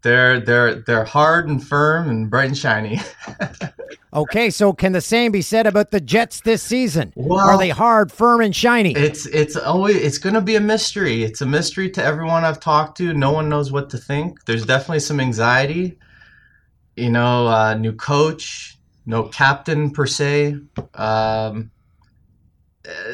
They're 0.02 0.38
they're 0.40 0.76
they're 0.76 1.04
hard 1.04 1.48
and 1.48 1.62
firm 1.66 2.08
and 2.08 2.30
bright 2.30 2.46
and 2.48 2.58
shiny. 2.58 3.00
Okay, 4.14 4.48
so 4.48 4.72
can 4.72 4.92
the 4.92 5.02
same 5.02 5.32
be 5.32 5.42
said 5.42 5.66
about 5.66 5.90
the 5.90 6.00
Jets 6.00 6.40
this 6.40 6.62
season? 6.62 7.12
Well- 7.14 7.46
are 7.46 7.58
they 7.58 7.68
hard, 7.68 8.10
firm, 8.10 8.40
and 8.40 8.56
shiny? 8.56 8.92
it's 8.96 9.26
it's 9.26 9.54
always 9.54 9.96
it's 9.96 10.16
gonna 10.16 10.40
be 10.40 10.56
a 10.56 10.60
mystery. 10.60 11.24
It's 11.24 11.42
a 11.42 11.46
mystery 11.46 11.90
to 11.90 12.02
everyone 12.02 12.42
I've 12.42 12.58
talked 12.58 12.96
to. 12.98 13.12
No 13.12 13.32
one 13.32 13.50
knows 13.50 13.70
what 13.70 13.90
to 13.90 13.98
think. 13.98 14.46
There's 14.46 14.64
definitely 14.64 15.00
some 15.00 15.20
anxiety. 15.20 15.98
You 16.96 17.10
know, 17.10 17.48
uh, 17.48 17.74
new 17.74 17.92
coach, 17.92 18.78
no 19.04 19.24
captain 19.24 19.90
per 19.90 20.06
se. 20.06 20.56
Um, 20.94 21.70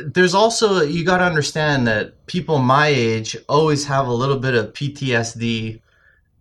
there's 0.04 0.34
also 0.34 0.82
you 0.82 1.04
got 1.04 1.18
to 1.18 1.24
understand 1.24 1.86
that 1.86 2.26
people 2.26 2.58
my 2.58 2.88
age 2.88 3.36
always 3.48 3.84
have 3.86 4.06
a 4.06 4.12
little 4.12 4.38
bit 4.38 4.54
of 4.54 4.72
PTSD. 4.72 5.80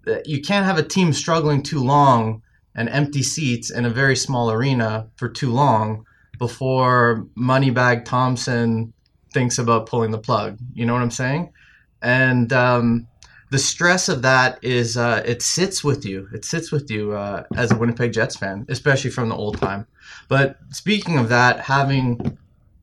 That 0.06 0.28
you 0.28 0.41
can't 0.41 0.65
have 0.65 0.78
a 0.78 0.84
team 0.84 1.13
struggling 1.13 1.63
too 1.63 1.80
long 1.80 2.41
and 2.76 2.89
empty 2.89 3.24
seats 3.24 3.72
in 3.72 3.86
a 3.86 3.89
very 3.89 4.15
small 4.15 4.52
arena 4.52 5.08
for 5.15 5.30
too 5.30 5.52
long 5.52 6.06
before 6.38 7.26
Moneybag 7.38 8.04
Thomson 8.04 8.93
thinks 9.34 9.58
about 9.58 9.86
pulling 9.86 10.12
the 10.12 10.17
plug. 10.17 10.58
You 10.74 10.86
know 10.86 10.93
what 10.93 11.02
I'm 11.02 11.12
saying? 11.12 11.54
And 12.02 12.52
um, 12.52 13.08
the 13.50 13.60
stress 13.60 14.10
of 14.10 14.22
that 14.24 14.60
is 14.62 14.98
uh, 14.98 15.24
it 15.26 15.41
sits 15.41 15.84
with 15.84 16.06
you. 16.06 16.28
It 16.34 16.43
sits 16.43 16.72
with 16.72 16.91
you 16.91 17.13
uh, 17.13 17.43
as 17.56 17.72
a 17.72 17.78
Winnipeg 17.78 18.12
Jets 18.12 18.36
fan, 18.36 18.65
especially 18.67 19.12
from 19.12 19.30
the 19.30 19.36
old 19.36 19.58
time. 19.58 19.88
But 20.28 20.58
speaking 20.72 21.17
of 21.17 21.30
that, 21.30 21.62
having 21.62 22.38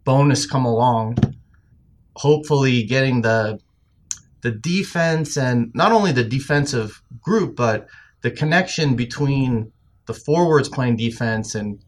Bowness 0.05 0.47
come 0.47 0.65
along, 0.65 1.17
hopefully 2.17 2.83
getting 2.85 3.23
the 3.23 3.61
the 4.43 4.51
defense 4.51 5.37
and 5.37 5.71
not 5.75 5.93
only 5.93 6.13
the 6.13 6.25
defensive 6.25 7.03
group, 7.21 7.57
but 7.57 7.89
the 8.23 8.31
connection 8.31 8.97
between 8.97 9.71
the 10.07 10.15
forwards 10.15 10.69
playing 10.69 10.97
defense 10.97 11.55
and 11.55 11.79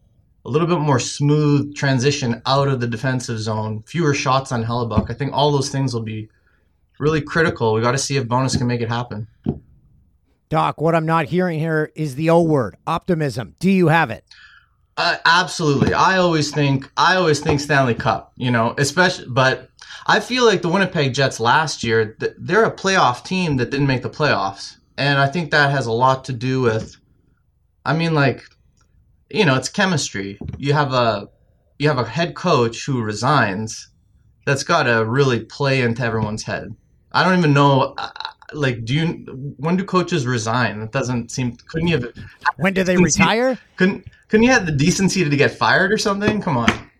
a 0.44 0.48
little 0.50 0.66
bit 0.66 0.78
more 0.78 0.98
smooth 0.98 1.74
transition 1.74 2.42
out 2.46 2.68
of 2.68 2.80
the 2.80 2.86
defensive 2.86 3.38
zone, 3.38 3.82
fewer 3.86 4.12
shots 4.12 4.52
on 4.52 4.64
Hellebuyck. 4.64 5.10
I 5.10 5.14
think 5.14 5.32
all 5.32 5.52
those 5.52 5.70
things 5.70 5.94
will 5.94 6.02
be 6.02 6.28
really 6.98 7.20
critical. 7.20 7.74
We 7.74 7.80
got 7.80 7.92
to 7.92 7.98
see 7.98 8.16
if 8.16 8.28
Bowness 8.28 8.56
can 8.56 8.66
make 8.66 8.80
it 8.80 8.88
happen. 8.88 9.28
Doc, 10.48 10.80
what 10.80 10.94
I'm 10.94 11.06
not 11.06 11.26
hearing 11.26 11.58
here 11.58 11.90
is 11.94 12.14
the 12.14 12.28
O 12.30 12.42
word, 12.42 12.76
optimism. 12.86 13.54
Do 13.58 13.70
you 13.70 13.88
have 13.88 14.10
it? 14.10 14.24
Uh, 14.96 15.16
absolutely. 15.24 15.94
I 15.94 16.18
always 16.18 16.50
think 16.50 16.90
I 16.96 17.16
always 17.16 17.40
think 17.40 17.60
Stanley 17.60 17.94
Cup, 17.94 18.32
you 18.36 18.50
know, 18.50 18.74
especially 18.78 19.26
but 19.28 19.70
I 20.06 20.20
feel 20.20 20.44
like 20.44 20.62
the 20.62 20.68
Winnipeg 20.68 21.14
Jets 21.14 21.40
last 21.40 21.82
year, 21.82 22.16
they're 22.38 22.64
a 22.64 22.74
playoff 22.74 23.24
team 23.24 23.56
that 23.56 23.70
didn't 23.70 23.86
make 23.86 24.02
the 24.02 24.10
playoffs. 24.10 24.76
And 24.98 25.18
I 25.18 25.28
think 25.28 25.50
that 25.50 25.70
has 25.70 25.86
a 25.86 25.92
lot 25.92 26.24
to 26.26 26.32
do 26.32 26.60
with 26.60 26.96
I 27.84 27.94
mean 27.94 28.14
like 28.14 28.42
you 29.30 29.46
know, 29.46 29.56
it's 29.56 29.70
chemistry. 29.70 30.38
You 30.58 30.74
have 30.74 30.92
a 30.92 31.28
you 31.78 31.88
have 31.88 31.98
a 31.98 32.04
head 32.04 32.34
coach 32.34 32.84
who 32.84 33.02
resigns 33.02 33.88
that's 34.44 34.62
got 34.62 34.84
to 34.84 35.04
really 35.06 35.40
play 35.40 35.80
into 35.80 36.04
everyone's 36.04 36.42
head. 36.42 36.74
I 37.12 37.24
don't 37.24 37.38
even 37.38 37.54
know 37.54 37.94
like 38.54 38.84
do 38.84 38.94
you 38.94 39.06
when 39.58 39.76
do 39.76 39.84
coaches 39.84 40.26
resign? 40.26 40.80
That 40.80 40.92
doesn't 40.92 41.30
seem. 41.30 41.56
Couldn't 41.68 41.88
you 41.88 41.98
have? 41.98 42.12
When 42.56 42.74
do 42.74 42.84
they 42.84 42.96
retire? 42.96 43.58
Couldn't 43.76 44.06
couldn't 44.28 44.44
you 44.44 44.50
have 44.50 44.66
the 44.66 44.72
decency 44.72 45.28
to 45.28 45.36
get 45.36 45.52
fired 45.52 45.92
or 45.92 45.98
something? 45.98 46.40
Come 46.40 46.56
on. 46.56 46.90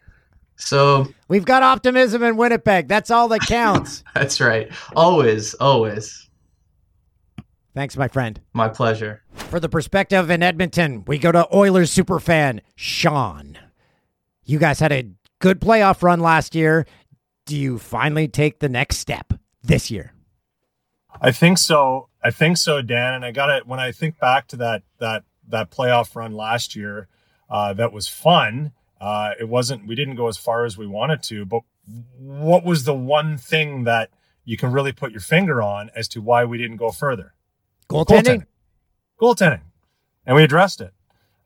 So 0.56 1.08
We've 1.28 1.44
got 1.44 1.62
optimism 1.62 2.22
in 2.22 2.36
Winnipeg. 2.36 2.88
That's 2.88 3.10
all 3.10 3.28
that 3.28 3.40
counts. 3.40 4.04
that's 4.14 4.40
right. 4.40 4.70
Always, 4.94 5.54
always. 5.54 6.28
Thanks, 7.74 7.96
my 7.96 8.08
friend. 8.08 8.38
My 8.52 8.68
pleasure. 8.68 9.22
For 9.32 9.58
the 9.58 9.68
perspective 9.68 10.30
in 10.30 10.42
Edmonton, 10.42 11.04
we 11.06 11.18
go 11.18 11.32
to 11.32 11.48
Oilers 11.56 11.90
superfan 11.94 12.60
Sean. 12.76 13.58
You 14.44 14.58
guys 14.58 14.78
had 14.78 14.92
a 14.92 15.08
good 15.40 15.60
playoff 15.60 16.02
run 16.02 16.20
last 16.20 16.54
year. 16.54 16.86
Do 17.46 17.56
you 17.56 17.78
finally 17.78 18.28
take 18.28 18.60
the 18.60 18.68
next 18.68 18.98
step 18.98 19.32
this 19.62 19.90
year? 19.90 20.12
I 21.20 21.33
think 21.33 21.59
so. 21.59 22.09
I 22.22 22.31
think 22.31 22.57
so, 22.57 22.83
Dan. 22.83 23.14
And 23.14 23.25
I 23.25 23.31
got 23.31 23.51
it 23.51 23.66
when 23.66 23.81
I 23.81 23.92
think 23.92 24.18
back 24.18 24.48
to 24.48 24.57
that 24.57 24.83
that 24.98 25.25
that 25.48 25.70
playoff 25.70 26.14
run 26.14 26.33
last 26.33 26.75
year. 26.77 27.09
Uh, 27.51 27.72
that 27.75 27.92
was 27.92 28.09
fun. 28.09 28.72
Uh, 29.01 29.33
it 29.38 29.48
wasn't. 29.48 29.87
We 29.87 29.94
didn't 29.94 30.16
go 30.16 30.29
as 30.29 30.37
far 30.37 30.64
as 30.64 30.79
we 30.79 30.87
wanted 30.87 31.22
to. 31.25 31.44
But 31.44 31.62
what 32.16 32.64
was 32.64 32.85
the 32.85 32.94
one 32.94 33.37
thing 33.37 33.85
that 33.85 34.11
you 34.44 34.57
can 34.57 34.72
really 34.72 34.92
put 34.92 35.12
your 35.12 35.20
finger 35.20 35.62
on 35.62 35.90
as 35.94 36.09
to 36.09 36.20
why 36.20 36.44
we 36.44 36.59
didn't 36.59 36.77
go 36.77 36.90
further? 36.90 37.35
Goaltending? 37.88 38.46
Goaltending, 39.20 39.61
and 40.25 40.37
we 40.37 40.42
addressed 40.42 40.81
it. 40.81 40.92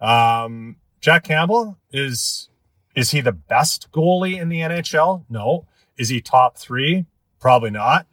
Um, 0.01 0.77
Jack 1.01 1.25
Campbell 1.25 1.79
is 1.93 2.49
is 2.95 3.11
he 3.11 3.21
the 3.21 3.33
best 3.33 3.91
goalie 3.93 4.41
in 4.41 4.49
the 4.49 4.61
NHL? 4.61 5.25
No. 5.29 5.67
Is 5.99 6.09
he 6.09 6.21
top 6.21 6.57
three? 6.57 7.07
Probably 7.39 7.71
not. 7.71 8.07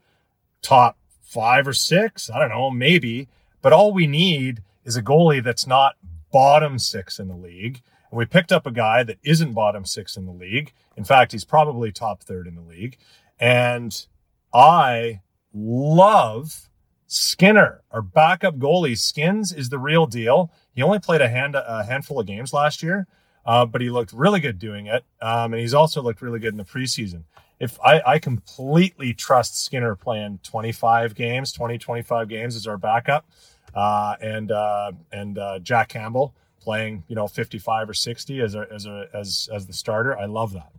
Top 0.62 0.98
five 1.34 1.68
or 1.68 1.74
six? 1.74 2.30
I 2.30 2.40
don't 2.40 2.50
know, 2.50 2.70
maybe. 2.70 3.28
But 3.62 3.74
all 3.74 3.94
we 3.94 4.08
need 4.08 4.62
is 4.86 4.96
a 4.96 5.02
goalie 5.02 5.44
that's 5.44 5.66
not 5.66 5.96
bottom 6.32 6.78
six 6.78 7.20
in 7.20 7.28
the 7.28 7.36
league. 7.36 7.82
And 8.12 8.18
we 8.18 8.26
picked 8.26 8.52
up 8.52 8.68
a 8.68 8.72
guy 8.72 9.04
that 9.04 9.18
isn't 9.24 9.54
bottom 9.54 9.86
six 9.86 10.18
in 10.18 10.26
the 10.26 10.32
league. 10.32 10.74
In 10.96 11.04
fact, 11.04 11.32
he's 11.32 11.46
probably 11.46 11.92
top 11.92 12.22
third 12.22 12.48
in 12.48 12.56
the 12.56 12.62
league. 12.62 12.98
And 13.40 14.06
I 14.54 15.22
love 15.54 16.70
Skinner, 17.08 17.82
our 17.92 18.02
backup 18.02 18.58
goalie. 18.58 18.98
Skins 18.98 19.52
is 19.52 19.70
the 19.70 19.80
real 19.80 20.06
deal. 20.06 20.52
He 20.76 20.82
only 20.82 21.00
played 21.00 21.22
a, 21.22 21.30
hand, 21.30 21.56
a 21.56 21.84
handful 21.84 22.20
of 22.20 22.26
games 22.26 22.54
last 22.54 22.82
year, 22.82 23.08
uh, 23.46 23.66
but 23.66 23.82
he 23.82 23.90
looked 23.90 24.14
really 24.14 24.40
good 24.40 24.60
doing 24.60 24.88
it. 24.88 25.04
Um, 25.22 25.54
and 25.54 25.62
he's 25.62 25.74
also 25.74 26.02
looked 26.02 26.22
really 26.22 26.40
good 26.40 26.54
in 26.54 26.58
the 26.58 26.64
preseason. 26.64 27.24
If 27.64 27.80
I, 27.80 28.02
I 28.06 28.20
completely 28.20 29.14
trust 29.14 29.64
Skinner 29.64 29.96
playing 29.96 30.40
25 30.44 31.16
games, 31.16 31.54
20, 31.54 31.78
25 31.78 32.28
games 32.28 32.58
as 32.58 32.68
our 32.68 32.78
backup, 32.78 33.26
uh, 33.74 34.18
and 34.22 34.52
uh, 34.52 34.92
and 35.14 35.38
uh, 35.38 35.60
Jack 35.60 35.88
Campbell 35.88 36.36
playing, 36.60 37.06
you 37.08 37.16
know, 37.16 37.26
55 37.26 37.90
or 37.90 37.94
60 37.94 38.42
as 38.42 38.56
a, 38.56 38.68
as 38.70 38.86
a 38.86 39.08
as 39.14 39.48
as 39.54 39.66
the 39.66 39.72
starter. 39.72 40.18
I 40.18 40.26
love 40.26 40.52
that. 40.52 40.74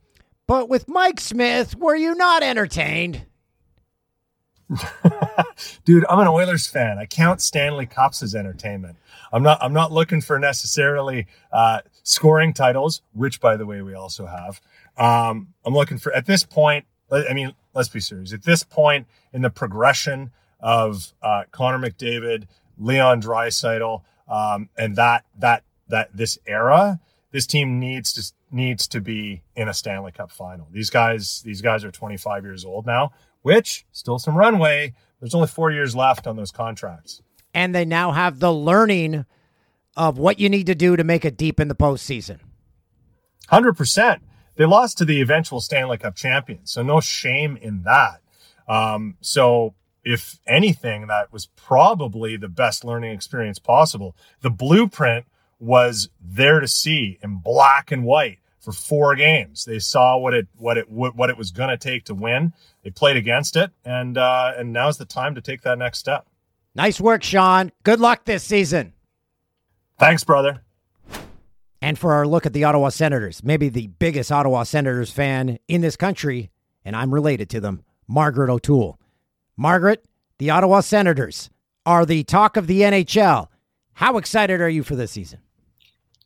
But 0.47 0.69
with 0.69 0.87
Mike 0.87 1.21
Smith, 1.21 1.75
were 1.75 1.97
you 1.97 2.15
not 2.15 2.43
entertained? 2.43 3.25
Dude, 5.85 6.05
I'm 6.11 6.19
an 6.19 6.29
Oilers 6.29 6.67
fan. 6.67 6.99
I 6.99 7.07
count 7.07 7.41
Stanley 7.41 7.87
Cups 7.87 8.23
as 8.23 8.35
entertainment. 8.35 8.97
I'm 9.33 9.43
not. 9.43 9.59
I'm 9.63 9.73
not 9.73 9.91
looking 9.91 10.21
for 10.21 10.39
necessarily 10.39 11.27
uh, 11.51 11.81
scoring 12.03 12.53
titles, 12.53 13.01
which, 13.13 13.41
by 13.41 13.57
the 13.57 13.65
way, 13.67 13.83
we 13.83 13.95
also 13.95 14.27
have. 14.27 14.61
Um, 14.97 15.55
I'm 15.65 15.75
looking 15.75 15.99
for 15.99 16.13
at 16.13 16.27
this 16.27 16.45
point. 16.45 16.85
I 17.11 17.33
mean, 17.33 17.55
let's 17.75 17.89
be 17.89 18.01
serious. 18.01 18.33
At 18.33 18.43
this 18.43 18.63
point 18.65 19.07
in 19.33 19.43
the 19.43 19.51
progression 19.51 20.31
of 20.61 21.13
uh, 21.23 21.45
Connor 21.51 21.79
McDavid, 21.79 22.47
Leon 22.79 23.23
Draisaitl, 23.23 24.03
um, 24.29 24.69
and 24.77 24.97
that 24.97 25.25
that 25.39 25.65
that 25.89 26.17
this 26.17 26.39
era, 26.47 27.01
this 27.31 27.47
team 27.47 27.79
needs 27.79 28.13
to 28.15 28.33
needs 28.51 28.87
to 28.89 29.01
be 29.01 29.43
in 29.57 29.69
a 29.69 29.75
Stanley 29.75 30.13
Cup 30.13 30.31
final. 30.31 30.69
These 30.71 30.91
guys, 30.91 31.43
these 31.45 31.61
guys 31.61 31.85
are 31.85 31.91
25 31.91 32.45
years 32.45 32.65
old 32.65 32.87
now, 32.87 33.13
which 33.43 33.85
still 33.93 34.19
some 34.19 34.37
runway. 34.37 34.95
There's 35.21 35.35
only 35.35 35.49
four 35.49 35.71
years 35.71 35.97
left 35.97 36.27
on 36.27 36.37
those 36.37 36.53
contracts. 36.53 37.21
And 37.53 37.75
they 37.75 37.85
now 37.85 38.13
have 38.13 38.41
the 38.41 38.53
learning 38.53 39.27
of 39.97 40.19
what 40.19 40.39
you 40.39 40.49
need 40.49 40.67
to 40.67 40.75
do 40.75 40.97
to 40.97 41.05
make 41.05 41.25
it 41.25 41.37
deep 41.37 41.61
in 41.61 41.69
the 41.69 41.75
postseason. 41.75 42.39
Hundred 43.49 43.77
percent. 43.77 44.23
They 44.57 44.65
lost 44.65 44.99
to 44.99 45.05
the 45.05 45.21
eventual 45.21 45.61
Stanley 45.61 45.99
Cup 45.99 46.15
champions, 46.15 46.73
so 46.73 46.83
no 46.83 47.01
shame 47.01 47.57
in 47.57 47.83
that. 47.83 48.21
Um, 48.69 49.17
so 49.21 49.75
if 50.05 50.39
anything, 50.47 51.07
that 51.09 51.33
was 51.33 51.47
probably 51.47 52.37
the 52.37 52.49
best 52.49 52.85
learning 52.85 53.13
experience 53.13 53.59
possible. 53.59 54.17
The 54.43 54.51
blueprint 54.51 55.27
was 55.59 56.09
there 56.21 56.61
to 56.61 56.69
see 56.69 57.19
in 57.23 57.37
black 57.39 57.91
and 57.91 58.05
white 58.05 58.39
for 58.61 58.73
four 58.73 59.15
games. 59.15 59.65
They 59.65 59.79
saw 59.79 60.17
what 60.17 60.35
it 60.35 60.49
what 60.57 60.79
it 60.79 60.91
what 60.91 61.31
it 61.31 61.37
was 61.37 61.51
going 61.51 61.71
to 61.71 61.77
take 61.77 62.05
to 62.07 62.15
win. 62.15 62.53
They 62.83 62.91
played 62.91 63.17
against 63.17 63.57
it, 63.57 63.71
and 63.85 64.19
uh, 64.19 64.53
and 64.57 64.73
now's 64.73 64.99
the 64.99 65.05
time 65.05 65.35
to 65.35 65.41
take 65.41 65.63
that 65.63 65.79
next 65.79 65.99
step. 65.99 66.27
Nice 66.75 67.01
work, 67.01 67.23
Sean. 67.23 67.71
Good 67.85 68.01
luck 68.01 68.25
this 68.25 68.43
season. 68.43 68.95
Thanks, 69.99 70.25
brother. 70.25 70.64
And 71.85 71.99
for 71.99 72.15
our 72.15 72.27
look 72.27 72.47
at 72.47 72.55
the 72.55 72.65
Ottawa 72.65 72.89
Senators, 72.89 73.45
maybe 73.45 73.69
the 73.69 73.89
biggest 73.89 74.33
Ottawa 74.33 74.63
Senators 74.63 75.11
fan 75.11 75.59
in 75.69 75.83
this 75.83 75.97
country, 75.97 76.51
and 76.83 76.97
I'm 76.97 77.13
related 77.13 77.51
to 77.51 77.61
them, 77.61 77.85
Margaret 78.09 78.51
O'Toole. 78.51 78.99
Margaret, 79.59 80.03
the 80.39 80.49
Ottawa 80.49 80.81
Senators 80.81 81.51
are 81.85 82.07
the 82.07 82.25
talk 82.25 82.57
of 82.57 82.69
the 82.69 82.81
NHL. 82.81 83.49
How 83.93 84.17
excited 84.17 84.63
are 84.63 84.69
you 84.71 84.83
for 84.83 84.97
this 84.97 85.11
season? 85.11 85.41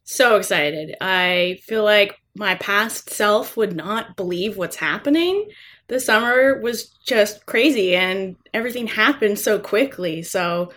So 0.05 0.37
excited. 0.37 0.95
I 1.01 1.59
feel 1.65 1.83
like 1.83 2.21
my 2.37 2.55
past 2.55 3.11
self 3.11 3.57
would 3.57 3.75
not 3.75 4.15
believe 4.15 4.57
what's 4.57 4.77
happening. 4.77 5.49
The 5.89 5.99
summer 5.99 6.61
was 6.61 6.85
just 7.05 7.47
crazy 7.47 7.97
and 7.97 8.37
everything 8.55 8.87
happened 8.87 9.41
so 9.41 9.59
quickly. 9.59 10.23
So 10.23 10.71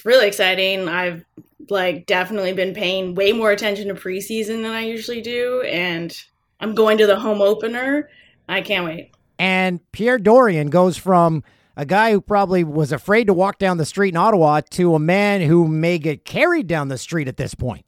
it's 0.00 0.06
really 0.06 0.28
exciting. 0.28 0.88
I've 0.88 1.26
like 1.68 2.06
definitely 2.06 2.54
been 2.54 2.72
paying 2.72 3.14
way 3.14 3.32
more 3.32 3.50
attention 3.50 3.88
to 3.88 3.94
preseason 3.94 4.62
than 4.62 4.70
I 4.70 4.80
usually 4.80 5.20
do 5.20 5.60
and 5.60 6.18
I'm 6.58 6.74
going 6.74 6.96
to 6.98 7.06
the 7.06 7.20
home 7.20 7.42
opener. 7.42 8.08
I 8.48 8.62
can't 8.62 8.86
wait. 8.86 9.12
And 9.38 9.80
Pierre 9.92 10.18
Dorion 10.18 10.70
goes 10.70 10.96
from 10.96 11.44
a 11.76 11.84
guy 11.84 12.12
who 12.12 12.22
probably 12.22 12.64
was 12.64 12.92
afraid 12.92 13.26
to 13.26 13.34
walk 13.34 13.58
down 13.58 13.76
the 13.76 13.84
street 13.84 14.14
in 14.14 14.16
Ottawa 14.16 14.62
to 14.70 14.94
a 14.94 14.98
man 14.98 15.42
who 15.42 15.68
may 15.68 15.98
get 15.98 16.24
carried 16.24 16.66
down 16.66 16.88
the 16.88 16.98
street 16.98 17.28
at 17.28 17.36
this 17.36 17.54
point. 17.54 17.84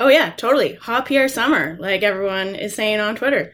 Oh 0.00 0.08
yeah, 0.08 0.30
totally. 0.30 0.74
Hot 0.74 1.06
Pierre 1.06 1.28
Summer, 1.28 1.76
like 1.78 2.02
everyone 2.02 2.56
is 2.56 2.74
saying 2.74 2.98
on 2.98 3.14
Twitter. 3.14 3.52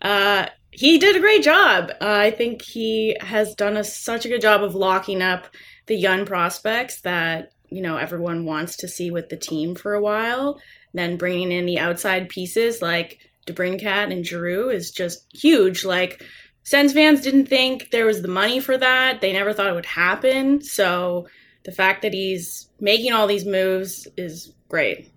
Uh, 0.00 0.46
he 0.70 0.98
did 0.98 1.16
a 1.16 1.20
great 1.20 1.42
job. 1.42 1.90
Uh, 2.00 2.12
I 2.12 2.30
think 2.30 2.62
he 2.62 3.16
has 3.20 3.56
done 3.56 3.76
a, 3.76 3.82
such 3.82 4.24
a 4.24 4.28
good 4.28 4.40
job 4.40 4.62
of 4.62 4.76
locking 4.76 5.20
up 5.20 5.48
the 5.86 5.96
young 5.96 6.26
prospects 6.26 7.00
that 7.02 7.52
you 7.68 7.82
know 7.82 7.96
everyone 7.96 8.44
wants 8.44 8.76
to 8.78 8.88
see 8.88 9.10
with 9.10 9.28
the 9.28 9.36
team 9.36 9.74
for 9.74 9.94
a 9.94 10.02
while. 10.02 10.60
Then 10.94 11.16
bringing 11.16 11.52
in 11.52 11.66
the 11.66 11.78
outside 11.78 12.28
pieces 12.28 12.80
like 12.80 13.18
DeBrincat 13.46 14.12
and 14.12 14.26
Giroux 14.26 14.70
is 14.70 14.90
just 14.90 15.26
huge. 15.32 15.84
Like 15.84 16.24
Sens 16.66 16.92
fans 16.92 17.20
didn't 17.20 17.46
think 17.46 17.90
there 17.90 18.06
was 18.06 18.22
the 18.22 18.28
money 18.28 18.58
for 18.58 18.76
that. 18.76 19.20
They 19.20 19.32
never 19.32 19.52
thought 19.52 19.68
it 19.68 19.74
would 19.74 19.86
happen. 19.86 20.62
So 20.62 21.28
the 21.64 21.70
fact 21.70 22.02
that 22.02 22.12
he's 22.12 22.68
making 22.80 23.12
all 23.12 23.26
these 23.26 23.44
moves 23.44 24.08
is 24.16 24.52
great. 24.68 25.12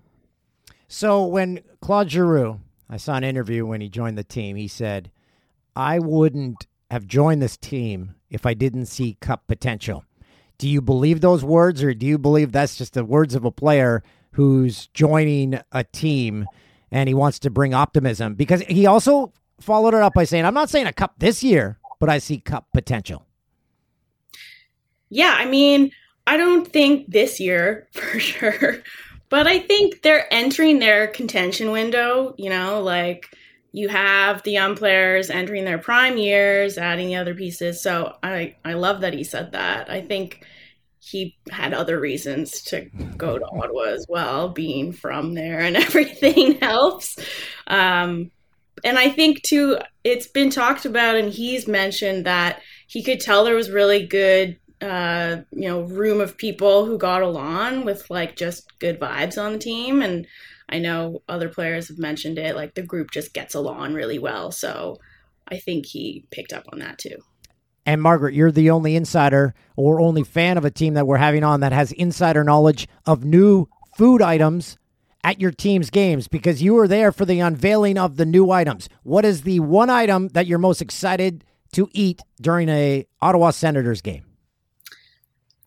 So 0.88 1.25
when 1.25 1.62
Claude 1.82 2.12
Giroux, 2.12 2.60
I 2.88 2.97
saw 2.97 3.15
an 3.15 3.23
interview 3.23 3.65
when 3.65 3.82
he 3.82 3.89
joined 3.89 4.17
the 4.17 4.23
team, 4.23 4.58
he 4.58 4.67
said, 4.67 5.12
I 5.75 5.97
wouldn't 5.99 6.67
have 6.91 7.08
joined 7.08 7.41
this 7.41 7.58
team 7.58 8.15
if 8.29 8.45
I 8.45 8.53
didn't 8.53 8.88
see 8.88 9.17
cup 9.19 9.47
potential. 9.47 10.05
Do 10.60 10.69
you 10.69 10.82
believe 10.82 11.22
those 11.22 11.43
words, 11.43 11.82
or 11.82 11.93
do 11.93 12.06
you 12.06 12.17
believe 12.17 12.52
that's 12.52 12.78
just 12.78 12.93
the 12.93 13.06
words 13.06 13.34
of 13.34 13.45
a 13.45 13.52
player 13.52 14.03
who's 14.32 14.88
joining 14.88 15.60
a 15.72 15.84
team 15.86 16.45
and 16.91 17.07
he 17.07 17.16
wants 17.16 17.39
to 17.39 17.49
bring 17.49 17.74
optimism? 17.74 18.36
Because 18.36 18.62
he 18.64 18.86
also 18.86 19.34
followed 19.60 19.93
it 19.93 20.01
up 20.01 20.14
by 20.14 20.26
saying, 20.26 20.45
I'm 20.45 20.53
not 20.53 20.70
saying 20.70 20.86
a 20.86 20.93
cup 20.93 21.16
this 21.18 21.43
year, 21.43 21.80
but 21.99 22.10
I 22.10 22.20
see 22.20 22.39
cup 22.39 22.68
potential. 22.74 23.26
Yeah, 25.10 25.34
I 25.38 25.45
mean, 25.45 25.91
I 26.28 26.38
don't 26.38 26.68
think 26.68 27.10
this 27.10 27.39
year 27.39 27.88
for 27.93 28.20
sure, 28.20 28.84
but 29.30 29.47
I 29.47 29.60
think 29.60 30.01
they're 30.01 30.32
entering 30.32 30.80
their 30.80 31.07
contention 31.07 31.72
window, 31.72 32.36
you 32.38 32.49
know, 32.49 32.82
like 32.82 33.34
you 33.72 33.88
have 33.89 34.43
the 34.43 34.51
young 34.51 34.76
players 34.76 35.30
entering 35.30 35.66
their 35.66 35.78
prime 35.78 36.18
years, 36.18 36.78
adding 36.78 37.07
the 37.07 37.16
other 37.16 37.36
pieces. 37.36 37.82
So 37.82 38.16
I 38.24 38.55
I 38.66 38.74
love 38.74 39.01
that 39.01 39.14
he 39.14 39.24
said 39.24 39.51
that. 39.51 39.89
I 39.89 40.01
think 40.01 40.43
he 41.00 41.38
had 41.50 41.74
other 41.74 42.00
reasons 42.00 42.62
to 42.64 42.89
go 43.18 43.38
to 43.38 43.45
Ottawa 43.52 43.84
as 43.84 44.06
well, 44.10 44.50
being 44.50 44.91
from 44.91 45.34
there 45.34 45.60
and 45.60 45.76
everything 45.78 46.60
helps. 46.60 47.18
Um, 47.68 48.32
and 48.84 48.97
I 48.97 49.10
think 49.10 49.43
too, 49.43 49.78
it's 50.04 50.28
been 50.28 50.50
talked 50.50 50.86
about, 50.86 51.16
and 51.16 51.32
he's 51.32 51.68
mentioned 51.68 52.26
that 52.26 52.62
he 52.88 53.04
could 53.04 53.20
tell 53.20 53.43
there 53.43 53.56
was 53.56 53.70
really 53.70 54.06
good 54.06 54.58
uh, 54.82 55.41
you 55.52 55.68
know, 55.68 55.82
room 55.82 56.22
of 56.22 56.38
people 56.38 56.86
who 56.86 56.97
got 56.97 57.22
along 57.22 57.84
with 57.84 58.10
like 58.10 58.36
just 58.36 58.80
good 58.80 59.00
vibes 59.00 59.41
on 59.41 59.54
the 59.54 59.60
team. 59.60 60.02
And 60.02 60.26
I 60.70 60.80
know 60.80 61.22
other 61.28 61.50
players 61.50 61.89
have 61.89 61.97
mentioned 61.97 62.38
it, 62.38 62.56
like 62.56 62.76
the 62.76 62.82
group 62.82 63.12
just 63.12 63.34
gets 63.34 63.56
along 63.56 63.93
really 63.93 64.20
well. 64.20 64.52
So 64.52 64.97
I 65.47 65.58
think 65.58 65.86
he 65.86 66.26
picked 66.32 66.54
up 66.54 66.64
on 66.72 66.80
that 66.80 66.97
too. 66.97 67.18
And 67.86 68.01
Margaret, 68.01 68.34
you're 68.34 68.51
the 68.51 68.69
only 68.69 68.95
insider 68.95 69.53
or 69.75 69.99
only 69.99 70.23
fan 70.23 70.57
of 70.57 70.65
a 70.65 70.71
team 70.71 70.93
that 70.93 71.07
we're 71.07 71.17
having 71.17 71.43
on 71.43 71.61
that 71.61 71.71
has 71.71 71.91
insider 71.93 72.43
knowledge 72.43 72.88
of 73.05 73.23
new 73.23 73.67
food 73.97 74.21
items 74.21 74.77
at 75.23 75.41
your 75.41 75.51
team's 75.51 75.89
games 75.89 76.27
because 76.27 76.61
you 76.61 76.73
were 76.73 76.88
there 76.88 77.11
for 77.11 77.25
the 77.25 77.39
unveiling 77.39 77.97
of 77.97 78.17
the 78.17 78.25
new 78.25 78.51
items. 78.51 78.89
What 79.03 79.25
is 79.25 79.41
the 79.41 79.59
one 79.59 79.89
item 79.89 80.30
that 80.30 80.47
you're 80.47 80.59
most 80.59 80.82
excited 80.82 81.43
to 81.73 81.89
eat 81.93 82.21
during 82.39 82.69
a 82.69 83.05
Ottawa 83.21 83.51
Senators 83.51 84.01
game? 84.01 84.25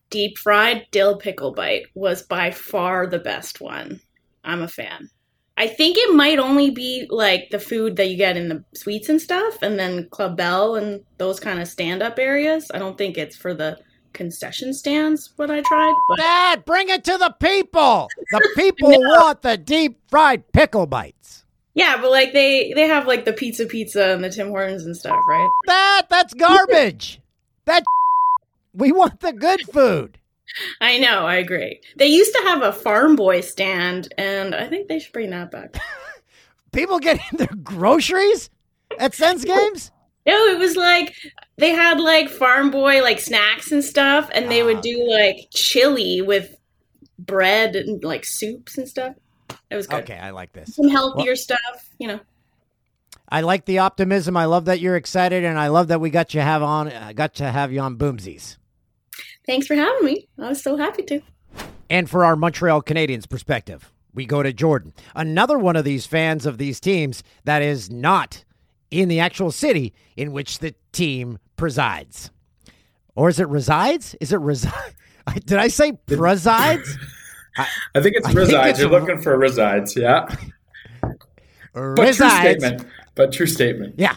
Deep 0.09 0.37
fried 0.37 0.85
dill 0.91 1.17
pickle 1.17 1.53
bite 1.53 1.87
was 1.95 2.21
by 2.21 2.51
far 2.51 3.07
the 3.07 3.19
best 3.19 3.61
one. 3.61 3.99
I'm 4.43 4.61
a 4.61 4.67
fan. 4.67 5.09
I 5.55 5.67
think 5.67 5.97
it 5.97 6.15
might 6.15 6.39
only 6.39 6.71
be 6.71 7.05
like 7.09 7.49
the 7.51 7.59
food 7.59 7.95
that 7.97 8.09
you 8.09 8.17
get 8.17 8.37
in 8.37 8.49
the 8.49 8.63
suites 8.73 9.09
and 9.09 9.21
stuff, 9.21 9.61
and 9.61 9.77
then 9.77 10.09
Club 10.09 10.35
Bell 10.35 10.75
and 10.75 11.01
those 11.17 11.39
kind 11.39 11.59
of 11.61 11.67
stand 11.67 12.01
up 12.01 12.17
areas. 12.17 12.71
I 12.73 12.79
don't 12.79 12.97
think 12.97 13.17
it's 13.17 13.35
for 13.35 13.53
the 13.53 13.77
concession 14.13 14.73
stands 14.73 15.31
what 15.35 15.51
I 15.51 15.61
tried. 15.61 15.93
But 16.09 16.17
Dad, 16.17 16.65
bring 16.65 16.89
it 16.89 17.03
to 17.05 17.17
the 17.17 17.35
people. 17.39 18.07
The 18.31 18.49
people 18.55 18.89
want 18.89 19.41
the 19.41 19.57
deep 19.57 19.99
fried 20.09 20.51
pickle 20.53 20.87
bites. 20.87 21.45
yeah, 21.75 21.97
but 22.01 22.09
like 22.11 22.33
they 22.33 22.73
they 22.73 22.87
have 22.87 23.05
like 23.07 23.25
the 23.25 23.33
pizza 23.33 23.65
pizza 23.67 24.09
and 24.09 24.23
the 24.23 24.29
Tim 24.29 24.49
Hortons 24.49 24.85
and 24.85 24.97
stuff, 24.97 25.19
right? 25.27 25.49
That 25.67 26.07
that's 26.09 26.33
garbage. 26.33 27.21
that 27.65 27.83
we 28.73 28.91
want 28.91 29.19
the 29.19 29.33
good 29.33 29.61
food. 29.71 30.17
I 30.81 30.99
know, 30.99 31.25
I 31.25 31.35
agree. 31.35 31.81
They 31.97 32.07
used 32.07 32.33
to 32.33 32.41
have 32.43 32.61
a 32.61 32.73
farm 32.73 33.15
boy 33.15 33.41
stand, 33.41 34.13
and 34.17 34.53
I 34.55 34.67
think 34.67 34.87
they 34.87 34.99
should 34.99 35.13
bring 35.13 35.31
that 35.31 35.51
back. 35.51 35.75
People 36.71 36.99
getting 36.99 37.37
their 37.37 37.55
groceries 37.63 38.49
at 38.99 39.13
Sens 39.13 39.45
games. 39.45 39.91
No, 40.25 40.45
it 40.45 40.57
was 40.57 40.75
like 40.75 41.15
they 41.57 41.71
had 41.71 41.99
like 41.99 42.29
farm 42.29 42.71
boy 42.71 43.01
like 43.01 43.19
snacks 43.19 43.71
and 43.71 43.83
stuff, 43.83 44.29
and 44.33 44.49
they 44.49 44.63
would 44.63 44.81
do 44.81 45.07
like 45.09 45.47
chili 45.51 46.21
with 46.21 46.55
bread 47.19 47.75
and 47.75 48.03
like 48.03 48.25
soups 48.25 48.77
and 48.77 48.87
stuff. 48.87 49.15
It 49.69 49.75
was 49.75 49.87
good. 49.87 50.03
Okay, 50.03 50.17
I 50.17 50.31
like 50.31 50.53
this. 50.53 50.75
Some 50.75 50.87
healthier 50.87 51.35
stuff, 51.35 51.89
you 51.99 52.07
know. 52.07 52.19
I 53.29 53.41
like 53.41 53.65
the 53.65 53.79
optimism. 53.79 54.37
I 54.37 54.45
love 54.45 54.65
that 54.65 54.79
you're 54.79 54.95
excited, 54.95 55.43
and 55.43 55.59
I 55.59 55.67
love 55.67 55.89
that 55.89 55.99
we 55.99 56.09
got 56.09 56.33
you 56.33 56.41
have 56.41 56.63
on. 56.63 56.87
uh, 56.87 57.11
got 57.13 57.35
to 57.35 57.51
have 57.51 57.71
you 57.71 57.81
on 57.81 57.97
Boomsies. 57.97 58.57
Thanks 59.45 59.67
for 59.67 59.75
having 59.75 60.05
me. 60.05 60.27
I 60.39 60.49
was 60.49 60.61
so 60.61 60.77
happy 60.77 61.03
to. 61.03 61.21
And 61.89 62.09
for 62.09 62.23
our 62.25 62.35
Montreal 62.35 62.81
Canadiens 62.81 63.29
perspective, 63.29 63.91
we 64.13 64.25
go 64.25 64.41
to 64.43 64.53
Jordan, 64.53 64.93
another 65.15 65.57
one 65.59 65.75
of 65.75 65.83
these 65.83 66.05
fans 66.05 66.45
of 66.45 66.57
these 66.57 66.79
teams 66.79 67.23
that 67.43 67.61
is 67.61 67.89
not 67.89 68.43
in 68.91 69.09
the 69.09 69.19
actual 69.19 69.51
city 69.51 69.93
in 70.15 70.31
which 70.31 70.59
the 70.59 70.73
team 70.91 71.39
presides. 71.57 72.31
Or 73.15 73.29
is 73.29 73.39
it 73.39 73.47
resides? 73.49 74.15
Is 74.21 74.31
it 74.33 74.39
reside? 74.39 74.93
Did 75.45 75.57
I 75.59 75.67
say 75.67 75.93
presides? 76.07 76.97
I 77.57 78.01
think 78.01 78.15
it's 78.15 78.25
I 78.25 78.29
think 78.29 78.39
resides. 78.39 78.69
it's 78.71 78.79
You're 78.79 78.89
a- 78.97 78.99
looking 78.99 79.21
for 79.21 79.37
resides, 79.37 79.95
yeah. 79.95 80.27
But 81.75 81.95
true 81.95 82.05
resides. 82.05 82.63
statement. 82.63 82.87
But 83.15 83.33
true 83.33 83.47
statement. 83.47 83.95
Yeah. 83.97 84.15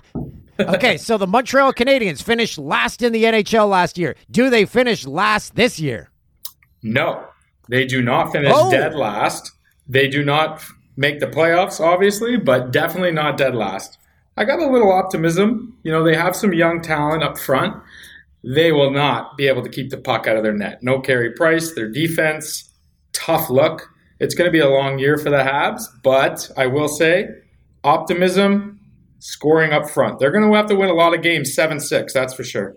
Okay, 0.59 0.97
so 0.97 1.19
the 1.19 1.27
Montreal 1.27 1.73
Canadiens 1.73 2.23
finished 2.23 2.59
last 2.59 3.03
in 3.03 3.13
the 3.13 3.25
NHL 3.25 3.69
last 3.69 3.99
year. 3.99 4.17
Do 4.31 4.49
they 4.51 4.65
finish 4.65 5.07
last 5.07 5.55
this 5.55 5.79
year? 5.79 6.11
No, 6.83 7.25
they 7.69 7.85
do 7.85 8.01
not 8.03 8.33
finish 8.33 8.53
Oh. 8.55 8.71
dead 8.71 8.95
last. 8.95 9.53
They 9.89 10.09
do 10.09 10.25
not 10.25 10.65
make 10.97 11.21
the 11.21 11.27
playoffs, 11.27 11.81
obviously, 11.81 12.37
but 12.37 12.71
definitely 12.73 13.13
not 13.13 13.37
dead 13.37 13.55
last. 13.55 13.99
I 14.37 14.45
got 14.45 14.59
a 14.61 14.67
little 14.71 14.93
optimism. 14.93 15.77
You 15.83 15.93
know, 15.93 16.03
they 16.03 16.15
have 16.17 16.35
some 16.37 16.53
young 16.53 16.81
talent 16.81 17.23
up 17.23 17.39
front. 17.39 17.75
They 18.45 18.71
will 18.73 18.91
not 18.91 19.37
be 19.37 19.49
able 19.49 19.63
to 19.63 19.69
keep 19.69 19.91
the 19.91 19.97
puck 19.97 20.27
out 20.27 20.37
of 20.37 20.43
their 20.43 20.53
net. 20.53 20.83
No 20.83 21.01
Carey 21.01 21.33
Price, 21.33 21.73
their 21.73 21.89
defense, 21.89 22.73
tough 23.13 23.51
look. 23.51 23.89
It's 24.21 24.35
going 24.35 24.47
to 24.49 24.53
be 24.53 24.61
a 24.61 24.69
long 24.69 24.99
year 24.99 25.19
for 25.19 25.31
the 25.31 25.39
Habs, 25.39 25.83
but 26.03 26.51
I 26.57 26.67
will 26.67 26.89
say, 26.89 27.29
optimism, 27.85 28.76
scoring 29.19 29.73
up 29.73 29.89
front. 29.91 30.19
They're 30.19 30.31
going 30.31 30.49
to 30.49 30.57
have 30.57 30.67
to 30.67 30.75
win 30.75 30.91
a 30.91 30.95
lot 30.95 31.15
of 31.15 31.23
games, 31.23 31.55
7 31.55 31.81
6, 31.81 32.13
that's 32.13 32.35
for 32.35 32.45
sure. 32.45 32.75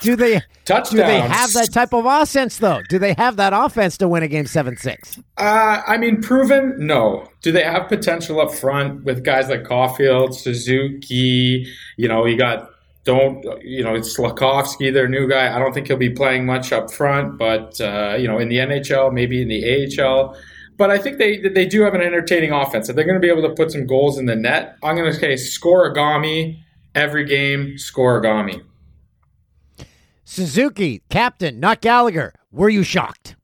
do 0.00 0.14
they 0.14 0.40
Touchdowns. 0.64 0.90
do 0.90 0.96
they 0.98 1.20
have 1.20 1.52
that 1.54 1.72
type 1.72 1.92
of 1.92 2.04
offense 2.06 2.58
though? 2.58 2.80
Do 2.88 3.00
they 3.00 3.14
have 3.14 3.36
that 3.36 3.52
offense 3.52 3.98
to 3.98 4.06
win 4.06 4.22
a 4.22 4.28
game 4.28 4.44
7-6? 4.44 5.20
Uh, 5.36 5.82
I 5.86 5.96
mean, 5.96 6.22
proven? 6.22 6.74
No. 6.78 7.28
Do 7.42 7.50
they 7.50 7.64
have 7.64 7.88
potential 7.88 8.40
up 8.40 8.52
front 8.52 9.02
with 9.02 9.24
guys 9.24 9.48
like 9.48 9.64
Caulfield, 9.64 10.38
Suzuki? 10.38 11.66
You 11.96 12.08
know, 12.08 12.26
you 12.26 12.36
got 12.36 12.70
don't 13.04 13.44
you 13.62 13.82
know 13.82 13.94
it's 13.94 14.16
Slafkovsky, 14.16 14.92
their 14.92 15.08
new 15.08 15.28
guy. 15.28 15.54
I 15.54 15.58
don't 15.58 15.72
think 15.72 15.88
he'll 15.88 15.96
be 15.96 16.10
playing 16.10 16.46
much 16.46 16.72
up 16.72 16.92
front, 16.92 17.38
but 17.38 17.80
uh, 17.80 18.16
you 18.18 18.28
know, 18.28 18.38
in 18.38 18.48
the 18.48 18.56
NHL, 18.56 19.12
maybe 19.12 19.42
in 19.42 19.48
the 19.48 20.00
AHL. 20.00 20.36
But 20.80 20.90
I 20.90 20.96
think 20.96 21.18
they 21.18 21.36
they 21.36 21.66
do 21.66 21.82
have 21.82 21.92
an 21.92 22.00
entertaining 22.00 22.52
offense. 22.52 22.88
If 22.88 22.96
they're 22.96 23.04
going 23.04 23.20
to 23.20 23.20
be 23.20 23.28
able 23.28 23.46
to 23.46 23.54
put 23.54 23.70
some 23.70 23.86
goals 23.86 24.16
in 24.16 24.24
the 24.24 24.34
net, 24.34 24.78
I'm 24.82 24.96
going 24.96 25.12
to 25.12 25.18
say 25.18 25.36
score, 25.36 25.92
scorigami 25.92 26.58
every 26.94 27.26
game. 27.26 27.76
Score, 27.76 28.22
Scorigami. 28.22 28.62
Suzuki, 30.24 31.02
captain, 31.10 31.60
not 31.60 31.82
Gallagher. 31.82 32.32
Were 32.50 32.70
you 32.70 32.82
shocked? 32.82 33.36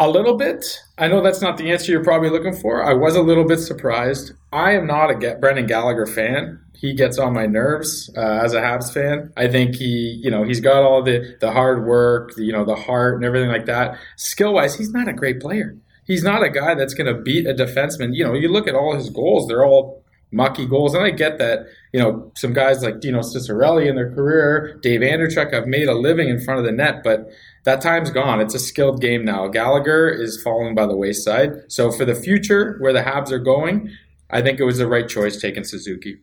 A 0.00 0.10
little 0.10 0.36
bit. 0.36 0.80
I 0.98 1.06
know 1.06 1.22
that's 1.22 1.40
not 1.40 1.56
the 1.56 1.70
answer 1.70 1.92
you're 1.92 2.02
probably 2.02 2.30
looking 2.30 2.56
for. 2.56 2.82
I 2.82 2.94
was 2.94 3.14
a 3.14 3.22
little 3.22 3.44
bit 3.44 3.58
surprised. 3.60 4.32
I 4.52 4.72
am 4.72 4.88
not 4.88 5.12
a 5.12 5.36
Brendan 5.36 5.66
Gallagher 5.66 6.06
fan. 6.06 6.58
He 6.74 6.94
gets 6.94 7.16
on 7.16 7.32
my 7.32 7.46
nerves 7.46 8.10
uh, 8.16 8.40
as 8.42 8.54
a 8.54 8.60
Habs 8.60 8.92
fan. 8.92 9.32
I 9.36 9.46
think 9.46 9.76
he, 9.76 10.20
you 10.20 10.32
know, 10.32 10.42
he's 10.42 10.58
got 10.58 10.82
all 10.82 11.00
the 11.00 11.36
the 11.40 11.52
hard 11.52 11.86
work, 11.86 12.34
the, 12.34 12.42
you 12.42 12.52
know, 12.52 12.64
the 12.64 12.74
heart 12.74 13.14
and 13.14 13.24
everything 13.24 13.50
like 13.50 13.66
that. 13.66 13.96
Skill 14.16 14.54
wise, 14.54 14.74
he's 14.74 14.90
not 14.90 15.06
a 15.06 15.12
great 15.12 15.38
player. 15.38 15.76
He's 16.04 16.22
not 16.22 16.42
a 16.42 16.50
guy 16.50 16.74
that's 16.74 16.94
going 16.94 17.14
to 17.14 17.20
beat 17.20 17.46
a 17.46 17.54
defenseman. 17.54 18.14
You 18.14 18.24
know, 18.24 18.34
you 18.34 18.48
look 18.48 18.66
at 18.68 18.74
all 18.74 18.94
his 18.94 19.10
goals; 19.10 19.48
they're 19.48 19.64
all 19.64 20.02
mucky 20.32 20.66
goals. 20.66 20.94
And 20.94 21.04
I 21.04 21.10
get 21.10 21.38
that, 21.38 21.66
you 21.92 22.00
know, 22.00 22.32
some 22.34 22.52
guys 22.52 22.82
like 22.82 23.00
Dino 23.00 23.20
Ciccarelli 23.20 23.86
in 23.86 23.94
their 23.94 24.12
career, 24.12 24.78
Dave 24.82 25.00
Andreychuk 25.00 25.52
have 25.52 25.66
made 25.66 25.88
a 25.88 25.94
living 25.94 26.28
in 26.28 26.40
front 26.40 26.58
of 26.58 26.64
the 26.64 26.72
net, 26.72 27.02
but 27.04 27.30
that 27.64 27.80
time's 27.80 28.10
gone. 28.10 28.40
It's 28.40 28.54
a 28.54 28.58
skilled 28.58 29.00
game 29.00 29.24
now. 29.24 29.46
Gallagher 29.48 30.08
is 30.08 30.42
falling 30.42 30.74
by 30.74 30.86
the 30.86 30.96
wayside. 30.96 31.70
So 31.70 31.92
for 31.92 32.04
the 32.04 32.14
future, 32.14 32.76
where 32.80 32.92
the 32.92 33.02
Habs 33.02 33.30
are 33.30 33.38
going, 33.38 33.90
I 34.30 34.40
think 34.40 34.58
it 34.58 34.64
was 34.64 34.78
the 34.78 34.88
right 34.88 35.08
choice 35.08 35.40
taking 35.40 35.64
Suzuki. 35.64 36.18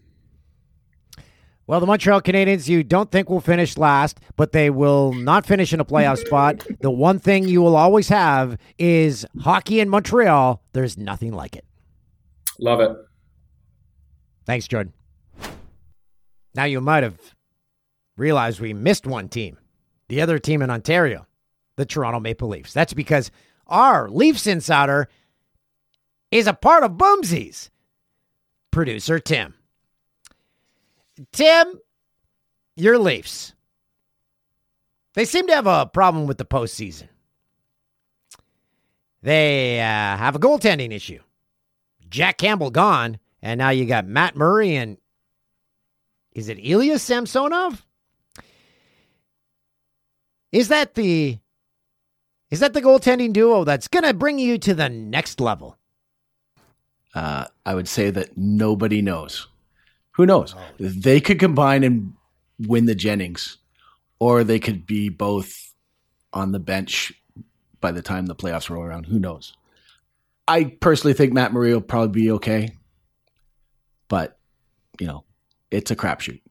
Well, 1.70 1.80
the 1.80 1.86
Montreal 1.86 2.24
Canadiens, 2.24 2.68
you 2.68 2.84
don't 2.84 3.12
think 3.12 3.30
will 3.30 3.42
finish 3.42 3.78
last, 3.78 4.20
but 4.36 4.54
they 4.54 4.72
will 4.72 5.14
not 5.14 5.46
finish 5.46 5.72
in 5.72 5.80
a 5.80 5.86
playoff 5.86 6.18
spot. 6.18 6.66
The 6.80 6.90
one 6.90 7.20
thing 7.20 7.48
you 7.48 7.62
will 7.62 7.76
always 7.76 8.10
have 8.10 8.58
is 8.80 9.24
hockey 9.42 9.80
in 9.80 9.88
Montreal. 9.88 10.64
There's 10.74 10.98
nothing 10.98 11.32
like 11.32 11.56
it. 11.56 11.64
Love 12.58 12.80
it. 12.80 12.90
Thanks, 14.48 14.68
Jordan. 14.68 14.94
Now 16.56 16.64
you 16.64 16.82
might 16.82 17.04
have 17.04 17.20
realized 18.18 18.60
we 18.60 18.74
missed 18.74 19.06
one 19.06 19.30
team, 19.30 19.60
the 20.08 20.22
other 20.22 20.40
team 20.40 20.64
in 20.64 20.72
Ontario, 20.72 21.28
the 21.76 21.86
Toronto 21.86 22.20
Maple 22.20 22.48
Leafs. 22.48 22.74
That's 22.74 22.94
because 22.94 23.30
our 23.68 24.10
Leafs 24.10 24.48
insider 24.48 25.08
is 26.32 26.48
a 26.48 26.54
part 26.54 26.84
of 26.84 26.94
Boomsies. 26.94 27.70
Producer 28.72 29.20
Tim. 29.20 29.54
Tim, 31.32 31.80
your 32.76 32.98
Leafs. 32.98 33.54
They 35.16 35.26
seem 35.26 35.48
to 35.48 35.56
have 35.56 35.68
a 35.68 35.86
problem 35.86 36.28
with 36.28 36.38
the 36.38 36.46
postseason. 36.46 37.08
They 39.22 39.80
uh, 39.80 39.84
have 39.84 40.36
a 40.36 40.40
goaltending 40.40 40.94
issue. 40.94 41.20
Jack 42.10 42.38
Campbell 42.38 42.72
gone, 42.72 43.20
and 43.42 43.58
now 43.58 43.70
you 43.70 43.86
got 43.86 44.08
Matt 44.08 44.36
Murray 44.36 44.76
and 44.76 44.98
is 46.32 46.48
it 46.48 46.58
Ilya 46.62 47.00
Samsonov? 47.00 47.86
Is 50.54 50.70
that 50.70 50.96
the 50.96 51.38
is 52.50 52.62
that 52.62 52.74
the 52.74 52.82
goaltending 52.82 53.34
duo 53.34 53.66
that's 53.66 53.90
going 53.90 54.06
to 54.06 54.14
bring 54.14 54.40
you 54.40 54.58
to 54.60 54.74
the 54.74 54.88
next 54.88 55.42
level? 55.42 55.78
Uh, 57.14 57.46
I 57.66 57.76
would 57.76 57.90
say 57.90 58.10
that 58.10 58.38
nobody 58.38 59.02
knows. 59.02 59.49
Who 60.20 60.26
knows? 60.26 60.54
They 60.78 61.22
could 61.22 61.40
combine 61.40 61.82
and 61.86 62.12
win 62.60 62.88
the 62.88 62.94
Jennings, 62.94 63.56
or 64.20 64.44
they 64.44 64.60
could 64.60 64.86
be 64.86 65.08
both 65.08 65.74
on 66.34 66.52
the 66.52 66.60
bench 66.60 67.14
by 67.80 67.94
the 67.94 68.02
time 68.02 68.26
the 68.26 68.36
playoffs 68.36 68.70
roll 68.70 68.84
around. 68.84 69.06
Who 69.06 69.18
knows? 69.18 69.54
I 70.46 70.66
personally 70.66 71.14
think 71.14 71.32
Matt 71.32 71.54
Murray 71.54 71.74
will 71.74 71.80
probably 71.80 72.22
be 72.22 72.32
okay, 72.32 72.76
but 74.10 74.38
you 75.00 75.08
know, 75.08 75.24
it's 75.72 75.90
a 75.90 75.96
crapshoot. 75.96 76.42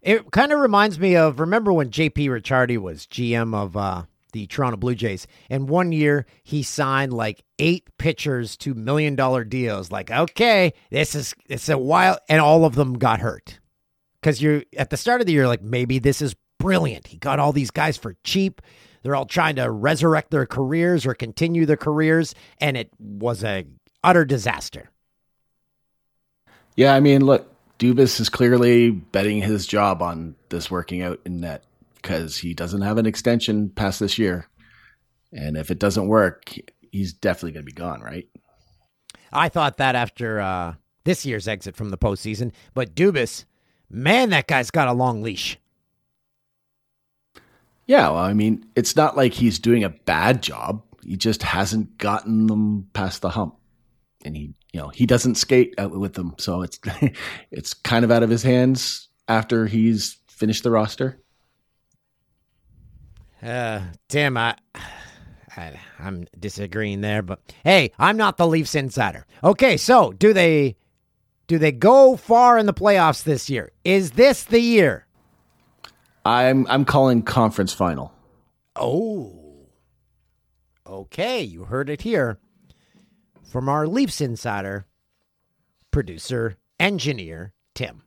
It 0.00 0.30
kind 0.30 0.52
of 0.52 0.60
reminds 0.60 1.00
me 1.00 1.16
of 1.16 1.40
remember 1.40 1.72
when 1.72 1.90
JP 1.90 2.28
Ricciardi 2.28 2.78
was 2.78 3.08
GM 3.08 3.56
of 3.56 3.76
uh, 3.76 4.04
the 4.32 4.46
Toronto 4.46 4.76
Blue 4.76 4.94
Jays, 4.94 5.26
and 5.50 5.68
one 5.68 5.92
year 5.92 6.26
he 6.42 6.62
signed 6.62 7.12
like 7.12 7.44
eight 7.58 7.88
pitchers 7.98 8.56
to 8.58 8.74
million 8.74 9.16
dollar 9.16 9.44
deals. 9.44 9.90
Like, 9.90 10.10
okay, 10.10 10.72
this 10.90 11.14
is 11.14 11.34
it's 11.48 11.68
a 11.68 11.78
while, 11.78 12.18
and 12.28 12.40
all 12.40 12.64
of 12.64 12.74
them 12.74 12.94
got 12.94 13.20
hurt 13.20 13.58
because 14.20 14.42
you're 14.42 14.64
at 14.76 14.90
the 14.90 14.96
start 14.96 15.20
of 15.20 15.26
the 15.26 15.32
year 15.32 15.46
like 15.46 15.62
maybe 15.62 15.98
this 15.98 16.20
is 16.20 16.34
brilliant. 16.58 17.06
He 17.06 17.18
got 17.18 17.38
all 17.38 17.52
these 17.52 17.70
guys 17.70 17.96
for 17.96 18.16
cheap. 18.24 18.60
They're 19.02 19.14
all 19.14 19.26
trying 19.26 19.56
to 19.56 19.70
resurrect 19.70 20.30
their 20.32 20.46
careers 20.46 21.06
or 21.06 21.14
continue 21.14 21.64
their 21.64 21.76
careers, 21.76 22.34
and 22.60 22.76
it 22.76 22.90
was 22.98 23.44
a 23.44 23.64
utter 24.02 24.24
disaster. 24.24 24.90
Yeah, 26.74 26.94
I 26.94 27.00
mean, 27.00 27.24
look, 27.24 27.50
Dubas 27.78 28.20
is 28.20 28.28
clearly 28.28 28.90
betting 28.90 29.42
his 29.42 29.66
job 29.66 30.02
on 30.02 30.34
this 30.48 30.70
working 30.70 31.02
out 31.02 31.20
in 31.24 31.40
net 31.40 31.64
because 32.06 32.36
he 32.36 32.54
doesn't 32.54 32.82
have 32.82 32.98
an 32.98 33.06
extension 33.06 33.68
past 33.68 33.98
this 33.98 34.16
year. 34.16 34.46
And 35.32 35.56
if 35.56 35.72
it 35.72 35.80
doesn't 35.80 36.06
work, 36.06 36.54
he's 36.92 37.12
definitely 37.12 37.50
going 37.50 37.64
to 37.64 37.66
be 37.66 37.72
gone, 37.72 38.00
right? 38.00 38.28
I 39.32 39.48
thought 39.48 39.78
that 39.78 39.96
after 39.96 40.38
uh, 40.38 40.74
this 41.02 41.26
year's 41.26 41.48
exit 41.48 41.74
from 41.74 41.90
the 41.90 41.98
postseason, 41.98 42.52
but 42.74 42.94
Dubas, 42.94 43.44
man, 43.90 44.30
that 44.30 44.46
guy's 44.46 44.70
got 44.70 44.86
a 44.86 44.92
long 44.92 45.20
leash. 45.20 45.58
Yeah, 47.86 48.10
well, 48.10 48.18
I 48.18 48.34
mean, 48.34 48.64
it's 48.76 48.94
not 48.94 49.16
like 49.16 49.32
he's 49.32 49.58
doing 49.58 49.82
a 49.82 49.90
bad 49.90 50.44
job. 50.44 50.84
He 51.04 51.16
just 51.16 51.42
hasn't 51.42 51.98
gotten 51.98 52.46
them 52.46 52.88
past 52.92 53.20
the 53.20 53.30
hump, 53.30 53.56
and 54.24 54.36
he, 54.36 54.54
you 54.72 54.80
know, 54.80 54.88
he 54.88 55.06
doesn't 55.06 55.36
skate 55.36 55.74
with 55.78 56.14
them, 56.14 56.34
so 56.38 56.62
it's 56.62 56.80
it's 57.52 57.74
kind 57.74 58.04
of 58.04 58.10
out 58.10 58.24
of 58.24 58.30
his 58.30 58.42
hands 58.42 59.08
after 59.28 59.66
he's 59.66 60.18
finished 60.28 60.64
the 60.64 60.70
roster. 60.70 61.20
Uh, 63.46 63.80
Tim, 64.08 64.36
I, 64.36 64.56
I, 65.56 65.78
I'm 66.00 66.26
disagreeing 66.38 67.00
there, 67.00 67.22
but 67.22 67.40
hey, 67.62 67.92
I'm 67.96 68.16
not 68.16 68.38
the 68.38 68.46
Leafs 68.46 68.74
insider. 68.74 69.24
Okay, 69.44 69.76
so 69.76 70.12
do 70.12 70.32
they, 70.32 70.74
do 71.46 71.56
they 71.58 71.70
go 71.70 72.16
far 72.16 72.58
in 72.58 72.66
the 72.66 72.74
playoffs 72.74 73.22
this 73.22 73.48
year? 73.48 73.70
Is 73.84 74.12
this 74.12 74.42
the 74.42 74.58
year? 74.58 75.06
I'm 76.24 76.66
I'm 76.66 76.84
calling 76.84 77.22
conference 77.22 77.72
final. 77.72 78.12
Oh, 78.74 79.68
okay, 80.84 81.40
you 81.40 81.64
heard 81.66 81.88
it 81.88 82.02
here 82.02 82.40
from 83.44 83.68
our 83.68 83.86
Leafs 83.86 84.20
insider, 84.20 84.86
producer, 85.92 86.56
engineer 86.80 87.52
Tim. 87.76 88.02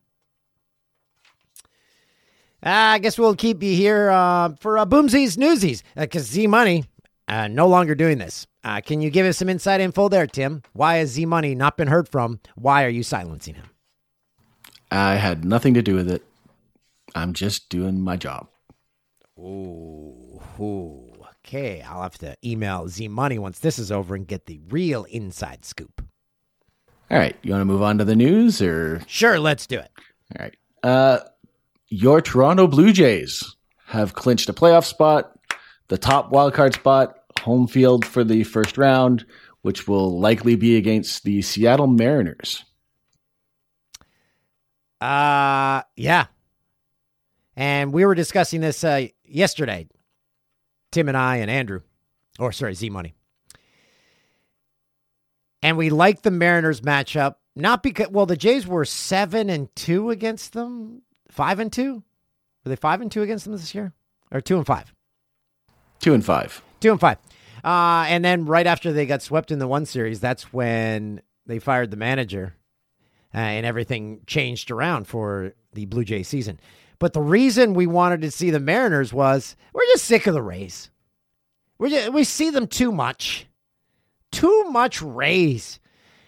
Uh, 2.65 2.69
I 2.69 2.99
guess 2.99 3.17
we'll 3.17 3.35
keep 3.35 3.63
you 3.63 3.73
here 3.73 4.09
uh, 4.09 4.49
for 4.59 4.77
uh, 4.77 4.85
Boomsies 4.85 5.37
Newsies 5.37 5.83
because 5.95 6.23
uh, 6.23 6.33
Z 6.33 6.47
Money 6.47 6.83
uh, 7.27 7.47
no 7.47 7.67
longer 7.67 7.95
doing 7.95 8.17
this. 8.17 8.47
Uh, 8.63 8.81
can 8.81 8.99
you 9.01 9.09
give 9.09 9.25
us 9.25 9.37
some 9.37 9.47
inside 9.47 9.79
info 9.79 10.09
there, 10.09 10.27
Tim? 10.27 10.63
Why 10.73 10.97
has 10.97 11.11
Z 11.11 11.25
Money 11.25 11.55
not 11.55 11.77
been 11.77 11.87
heard 11.87 12.09
from? 12.09 12.41
Why 12.55 12.83
are 12.83 12.89
you 12.89 13.03
silencing 13.03 13.55
him? 13.55 13.69
I 14.91 15.15
had 15.15 15.45
nothing 15.45 15.73
to 15.75 15.81
do 15.81 15.95
with 15.95 16.09
it. 16.11 16.23
I'm 17.15 17.33
just 17.33 17.69
doing 17.69 18.01
my 18.01 18.17
job. 18.17 18.47
Ooh, 19.37 20.41
ooh, 20.59 21.13
okay. 21.47 21.81
I'll 21.81 22.01
have 22.01 22.17
to 22.17 22.35
email 22.43 22.89
Z 22.89 23.07
Money 23.07 23.39
once 23.39 23.59
this 23.59 23.79
is 23.79 23.91
over 23.91 24.15
and 24.15 24.27
get 24.27 24.47
the 24.47 24.59
real 24.69 25.05
inside 25.05 25.63
scoop. 25.63 26.03
All 27.09 27.17
right, 27.17 27.35
you 27.41 27.51
want 27.51 27.61
to 27.61 27.65
move 27.65 27.81
on 27.81 27.97
to 27.99 28.05
the 28.05 28.15
news, 28.15 28.61
or 28.61 29.01
sure, 29.07 29.39
let's 29.39 29.65
do 29.65 29.79
it. 29.79 29.91
All 30.37 30.45
right. 30.45 30.55
Uh, 30.83 31.19
your 31.89 32.21
Toronto 32.21 32.67
Blue 32.67 32.93
Jays 32.93 33.55
have 33.87 34.13
clinched 34.13 34.49
a 34.49 34.53
playoff 34.53 34.85
spot, 34.85 35.31
the 35.87 35.97
top 35.97 36.31
wildcard 36.31 36.75
spot, 36.75 37.17
home 37.41 37.67
field 37.67 38.05
for 38.05 38.23
the 38.23 38.43
first 38.43 38.77
round, 38.77 39.25
which 39.61 39.87
will 39.87 40.19
likely 40.19 40.55
be 40.55 40.77
against 40.77 41.23
the 41.23 41.41
Seattle 41.41 41.87
Mariners. 41.87 42.63
Uh, 45.01 45.81
yeah. 45.95 46.27
And 47.55 47.91
we 47.91 48.05
were 48.05 48.15
discussing 48.15 48.61
this 48.61 48.83
uh, 48.83 49.07
yesterday, 49.25 49.87
Tim 50.91 51.07
and 51.07 51.17
I 51.17 51.37
and 51.37 51.49
Andrew, 51.49 51.81
or 52.37 52.51
sorry, 52.51 52.75
Z 52.75 52.89
Money. 52.89 53.15
And 55.61 55.77
we 55.77 55.89
like 55.89 56.21
the 56.21 56.31
Mariners 56.31 56.81
matchup, 56.81 57.35
not 57.55 57.83
because, 57.83 58.09
well, 58.09 58.25
the 58.25 58.37
Jays 58.37 58.65
were 58.65 58.85
seven 58.85 59.49
and 59.49 59.73
two 59.75 60.09
against 60.09 60.53
them 60.53 61.01
five 61.39 61.61
and 61.61 61.71
two. 61.71 62.03
Were 62.65 62.69
they 62.69 62.75
five 62.75 62.99
and 62.99 63.09
two 63.09 63.21
against 63.21 63.45
them 63.45 63.53
this 63.53 63.73
year, 63.73 63.93
or 64.29 64.41
two 64.41 64.57
and 64.57 64.65
five? 64.65 64.93
Two 66.01 66.13
and 66.13 66.25
five. 66.25 66.61
Two 66.81 66.91
and 66.91 66.99
five. 66.99 67.17
Uh, 67.63 68.03
and 68.09 68.25
then 68.25 68.45
right 68.45 68.67
after 68.67 68.91
they 68.91 69.05
got 69.05 69.21
swept 69.21 69.49
in 69.49 69.57
the 69.57 69.67
one 69.67 69.85
series, 69.85 70.19
that's 70.19 70.51
when 70.51 71.21
they 71.45 71.57
fired 71.57 71.91
the 71.91 71.97
manager, 71.97 72.55
uh, 73.33 73.37
and 73.37 73.65
everything 73.65 74.19
changed 74.27 74.69
around 74.69 75.07
for 75.07 75.53
the 75.71 75.85
Blue 75.85 76.03
Jay 76.03 76.23
season. 76.23 76.59
But 76.99 77.13
the 77.13 77.21
reason 77.21 77.73
we 77.73 77.87
wanted 77.87 78.19
to 78.23 78.31
see 78.31 78.49
the 78.49 78.59
Mariners 78.59 79.13
was 79.13 79.55
we're 79.71 79.85
just 79.93 80.03
sick 80.03 80.27
of 80.27 80.33
the 80.33 80.41
Rays. 80.41 80.89
We 81.77 81.89
just, 81.89 82.11
we 82.11 82.25
see 82.25 82.49
them 82.49 82.67
too 82.67 82.91
much, 82.91 83.47
too 84.33 84.65
much 84.71 85.01
Rays. 85.01 85.79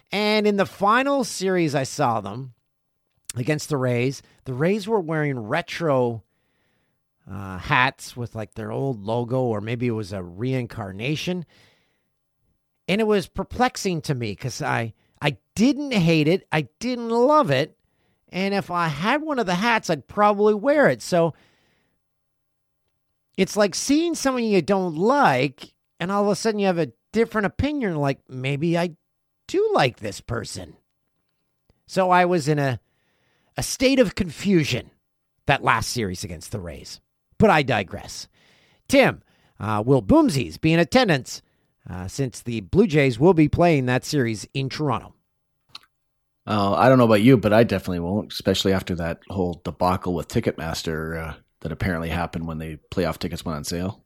And 0.09 0.47
in 0.47 0.55
the 0.55 0.65
final 0.65 1.25
series, 1.25 1.75
I 1.75 1.83
saw 1.83 2.21
them 2.21 2.53
against 3.35 3.69
the 3.69 3.77
Rays. 3.77 4.21
The 4.45 4.53
Rays 4.53 4.87
were 4.87 4.99
wearing 4.99 5.39
retro 5.39 6.23
uh, 7.29 7.57
hats 7.57 8.17
with 8.17 8.35
like 8.35 8.53
their 8.53 8.71
old 8.71 9.03
logo, 9.03 9.41
or 9.41 9.61
maybe 9.61 9.87
it 9.87 9.91
was 9.91 10.13
a 10.13 10.23
reincarnation. 10.23 11.45
And 12.87 12.99
it 12.99 13.05
was 13.07 13.27
perplexing 13.27 14.01
to 14.03 14.15
me 14.15 14.31
because 14.31 14.61
I 14.61 14.93
I 15.21 15.37
didn't 15.55 15.91
hate 15.91 16.27
it, 16.27 16.47
I 16.51 16.67
didn't 16.79 17.09
love 17.09 17.51
it, 17.51 17.77
and 18.29 18.53
if 18.53 18.71
I 18.71 18.87
had 18.87 19.21
one 19.21 19.39
of 19.39 19.45
the 19.45 19.55
hats, 19.55 19.89
I'd 19.89 20.07
probably 20.07 20.53
wear 20.53 20.87
it. 20.87 21.01
So 21.01 21.33
it's 23.37 23.55
like 23.55 23.75
seeing 23.75 24.15
someone 24.15 24.43
you 24.43 24.61
don't 24.61 24.95
like, 24.95 25.73
and 25.99 26.11
all 26.11 26.23
of 26.23 26.29
a 26.29 26.35
sudden 26.35 26.59
you 26.59 26.67
have 26.67 26.79
a 26.79 26.91
different 27.11 27.45
opinion. 27.45 27.95
Like 27.95 28.19
maybe 28.27 28.77
I 28.77 28.95
do 29.47 29.71
like 29.73 29.97
this 29.99 30.21
person. 30.21 30.75
So 31.85 32.09
I 32.09 32.25
was 32.25 32.47
in 32.47 32.57
a 32.57 32.79
a 33.57 33.63
state 33.63 33.99
of 33.99 34.15
confusion 34.15 34.91
that 35.45 35.63
last 35.63 35.89
series 35.89 36.23
against 36.23 36.51
the 36.51 36.59
Rays. 36.59 36.99
But 37.37 37.49
I 37.49 37.63
digress. 37.63 38.27
Tim, 38.87 39.21
uh, 39.59 39.83
will 39.85 40.01
Boomsies 40.01 40.59
be 40.59 40.73
in 40.73 40.79
attendance 40.79 41.41
uh, 41.89 42.07
since 42.07 42.41
the 42.41 42.61
Blue 42.61 42.87
Jays 42.87 43.19
will 43.19 43.33
be 43.33 43.49
playing 43.49 43.85
that 43.85 44.05
series 44.05 44.47
in 44.53 44.69
Toronto? 44.69 45.13
Uh, 46.47 46.73
I 46.73 46.89
don't 46.89 46.97
know 46.97 47.05
about 47.05 47.21
you, 47.21 47.37
but 47.37 47.53
I 47.53 47.63
definitely 47.63 47.99
won't, 47.99 48.31
especially 48.31 48.73
after 48.73 48.95
that 48.95 49.19
whole 49.29 49.61
debacle 49.63 50.13
with 50.13 50.27
Ticketmaster 50.27 51.29
uh, 51.29 51.33
that 51.61 51.71
apparently 51.71 52.09
happened 52.09 52.47
when 52.47 52.57
the 52.57 52.77
playoff 52.89 53.17
tickets 53.17 53.45
went 53.45 53.57
on 53.57 53.63
sale. 53.63 54.03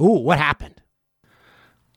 Ooh, 0.00 0.20
what 0.20 0.38
happened? 0.38 0.80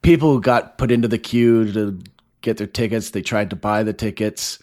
People 0.01 0.39
got 0.39 0.77
put 0.77 0.91
into 0.91 1.07
the 1.07 1.17
queue 1.17 1.71
to 1.73 1.99
get 2.41 2.57
their 2.57 2.67
tickets. 2.67 3.11
They 3.11 3.21
tried 3.21 3.49
to 3.51 3.55
buy 3.55 3.83
the 3.83 3.93
tickets 3.93 4.59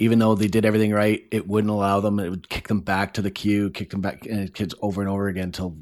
even 0.00 0.18
though 0.18 0.34
they 0.34 0.48
did 0.48 0.64
everything 0.64 0.92
right, 0.92 1.22
it 1.30 1.46
wouldn't 1.46 1.70
allow 1.70 2.00
them. 2.00 2.18
It 2.18 2.30
would 2.30 2.48
kick 2.48 2.68
them 2.68 2.80
back 2.80 3.12
to 3.14 3.22
the 3.22 3.30
queue, 3.30 3.68
kick 3.68 3.90
them 3.90 4.00
back, 4.00 4.26
and 4.26 4.52
kids 4.52 4.74
over 4.80 5.02
and 5.02 5.10
over 5.10 5.28
again 5.28 5.44
until 5.44 5.76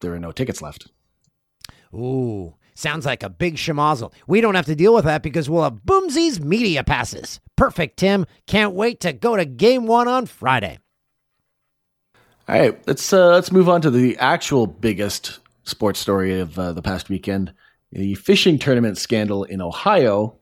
there 0.00 0.10
were 0.10 0.18
no 0.18 0.32
tickets 0.32 0.60
left. 0.60 0.88
Ooh, 1.94 2.56
sounds 2.74 3.06
like 3.06 3.22
a 3.22 3.30
big 3.30 3.54
schmozzle. 3.54 4.12
We 4.26 4.40
don't 4.40 4.56
have 4.56 4.66
to 4.66 4.74
deal 4.74 4.92
with 4.92 5.04
that 5.04 5.22
because 5.22 5.48
we'll 5.48 5.62
have 5.62 5.84
Boomsies 5.86 6.40
media 6.40 6.82
passes. 6.82 7.38
Perfect, 7.54 7.96
Tim. 7.96 8.26
Can't 8.48 8.74
wait 8.74 8.98
to 9.00 9.12
go 9.12 9.36
to 9.36 9.44
Game 9.44 9.86
One 9.86 10.08
on 10.08 10.26
Friday. 10.26 10.80
All 12.48 12.58
right, 12.58 12.88
let's 12.88 13.12
uh, 13.12 13.28
let's 13.28 13.52
move 13.52 13.68
on 13.68 13.82
to 13.82 13.90
the 13.90 14.18
actual 14.18 14.66
biggest 14.66 15.38
sports 15.62 16.00
story 16.00 16.40
of 16.40 16.58
uh, 16.58 16.72
the 16.72 16.82
past 16.82 17.08
weekend: 17.08 17.52
the 17.92 18.16
fishing 18.16 18.58
tournament 18.58 18.98
scandal 18.98 19.44
in 19.44 19.62
Ohio 19.62 20.39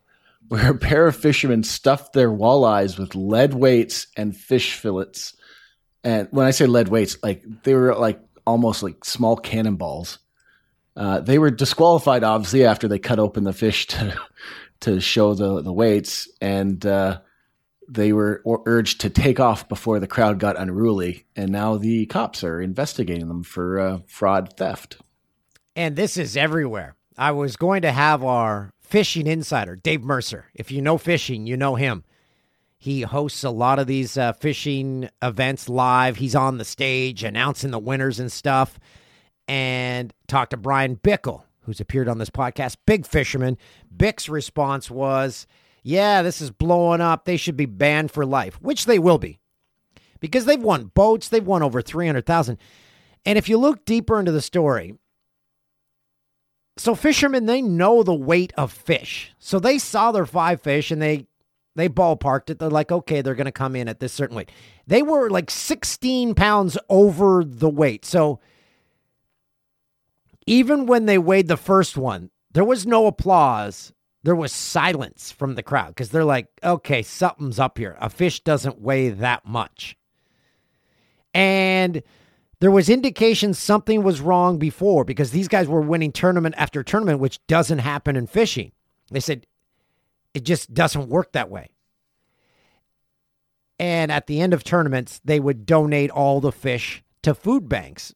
where 0.49 0.73
a 0.73 0.79
pair 0.79 1.07
of 1.07 1.17
fishermen 1.17 1.63
stuffed 1.63 2.13
their 2.13 2.31
walleyes 2.31 2.99
with 2.99 3.15
lead 3.15 3.55
weights 3.55 4.07
and 4.17 4.37
fish 4.37 4.75
fillets. 4.75 5.35
And 6.03 6.29
when 6.31 6.47
I 6.47 6.51
say 6.51 6.67
lead 6.67 6.89
weights, 6.89 7.17
like 7.23 7.45
they 7.63 7.75
were 7.75 7.95
like 7.95 8.21
almost 8.47 8.83
like 8.83 9.05
small 9.05 9.37
cannonballs. 9.37 10.19
Uh, 10.97 11.21
they 11.21 11.39
were 11.39 11.51
disqualified, 11.51 12.25
obviously, 12.25 12.65
after 12.65 12.89
they 12.89 12.99
cut 12.99 13.19
open 13.19 13.45
the 13.45 13.53
fish 13.53 13.87
to 13.89 14.19
to 14.81 15.01
show 15.01 15.35
the 15.35 15.63
the 15.63 15.73
weights, 15.73 16.29
and 16.41 16.85
uh, 16.85 17.21
they 17.89 18.13
were 18.13 18.43
urged 18.67 19.03
to 19.03 19.11
take 19.11 19.39
off 19.39 19.69
before 19.69 20.01
the 20.01 20.07
crowd 20.07 20.39
got 20.39 20.59
unruly. 20.59 21.27
And 21.37 21.51
now 21.51 21.77
the 21.77 22.07
cops 22.07 22.43
are 22.43 22.61
investigating 22.61 23.29
them 23.29 23.43
for 23.43 23.79
uh, 23.79 23.99
fraud 24.07 24.55
theft. 24.57 24.99
And 25.77 25.95
this 25.95 26.17
is 26.17 26.37
everywhere. 26.37 26.97
I 27.17 27.33
was 27.33 27.57
going 27.57 27.83
to 27.83 27.93
have 27.93 28.23
our 28.23 28.73
fishing 28.89 29.27
insider, 29.27 29.77
Dave 29.77 30.03
Mercer. 30.03 30.47
If 30.55 30.71
you 30.71 30.81
know 30.81 30.99
fishing, 30.99 31.47
you 31.47 31.57
know 31.57 31.75
him. 31.75 32.05
He 32.79 33.03
hosts 33.03 33.45
a 33.45 33.51
lot 33.51 33.79
of 33.79 33.87
these 33.87 34.17
uh, 34.17 34.33
fishing 34.33 35.09
events 35.21 35.69
live. 35.69 36.17
He's 36.17 36.35
on 36.35 36.59
the 36.59 36.65
stage 36.65 37.23
announcing 37.25 37.71
the 37.71 37.79
winners 37.79 38.19
and 38.19 38.31
stuff. 38.33 38.79
And 39.47 40.13
talked 40.27 40.51
to 40.51 40.57
Brian 40.57 40.97
Bickle, 40.97 41.43
who's 41.63 41.81
appeared 41.81 42.09
on 42.09 42.19
this 42.19 42.31
podcast, 42.31 42.77
big 42.87 43.07
fisherman. 43.07 43.59
Bick's 43.95 44.29
response 44.29 44.91
was, 44.91 45.47
Yeah, 45.83 46.23
this 46.23 46.41
is 46.41 46.51
blowing 46.51 47.01
up. 47.01 47.25
They 47.25 47.37
should 47.37 47.57
be 47.57 47.67
banned 47.67 48.11
for 48.11 48.25
life, 48.25 48.61
which 48.61 48.85
they 48.85 48.99
will 48.99 49.19
be 49.19 49.39
because 50.21 50.45
they've 50.45 50.63
won 50.63 50.87
boats. 50.95 51.29
They've 51.29 51.47
won 51.47 51.63
over 51.63 51.83
300,000. 51.83 52.59
And 53.25 53.39
if 53.39 53.49
you 53.49 53.59
look 53.59 53.85
deeper 53.85 54.19
into 54.19 54.33
the 54.33 54.43
story, 54.43 54.95
so 56.79 56.95
fishermen 56.95 57.47
they 57.47 57.61
know 57.63 58.03
the 58.03 58.15
weight 58.15 58.53
of 58.57 58.73
fish. 58.73 59.33
So 59.39 59.59
they 59.59 59.79
saw 59.79 60.13
their 60.13 60.27
five 60.27 60.61
fish 60.61 60.91
and 60.91 61.03
they 61.03 61.27
they 61.75 61.89
ballparked 61.89 62.51
it. 62.51 62.59
They're 62.59 62.71
like, 62.71 62.91
okay, 62.91 63.21
they're 63.21 63.37
to 63.37 63.53
come 63.53 63.77
in 63.77 63.89
at 63.89 64.01
this 64.01 64.13
certain 64.13 64.37
weight. 64.37 64.51
They 64.89 65.01
were 65.03 65.31
like 65.31 65.49
16 65.49 66.35
pounds 66.35 66.77
over 66.89 67.45
the 67.45 67.69
weight. 67.69 68.05
So 68.05 68.41
even 70.45 70.87
when 70.87 71.07
they 71.07 71.19
weighed 71.19 71.47
the 71.47 71.57
first 71.57 71.97
one, 71.97 72.31
there 72.53 72.65
was 72.65 72.85
no 72.87 73.07
applause. 73.07 73.93
There 74.25 74.35
was 74.35 74.53
silence 74.53 75.31
from 75.31 75.55
the 75.55 75.63
crowd 75.63 75.89
because 75.89 76.09
they're 76.09 76.25
like, 76.25 76.49
okay, 76.65 77.03
something's 77.03 77.61
up 77.61 77.79
here. 77.79 77.97
A 78.01 78.11
fish 78.11 78.41
doesn't 78.41 78.81
weigh 78.81 79.11
that 79.11 79.47
much. 79.47 79.97
And 81.33 82.03
there 82.61 82.71
was 82.71 82.89
indication 82.89 83.55
something 83.55 84.03
was 84.03 84.21
wrong 84.21 84.59
before 84.59 85.05
because 85.05 85.31
these 85.31 85.49
guys 85.49 85.69
were 85.69 85.81
winning 85.81 86.13
tournament 86.13 86.55
after 86.59 86.83
tournament, 86.83 87.21
which 87.21 87.45
doesn't 87.47 87.79
happen 87.79 88.17
in 88.17 88.27
fishing. 88.27 88.73
They 89.11 89.21
said 89.21 89.47
it 90.35 90.45
just 90.45 90.75
doesn't 90.75 91.09
work 91.09 91.33
that 91.33 91.51
way. 91.51 91.71
And 93.79 94.11
at 94.11 94.27
the 94.27 94.41
end 94.41 94.55
of 94.55 94.65
tournaments, 94.65 95.21
they 95.25 95.39
would 95.39 95.65
donate 95.65 96.11
all 96.11 96.41
the 96.41 96.51
fish 96.51 97.05
to 97.23 97.33
food 97.33 97.69
banks 97.69 98.13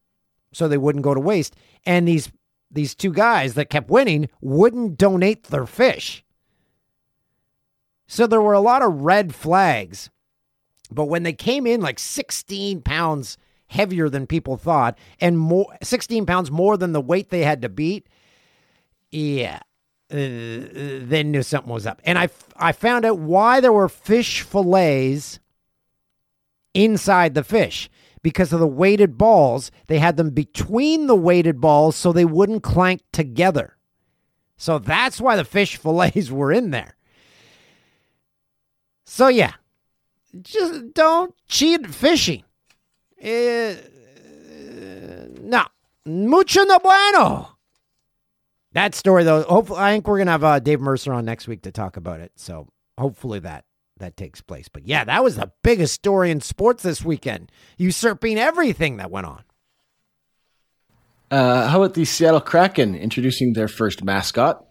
so 0.53 0.67
they 0.67 0.79
wouldn't 0.79 1.05
go 1.05 1.15
to 1.15 1.21
waste. 1.21 1.55
And 1.87 2.09
these 2.09 2.33
these 2.71 2.95
two 2.95 3.13
guys 3.13 3.55
that 3.55 3.71
kept 3.71 3.91
winning 3.91 4.29
wouldn't 4.41 4.97
donate 4.97 5.45
their 5.45 5.67
fish. 5.67 6.25
So 8.07 8.27
there 8.27 8.41
were 8.43 8.55
a 8.55 8.61
lot 8.61 8.83
of 8.83 9.03
red 9.03 9.35
flags. 9.35 10.11
But 10.91 11.05
when 11.05 11.23
they 11.23 11.33
came 11.33 11.67
in 11.67 11.81
like 11.81 11.99
16 11.99 12.81
pounds 12.83 13.37
heavier 13.73 14.09
than 14.09 14.27
people 14.27 14.57
thought 14.57 14.99
and 15.21 15.39
more 15.39 15.67
16 15.83 16.27
pounds 16.27 16.51
more 16.51 16.77
than 16.77 16.93
the 16.93 17.01
weight 17.01 17.31
they 17.31 17.43
had 17.43 17.63
to 17.63 17.69
beat, 17.69 18.07
yeah, 19.11 19.61
uh, 20.11 20.17
they 20.17 21.23
knew 21.25 21.43
something 21.43 21.73
was 21.73 21.87
up. 21.87 22.01
And 22.05 22.19
I, 22.19 22.29
I 22.57 22.73
found 22.73 23.05
out 23.05 23.19
why 23.19 23.61
there 23.61 23.73
were 23.73 23.89
fish 23.89 24.43
fillets 24.43 25.41
inside 26.75 27.35
the 27.35 27.45
fish 27.45 27.91
because 28.23 28.53
of 28.53 28.61
the 28.61 28.67
weighted 28.67 29.17
balls. 29.19 29.71
They 29.87 29.99
had 29.99 30.17
them 30.17 30.31
between 30.31 31.07
the 31.07 31.17
weighted 31.17 31.61
balls 31.61 31.97
so 31.97 32.13
they 32.13 32.25
wouldn't 32.25 32.63
clank 32.63 33.03
together. 33.13 33.77
So 34.57 34.79
that's 34.79 35.21
why 35.21 35.37
the 35.37 35.45
fish 35.45 35.77
fillets 35.83 36.31
were 36.31 36.53
in 36.53 36.71
there. 36.71 36.97
So, 39.05 39.29
yeah, 39.29 39.55
just 40.41 40.95
don't 40.95 41.35
cheat 41.49 41.87
fishing. 41.87 42.45
Uh, 43.23 43.75
no, 45.41 45.65
mucho 46.07 46.65
no 46.65 46.79
bueno. 46.79 47.49
That 48.73 48.95
story, 48.95 49.25
though, 49.25 49.43
hopefully, 49.43 49.79
I 49.81 49.93
think 49.93 50.09
we're 50.09 50.19
gonna 50.19 50.31
have 50.31 50.45
uh, 50.45 50.59
Dave 50.59 50.81
Mercer 50.81 51.13
on 51.13 51.25
next 51.25 51.47
week 51.47 51.63
to 51.63 51.73
talk 51.73 51.97
about 51.97 52.21
it. 52.21 52.33
So 52.37 52.69
hopefully 52.99 53.39
that 53.41 53.65
that 53.99 54.17
takes 54.17 54.41
place. 54.41 54.69
But 54.69 54.87
yeah, 54.87 55.05
that 55.05 55.23
was 55.23 55.37
the 55.37 55.53
biggest 55.63 55.95
story 55.95 56.31
in 56.31 56.41
sports 56.41 56.83
this 56.83 57.05
weekend, 57.05 57.53
usurping 57.79 58.39
everything 58.39 58.97
that 58.97 59.11
went 59.11 59.27
on. 59.27 59.45
Uh, 61.31 61.69
how 61.69 61.83
about 61.83 61.95
the 61.95 62.05
Seattle 62.05 62.41
Kraken 62.41 62.95
introducing 62.95 63.55
their 63.55 63.69
first 63.69 64.05
mascot? 64.05 64.67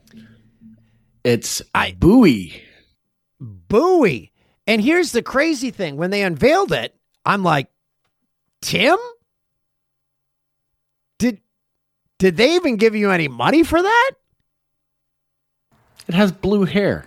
It's 1.24 1.62
I, 1.74 1.95
Buoy. 1.97 2.62
Buoy. 3.39 4.32
And 4.68 4.82
here's 4.82 5.12
the 5.12 5.24
crazy 5.24 5.72
thing 5.72 5.97
when 5.97 6.12
they 6.12 6.22
unveiled 6.22 6.72
it, 6.72 6.95
I'm 7.26 7.43
like, 7.43 7.68
Tim? 8.62 8.97
Did 11.20 11.41
did 12.20 12.38
they 12.38 12.55
even 12.55 12.78
give 12.78 12.95
you 12.95 13.12
any 13.12 13.28
money 13.28 13.64
for 13.64 13.82
that? 13.82 14.12
It 16.07 16.14
has 16.14 16.32
blue 16.32 16.66
hair. 16.66 17.05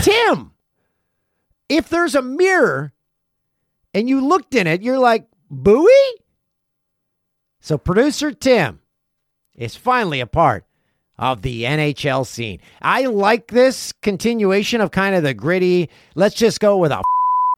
Tim, 0.00 0.52
if 1.68 1.88
there's 1.88 2.14
a 2.14 2.22
mirror 2.22 2.92
and 3.94 4.08
you 4.08 4.26
looked 4.26 4.54
in 4.54 4.66
it, 4.66 4.82
you're 4.82 4.98
like, 4.98 5.26
buoy? 5.50 5.90
So 7.60 7.78
producer 7.78 8.32
Tim 8.32 8.80
is 9.54 9.76
finally 9.76 10.20
a 10.20 10.26
part 10.26 10.64
of 11.18 11.42
the 11.42 11.64
NHL 11.64 12.26
scene. 12.26 12.60
I 12.80 13.06
like 13.06 13.48
this 13.48 13.92
continuation 13.92 14.80
of 14.80 14.92
kind 14.92 15.16
of 15.16 15.24
the 15.24 15.34
gritty, 15.34 15.90
let's 16.14 16.36
just 16.36 16.60
go 16.60 16.76
with 16.76 16.92
a 16.92 17.02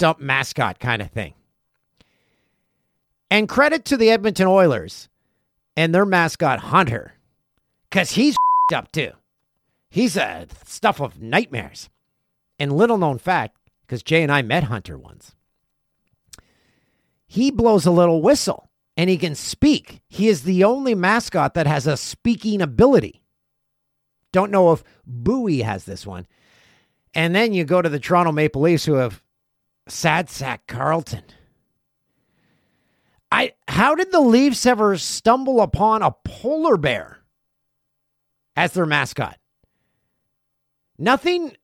up 0.02 0.18
mascot 0.18 0.80
kind 0.80 1.02
of 1.02 1.10
thing. 1.10 1.34
And 3.30 3.48
credit 3.48 3.84
to 3.86 3.96
the 3.96 4.10
Edmonton 4.10 4.46
Oilers 4.46 5.08
and 5.76 5.94
their 5.94 6.04
mascot 6.04 6.58
Hunter, 6.58 7.14
because 7.88 8.12
he's 8.12 8.34
up 8.74 8.90
too. 8.92 9.12
He's 9.88 10.16
a 10.16 10.46
stuff 10.64 11.00
of 11.00 11.20
nightmares. 11.20 11.88
And 12.58 12.76
little 12.76 12.98
known 12.98 13.18
fact, 13.18 13.56
because 13.82 14.02
Jay 14.02 14.22
and 14.22 14.30
I 14.30 14.42
met 14.42 14.64
Hunter 14.64 14.98
once, 14.98 15.34
he 17.26 17.50
blows 17.50 17.86
a 17.86 17.90
little 17.90 18.20
whistle 18.20 18.70
and 18.96 19.08
he 19.08 19.16
can 19.16 19.34
speak. 19.34 20.02
He 20.08 20.28
is 20.28 20.42
the 20.42 20.64
only 20.64 20.94
mascot 20.94 21.54
that 21.54 21.66
has 21.66 21.86
a 21.86 21.96
speaking 21.96 22.60
ability. 22.60 23.22
Don't 24.32 24.50
know 24.50 24.72
if 24.72 24.84
Buoy 25.06 25.62
has 25.62 25.84
this 25.84 26.06
one. 26.06 26.26
And 27.14 27.34
then 27.34 27.52
you 27.52 27.64
go 27.64 27.82
to 27.82 27.88
the 27.88 27.98
Toronto 27.98 28.30
Maple 28.30 28.62
Leafs 28.62 28.84
who 28.84 28.94
have 28.94 29.22
sad 29.88 30.28
sack 30.28 30.66
Carlton. 30.66 31.24
I 33.30 33.52
how 33.68 33.94
did 33.94 34.12
the 34.12 34.20
Leafs 34.20 34.66
ever 34.66 34.96
stumble 34.96 35.60
upon 35.60 36.02
a 36.02 36.10
polar 36.24 36.76
bear 36.76 37.22
as 38.56 38.72
their 38.72 38.86
mascot? 38.86 39.38
Nothing 40.98 41.56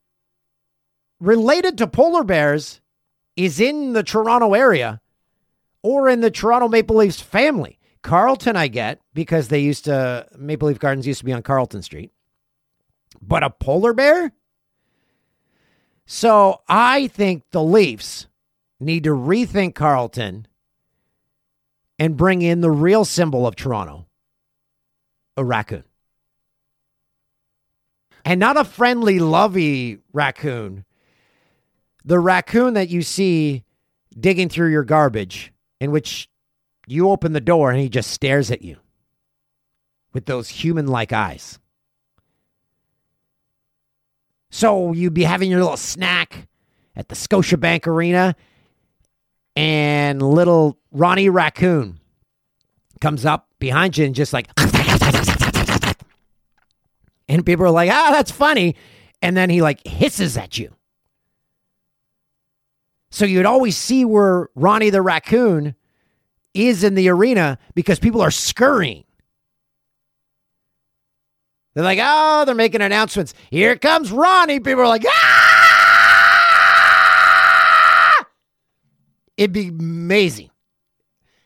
related 1.20 1.78
to 1.78 1.86
polar 1.86 2.24
bears 2.24 2.80
is 3.36 3.60
in 3.60 3.92
the 3.92 4.02
Toronto 4.02 4.54
area 4.54 5.00
or 5.82 6.08
in 6.08 6.20
the 6.20 6.30
Toronto 6.30 6.68
Maple 6.68 6.96
Leafs 6.96 7.20
family. 7.20 7.78
Carlton, 8.02 8.56
I 8.56 8.68
get 8.68 9.00
because 9.14 9.48
they 9.48 9.58
used 9.58 9.86
to, 9.86 10.26
Maple 10.38 10.68
Leaf 10.68 10.78
Gardens 10.78 11.06
used 11.06 11.18
to 11.18 11.24
be 11.24 11.32
on 11.32 11.42
Carlton 11.42 11.82
Street. 11.82 12.12
But 13.20 13.42
a 13.42 13.50
polar 13.50 13.92
bear? 13.92 14.32
So 16.06 16.60
I 16.68 17.08
think 17.08 17.42
the 17.50 17.62
Leafs 17.62 18.28
need 18.78 19.04
to 19.04 19.10
rethink 19.10 19.74
Carlton 19.74 20.46
and 21.98 22.16
bring 22.16 22.42
in 22.42 22.60
the 22.60 22.70
real 22.70 23.04
symbol 23.04 23.46
of 23.46 23.56
Toronto 23.56 24.06
a 25.36 25.44
raccoon. 25.44 25.84
And 28.24 28.40
not 28.40 28.56
a 28.56 28.64
friendly, 28.64 29.18
lovey 29.18 29.98
raccoon. 30.12 30.84
The 32.04 32.18
raccoon 32.18 32.74
that 32.74 32.88
you 32.88 33.02
see 33.02 33.64
digging 34.18 34.48
through 34.48 34.70
your 34.70 34.84
garbage, 34.84 35.52
in 35.80 35.90
which 35.90 36.28
you 36.86 37.10
open 37.10 37.32
the 37.32 37.40
door 37.40 37.70
and 37.70 37.80
he 37.80 37.88
just 37.88 38.10
stares 38.10 38.50
at 38.50 38.62
you 38.62 38.78
with 40.12 40.26
those 40.26 40.48
human 40.48 40.86
like 40.86 41.12
eyes. 41.12 41.58
So 44.50 44.92
you'd 44.92 45.14
be 45.14 45.24
having 45.24 45.50
your 45.50 45.60
little 45.60 45.76
snack 45.76 46.48
at 46.94 47.08
the 47.08 47.14
Scotiabank 47.14 47.86
Arena, 47.86 48.34
and 49.56 50.20
little 50.22 50.78
Ronnie 50.92 51.30
Raccoon 51.30 51.98
comes 53.00 53.24
up 53.24 53.48
behind 53.58 53.96
you 53.96 54.04
and 54.04 54.14
just 54.14 54.32
like, 54.32 54.48
and 57.28 57.44
people 57.44 57.64
are 57.64 57.70
like, 57.70 57.90
ah, 57.90 58.10
that's 58.12 58.30
funny. 58.30 58.76
And 59.22 59.36
then 59.36 59.50
he 59.50 59.62
like 59.62 59.84
hisses 59.86 60.36
at 60.36 60.58
you. 60.58 60.72
So 63.10 63.24
you'd 63.24 63.46
always 63.46 63.76
see 63.76 64.04
where 64.04 64.50
Ronnie 64.54 64.90
the 64.90 65.00
raccoon 65.00 65.74
is 66.52 66.84
in 66.84 66.94
the 66.94 67.08
arena 67.08 67.58
because 67.74 67.98
people 67.98 68.20
are 68.20 68.30
scurrying. 68.30 69.04
They're 71.74 71.84
like, 71.84 71.98
oh, 72.00 72.44
they're 72.44 72.54
making 72.54 72.80
announcements. 72.80 73.34
Here 73.50 73.76
comes 73.76 74.10
Ronnie. 74.10 74.60
People 74.60 74.82
are 74.82 74.88
like, 74.88 75.04
ah! 75.06 75.45
It'd 79.36 79.52
be 79.52 79.68
amazing. 79.68 80.50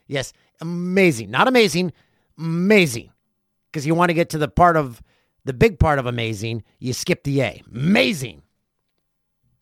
Yes, 0.06 0.32
amazing. 0.60 1.30
Not 1.30 1.48
amazing, 1.48 1.92
amazing. 2.38 3.10
Because 3.70 3.86
you 3.86 3.94
want 3.94 4.10
to 4.10 4.14
get 4.14 4.30
to 4.30 4.38
the 4.38 4.48
part 4.48 4.76
of 4.76 5.02
the 5.44 5.52
big 5.52 5.78
part 5.78 5.98
of 5.98 6.06
amazing, 6.06 6.64
you 6.78 6.92
skip 6.92 7.22
the 7.24 7.40
A. 7.40 7.62
Amazing. 7.72 8.42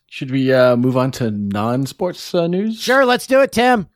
Should 0.07 0.31
we 0.31 0.53
uh, 0.53 0.77
move 0.77 0.97
on 0.97 1.11
to 1.13 1.31
non-sports 1.31 2.35
uh, 2.35 2.47
news? 2.47 2.81
Sure, 2.81 3.05
let's 3.05 3.27
do 3.27 3.43
it, 3.43 3.53
Tim. 3.53 3.89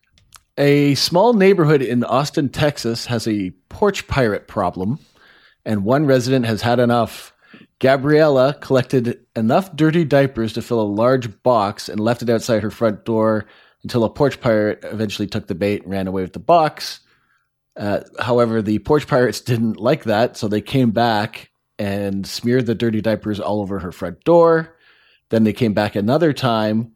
A 0.58 0.94
small 0.94 1.32
neighborhood 1.32 1.80
in 1.80 2.04
Austin, 2.04 2.50
Texas 2.50 3.06
has 3.06 3.26
a 3.26 3.52
porch 3.70 4.06
pirate 4.06 4.46
problem, 4.46 4.98
and 5.64 5.84
one 5.84 6.04
resident 6.04 6.44
has 6.44 6.60
had 6.60 6.78
enough. 6.78 7.32
Gabriella 7.78 8.54
collected 8.60 9.20
enough 9.34 9.74
dirty 9.74 10.04
diapers 10.04 10.52
to 10.52 10.62
fill 10.62 10.80
a 10.80 10.84
large 10.84 11.42
box 11.42 11.88
and 11.88 11.98
left 11.98 12.22
it 12.22 12.28
outside 12.28 12.62
her 12.62 12.70
front 12.70 13.06
door 13.06 13.46
until 13.82 14.04
a 14.04 14.10
porch 14.10 14.40
pirate 14.40 14.80
eventually 14.84 15.28
took 15.28 15.46
the 15.46 15.54
bait 15.54 15.82
and 15.82 15.90
ran 15.90 16.06
away 16.06 16.22
with 16.22 16.32
the 16.32 16.38
box. 16.38 17.00
Uh, 17.76 18.00
however, 18.20 18.62
the 18.62 18.78
porch 18.80 19.06
pirates 19.06 19.40
didn't 19.40 19.78
like 19.78 20.04
that, 20.04 20.36
so 20.36 20.48
they 20.48 20.60
came 20.60 20.90
back 20.90 21.50
and 21.78 22.26
smeared 22.26 22.66
the 22.66 22.74
dirty 22.74 23.00
diapers 23.00 23.40
all 23.40 23.60
over 23.60 23.78
her 23.78 23.92
front 23.92 24.22
door. 24.24 24.76
Then 25.30 25.44
they 25.44 25.52
came 25.52 25.72
back 25.72 25.96
another 25.96 26.32
time 26.32 26.92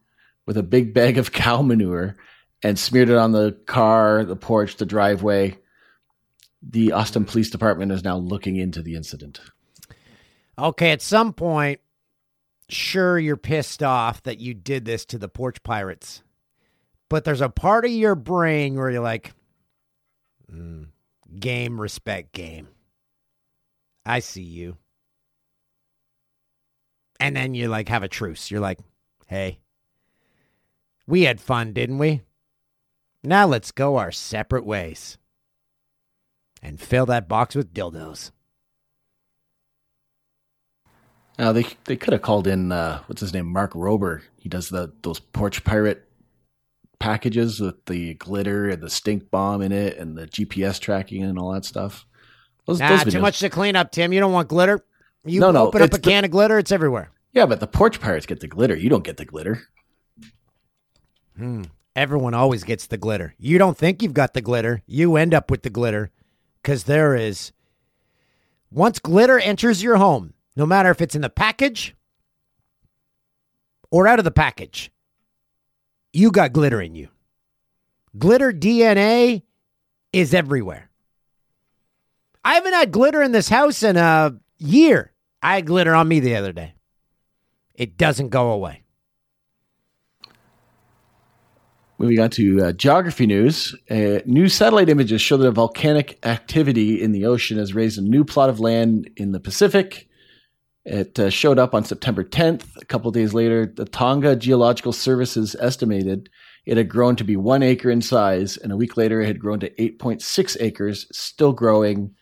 with 0.46 0.56
a 0.56 0.62
big 0.62 0.94
bag 0.94 1.18
of 1.18 1.32
cow 1.32 1.62
manure 1.62 2.16
and 2.62 2.78
smeared 2.78 3.08
it 3.08 3.16
on 3.16 3.32
the 3.32 3.52
car, 3.66 4.24
the 4.24 4.36
porch, 4.36 4.76
the 4.76 4.86
driveway. 4.86 5.58
The 6.62 6.92
Austin 6.92 7.24
Police 7.24 7.50
Department 7.50 7.92
is 7.92 8.04
now 8.04 8.16
looking 8.16 8.56
into 8.56 8.82
the 8.82 8.96
incident. 8.96 9.40
Okay, 10.58 10.90
at 10.90 11.02
some 11.02 11.32
point, 11.32 11.80
sure, 12.68 13.18
you're 13.18 13.36
pissed 13.36 13.82
off 13.82 14.22
that 14.22 14.40
you 14.40 14.54
did 14.54 14.84
this 14.84 15.04
to 15.06 15.18
the 15.18 15.28
porch 15.28 15.62
pirates, 15.62 16.22
but 17.08 17.24
there's 17.24 17.40
a 17.40 17.48
part 17.48 17.84
of 17.84 17.90
your 17.90 18.14
brain 18.14 18.74
where 18.74 18.90
you're 18.90 19.00
like, 19.00 19.32
mm, 20.52 20.88
game, 21.38 21.80
respect, 21.80 22.32
game. 22.32 22.68
I 24.04 24.20
see 24.20 24.42
you. 24.42 24.76
And 27.18 27.34
then 27.34 27.54
you 27.54 27.68
like 27.68 27.88
have 27.88 28.02
a 28.02 28.08
truce. 28.08 28.50
You're 28.50 28.60
like, 28.60 28.78
hey, 29.26 29.58
we 31.06 31.22
had 31.22 31.40
fun, 31.40 31.72
didn't 31.72 31.98
we? 31.98 32.22
Now 33.22 33.46
let's 33.46 33.72
go 33.72 33.96
our 33.96 34.12
separate 34.12 34.64
ways 34.64 35.18
and 36.62 36.80
fill 36.80 37.06
that 37.06 37.28
box 37.28 37.54
with 37.54 37.72
dildos. 37.72 38.30
Now 41.38 41.52
they 41.52 41.66
they 41.84 41.96
could 41.96 42.12
have 42.12 42.22
called 42.22 42.46
in 42.46 42.72
uh, 42.72 43.02
what's 43.06 43.20
his 43.20 43.34
name, 43.34 43.46
Mark 43.46 43.72
Rober. 43.72 44.22
He 44.38 44.48
does 44.48 44.68
the 44.68 44.92
those 45.02 45.20
porch 45.20 45.64
pirate 45.64 46.05
packages 46.98 47.60
with 47.60 47.84
the 47.86 48.14
glitter 48.14 48.68
and 48.70 48.82
the 48.82 48.90
stink 48.90 49.30
bomb 49.30 49.62
in 49.62 49.72
it 49.72 49.96
and 49.98 50.16
the 50.16 50.26
GPS 50.26 50.80
tracking 50.80 51.22
and 51.22 51.38
all 51.38 51.52
that 51.52 51.64
stuff. 51.64 52.06
Those, 52.66 52.80
nah, 52.80 52.96
those 52.96 53.12
too 53.12 53.20
much 53.20 53.38
to 53.40 53.50
clean 53.50 53.76
up, 53.76 53.92
Tim. 53.92 54.12
You 54.12 54.20
don't 54.20 54.32
want 54.32 54.48
glitter. 54.48 54.84
You 55.24 55.40
no, 55.40 55.50
no, 55.50 55.68
open 55.68 55.82
up 55.82 55.92
a 55.92 55.98
can 55.98 56.24
of 56.24 56.30
glitter, 56.30 56.58
it's 56.58 56.72
everywhere. 56.72 57.10
Yeah, 57.32 57.46
but 57.46 57.60
the 57.60 57.66
porch 57.66 58.00
pirates 58.00 58.26
get 58.26 58.40
the 58.40 58.48
glitter. 58.48 58.76
You 58.76 58.88
don't 58.88 59.04
get 59.04 59.16
the 59.16 59.24
glitter. 59.24 59.62
Hmm. 61.36 61.64
Everyone 61.94 62.34
always 62.34 62.64
gets 62.64 62.86
the 62.86 62.96
glitter. 62.96 63.34
You 63.38 63.58
don't 63.58 63.76
think 63.76 64.02
you've 64.02 64.14
got 64.14 64.34
the 64.34 64.40
glitter. 64.40 64.82
You 64.86 65.16
end 65.16 65.34
up 65.34 65.50
with 65.50 65.62
the 65.62 65.70
glitter 65.70 66.10
because 66.62 66.84
there 66.84 67.14
is. 67.14 67.52
Once 68.70 68.98
glitter 68.98 69.38
enters 69.38 69.82
your 69.82 69.96
home, 69.96 70.34
no 70.56 70.66
matter 70.66 70.90
if 70.90 71.00
it's 71.00 71.14
in 71.14 71.22
the 71.22 71.30
package 71.30 71.94
or 73.90 74.06
out 74.06 74.18
of 74.18 74.24
the 74.24 74.30
package, 74.30 74.90
you 76.16 76.30
got 76.30 76.52
glitter 76.52 76.80
in 76.80 76.94
you. 76.94 77.08
Glitter 78.16 78.50
DNA 78.52 79.42
is 80.12 80.32
everywhere. 80.32 80.90
I 82.42 82.54
haven't 82.54 82.72
had 82.72 82.90
glitter 82.90 83.22
in 83.22 83.32
this 83.32 83.50
house 83.50 83.82
in 83.82 83.96
a 83.96 84.34
year. 84.56 85.12
I 85.42 85.56
had 85.56 85.66
glitter 85.66 85.94
on 85.94 86.08
me 86.08 86.20
the 86.20 86.36
other 86.36 86.52
day. 86.52 86.74
It 87.74 87.98
doesn't 87.98 88.30
go 88.30 88.52
away. 88.52 88.82
Moving 91.98 92.20
on 92.20 92.30
to 92.30 92.64
uh, 92.64 92.72
geography 92.72 93.26
news. 93.26 93.74
Uh, 93.90 94.20
new 94.24 94.48
satellite 94.48 94.88
images 94.88 95.20
show 95.20 95.36
that 95.36 95.48
a 95.48 95.52
volcanic 95.52 96.18
activity 96.24 97.02
in 97.02 97.12
the 97.12 97.26
ocean 97.26 97.58
has 97.58 97.74
raised 97.74 97.98
a 97.98 98.02
new 98.02 98.24
plot 98.24 98.48
of 98.48 98.60
land 98.60 99.10
in 99.16 99.32
the 99.32 99.40
Pacific. 99.40 100.05
It 100.86 101.18
uh, 101.18 101.30
showed 101.30 101.58
up 101.58 101.74
on 101.74 101.84
September 101.84 102.22
10th. 102.22 102.64
A 102.80 102.84
couple 102.84 103.10
days 103.10 103.34
later, 103.34 103.66
the 103.66 103.84
Tonga 103.86 104.36
Geological 104.36 104.92
Services 104.92 105.56
estimated 105.58 106.30
it 106.64 106.76
had 106.76 106.88
grown 106.88 107.16
to 107.16 107.24
be 107.24 107.36
one 107.36 107.62
acre 107.62 107.90
in 107.90 108.02
size, 108.02 108.56
and 108.56 108.72
a 108.72 108.76
week 108.76 108.96
later, 108.96 109.20
it 109.20 109.26
had 109.26 109.40
grown 109.40 109.60
to 109.60 109.70
8.6 109.70 110.56
acres, 110.60 111.06
still 111.12 111.52
growing. 111.52 112.14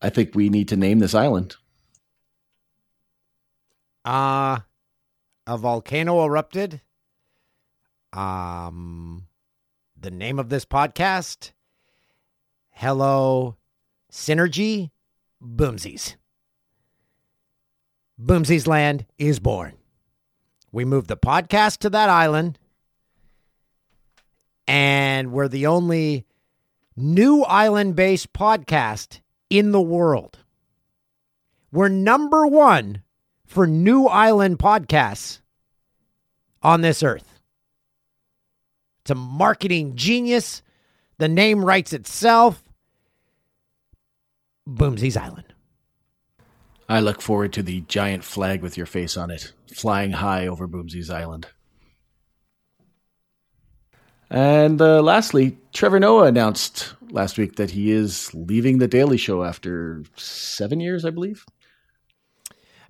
I 0.00 0.10
think 0.10 0.34
we 0.34 0.48
need 0.48 0.68
to 0.68 0.76
name 0.76 0.98
this 0.98 1.14
island. 1.14 1.56
Uh, 4.04 4.60
a 5.46 5.58
volcano 5.58 6.24
erupted. 6.24 6.80
Um, 8.12 9.26
the 9.98 10.10
name 10.10 10.38
of 10.38 10.48
this 10.48 10.64
podcast 10.64 11.52
Hello 12.70 13.56
Synergy 14.10 14.90
Boomsies. 15.42 16.16
Boomsies 18.20 18.66
Land 18.66 19.06
is 19.16 19.38
born. 19.38 19.74
We 20.72 20.84
moved 20.84 21.08
the 21.08 21.16
podcast 21.16 21.78
to 21.78 21.90
that 21.90 22.08
island, 22.08 22.58
and 24.66 25.32
we're 25.32 25.48
the 25.48 25.66
only 25.66 26.26
new 26.96 27.42
island 27.42 27.94
based 27.94 28.32
podcast 28.32 29.20
in 29.48 29.72
the 29.72 29.80
world. 29.80 30.38
We're 31.70 31.88
number 31.88 32.46
one 32.46 33.02
for 33.46 33.66
new 33.66 34.06
island 34.06 34.58
podcasts 34.58 35.40
on 36.62 36.80
this 36.80 37.02
earth. 37.02 37.38
It's 39.02 39.10
a 39.10 39.14
marketing 39.14 39.94
genius. 39.94 40.62
The 41.18 41.28
name 41.28 41.64
writes 41.64 41.92
itself. 41.92 42.62
Boomsies 44.68 45.16
Island. 45.16 45.47
I 46.88 47.00
look 47.00 47.20
forward 47.20 47.52
to 47.52 47.62
the 47.62 47.82
giant 47.82 48.24
flag 48.24 48.62
with 48.62 48.76
your 48.76 48.86
face 48.86 49.16
on 49.16 49.30
it, 49.30 49.52
flying 49.74 50.12
high 50.12 50.46
over 50.46 50.66
Boomsies 50.66 51.10
Island. 51.10 51.48
And 54.30 54.80
uh, 54.80 55.02
lastly, 55.02 55.58
Trevor 55.72 56.00
Noah 56.00 56.26
announced 56.26 56.94
last 57.10 57.38
week 57.38 57.56
that 57.56 57.70
he 57.70 57.90
is 57.90 58.32
leaving 58.34 58.78
The 58.78 58.88
Daily 58.88 59.16
Show 59.16 59.44
after 59.44 60.02
seven 60.16 60.80
years, 60.80 61.04
I 61.04 61.10
believe. 61.10 61.44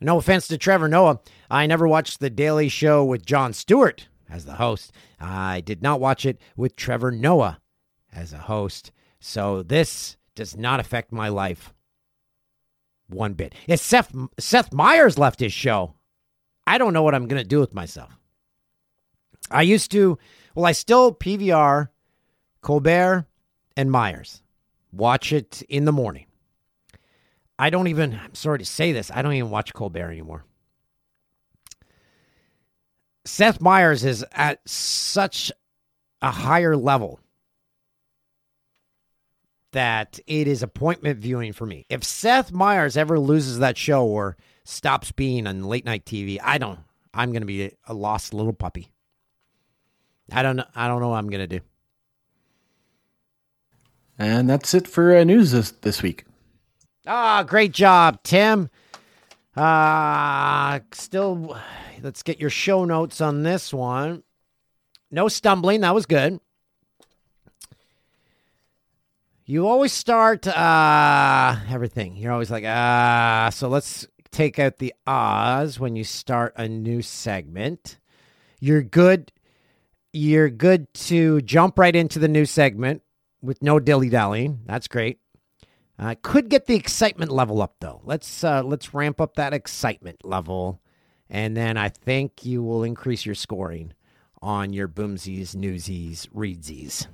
No 0.01 0.19
offense 0.19 0.47
to 0.49 0.59
Trevor 0.59 0.89
Noah. 0.89 1.21
I 1.51 1.67
never 1.67 1.89
watched 1.89 2.21
The 2.21 2.31
Daily 2.31 2.69
Show 2.69 3.05
with 3.05 3.27
Jon 3.27 3.53
Stewart 3.53 4.09
as 4.31 4.45
the 4.45 4.55
host. 4.55 4.93
I 5.19 5.61
did 5.61 5.83
not 5.83 6.01
watch 6.01 6.25
it 6.25 6.41
with 6.57 6.77
Trevor 6.77 7.11
Noah 7.11 7.61
as 8.13 8.33
a 8.33 8.39
host. 8.39 8.93
So 9.19 9.65
this 9.65 10.17
does 10.37 10.57
not 10.57 10.79
affect 10.79 11.11
my 11.11 11.29
life 11.29 11.73
one 13.09 13.35
bit. 13.35 13.55
If 13.67 13.81
Seth 13.81 14.15
Seth 14.39 14.73
Meyers 14.73 15.19
left 15.19 15.41
his 15.41 15.53
show, 15.53 15.95
I 16.67 16.79
don't 16.79 16.93
know 16.93 17.03
what 17.03 17.15
I'm 17.15 17.27
going 17.29 17.43
to 17.43 17.49
do 17.49 17.61
with 17.61 17.75
myself. 17.75 18.11
I 19.51 19.63
used 19.63 19.91
to, 19.93 20.19
well, 20.55 20.67
I 20.67 20.73
still 20.73 21.15
PVR 21.15 21.89
Colbert 22.61 23.27
and 23.77 23.91
Meyers. 23.91 24.43
Watch 24.93 25.33
it 25.33 25.63
in 25.69 25.85
the 25.85 25.93
morning. 25.93 26.27
I 27.59 27.71
don't 27.71 27.89
even, 27.89 28.15
I'm 28.15 28.35
sorry 28.35 28.59
to 28.59 28.65
say 28.65 28.93
this, 28.93 29.11
I 29.11 29.23
don't 29.23 29.33
even 29.33 29.51
watch 29.51 29.73
Colbert 29.73 30.11
anymore. 30.11 30.45
Seth 33.25 33.61
Meyers 33.61 34.05
is 34.05 34.25
at 34.33 34.67
such 34.69 35.53
a 36.23 36.31
higher 36.31 36.77
level 36.77 37.21
that 39.73 40.19
it 40.27 40.49
is 40.49 40.63
appointment 40.63 41.19
viewing 41.19 41.53
for 41.53 41.67
me. 41.67 41.85
If 41.89 42.05
Seth 42.05 42.53
Meyers 42.53 42.97
ever 42.97 43.19
loses 43.19 43.59
that 43.59 43.77
show 43.77 44.07
or 44.07 44.37
stops 44.65 45.13
being 45.13 45.47
on 45.47 45.65
late 45.65 45.85
night 45.85 46.05
TV, 46.05 46.39
I 46.43 46.59
don't. 46.59 46.81
I'm 47.13 47.33
going 47.33 47.43
to 47.43 47.47
be 47.47 47.73
a 47.87 47.95
lost 47.95 48.33
little 48.33 48.53
puppy. 48.53 48.93
I 50.31 50.43
don't 50.43 50.57
know. 50.57 50.65
I 50.75 50.89
don't 50.89 51.01
know 51.01 51.09
what 51.11 51.19
I'm 51.19 51.31
going 51.31 51.49
to 51.49 51.59
do. 51.59 51.65
And 54.19 54.51
that's 54.51 54.75
it 54.75 54.89
for 54.89 55.17
uh, 55.17 55.25
news 55.25 55.53
this, 55.53 55.71
this 55.71 56.03
week. 56.03 56.25
Ah, 57.07 57.43
great 57.45 57.73
job, 57.73 58.23
Tim. 58.23 58.69
Uh, 59.57 60.81
still, 60.93 61.57
let's 62.03 62.23
get 62.23 62.41
your 62.41 62.51
show 62.51 62.85
notes 62.85 63.21
on 63.21 63.43
this 63.43 63.73
one. 63.73 64.23
No 65.11 65.29
stumbling. 65.29 65.81
That 65.81 65.95
was 65.95 66.07
good. 66.07 66.41
You 69.51 69.67
always 69.67 69.95
start 69.95 70.47
uh 70.47 71.57
everything. 71.71 72.17
You're 72.17 72.33
always 72.33 72.51
like, 72.51 72.65
ah, 72.67 73.47
uh, 73.47 73.51
so 73.51 73.69
let's 73.69 74.07
take 74.31 74.59
out 74.59 74.77
the 74.77 74.93
ahs 75.07 75.81
when 75.81 75.97
you 75.97 76.05
start 76.05 76.53
a 76.59 76.69
new 76.69 77.01
segment. 77.01 77.97
You're 78.61 78.83
good 78.83 79.33
you're 80.13 80.51
good 80.51 80.93
to 81.09 81.41
jump 81.41 81.79
right 81.79 81.97
into 81.97 82.19
the 82.19 82.29
new 82.29 82.45
segment 82.45 83.01
with 83.41 83.63
no 83.63 83.81
dilly-dallying. 83.81 84.61
That's 84.67 84.87
great. 84.87 85.19
Uh, 85.99 86.15
could 86.21 86.51
get 86.51 86.67
the 86.67 86.77
excitement 86.77 87.31
level 87.31 87.63
up 87.63 87.77
though. 87.81 88.03
Let's 88.05 88.45
uh, 88.45 88.63
let's 88.63 88.93
ramp 88.93 89.19
up 89.19 89.37
that 89.37 89.55
excitement 89.55 90.27
level 90.27 90.83
And 91.31 91.57
then 91.57 91.79
I 91.79 91.89
think 91.89 92.45
you 92.45 92.63
will 92.63 92.85
increase 92.85 93.25
your 93.25 93.35
scoring 93.35 93.95
on 94.43 94.75
your 94.75 94.89
boomsies, 94.89 95.57
newsies, 95.57 96.27
readsies. 96.35 97.07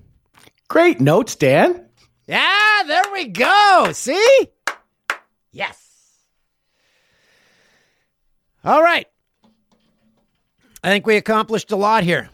Great 0.67 1.01
notes, 1.01 1.37
Dan. 1.37 1.87
Yeah, 2.27 2.83
there 2.87 3.13
we 3.13 3.27
go. 3.27 3.91
See? 3.93 4.49
Yes. 5.53 5.81
All 8.65 8.83
right. 8.83 9.07
I 10.83 10.89
think 10.89 11.07
we 11.07 11.17
accomplished 11.17 11.71
a 11.73 11.77
lot 11.77 12.03
here. 12.03 12.31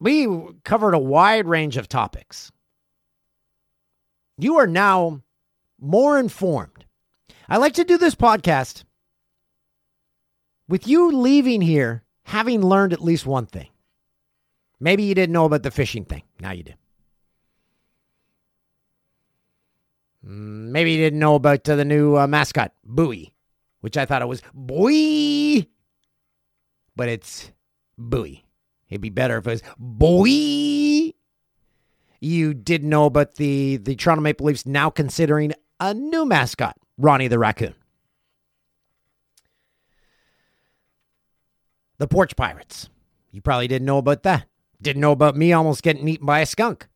We 0.00 0.28
covered 0.64 0.94
a 0.94 0.98
wide 0.98 1.46
range 1.46 1.76
of 1.76 1.88
topics. 1.88 2.50
You 4.36 4.58
are 4.58 4.66
now 4.66 5.22
more 5.80 6.18
informed. 6.18 6.84
I 7.48 7.58
like 7.58 7.74
to 7.74 7.84
do 7.84 7.96
this 7.96 8.14
podcast 8.14 8.84
with 10.68 10.88
you 10.88 11.12
leaving 11.12 11.60
here 11.60 12.02
having 12.24 12.62
learned 12.62 12.92
at 12.92 13.02
least 13.02 13.26
one 13.26 13.46
thing. 13.46 13.68
Maybe 14.80 15.04
you 15.04 15.14
didn't 15.14 15.32
know 15.32 15.44
about 15.44 15.62
the 15.62 15.70
fishing 15.70 16.04
thing. 16.04 16.22
Now 16.40 16.52
you 16.52 16.64
do. 16.64 16.72
Mm, 20.26 20.70
Maybe 20.70 20.92
you 20.92 20.98
didn't 20.98 21.18
know 21.18 21.34
about 21.34 21.68
uh, 21.68 21.76
the 21.76 21.84
new 21.84 22.16
uh, 22.16 22.26
mascot, 22.26 22.72
Bowie, 22.84 23.32
which 23.80 23.96
I 23.96 24.06
thought 24.06 24.22
it 24.22 24.28
was 24.28 24.42
Bowie, 24.52 25.70
but 26.96 27.08
it's 27.08 27.52
Bowie. 27.98 28.44
It'd 28.88 29.00
be 29.00 29.10
better 29.10 29.38
if 29.38 29.46
it 29.46 29.50
was 29.50 29.62
Bowie. 29.78 31.14
You 32.20 32.54
didn't 32.54 32.88
know 32.88 33.04
about 33.04 33.34
the 33.34 33.76
the 33.76 33.94
Toronto 33.96 34.22
Maple 34.22 34.46
Leafs 34.46 34.64
now 34.64 34.88
considering 34.88 35.52
a 35.78 35.92
new 35.92 36.24
mascot, 36.24 36.76
Ronnie 36.96 37.28
the 37.28 37.38
Raccoon. 37.38 37.74
The 41.98 42.08
Porch 42.08 42.34
Pirates. 42.34 42.88
You 43.30 43.40
probably 43.42 43.68
didn't 43.68 43.86
know 43.86 43.98
about 43.98 44.22
that. 44.22 44.46
Didn't 44.84 45.00
know 45.00 45.12
about 45.12 45.34
me 45.34 45.50
almost 45.50 45.82
getting 45.82 46.06
eaten 46.06 46.26
by 46.26 46.40
a 46.40 46.46
skunk. 46.46 46.88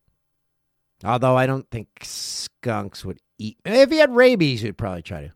Although 1.03 1.35
I 1.35 1.47
don't 1.47 1.67
think 1.71 1.87
skunks 2.03 3.03
would 3.03 3.17
eat. 3.39 3.57
Me. 3.65 3.71
If 3.71 3.89
he 3.89 3.97
had 3.97 4.15
rabies, 4.15 4.61
he'd 4.61 4.77
probably 4.77 5.01
try 5.01 5.21
to. 5.21 5.33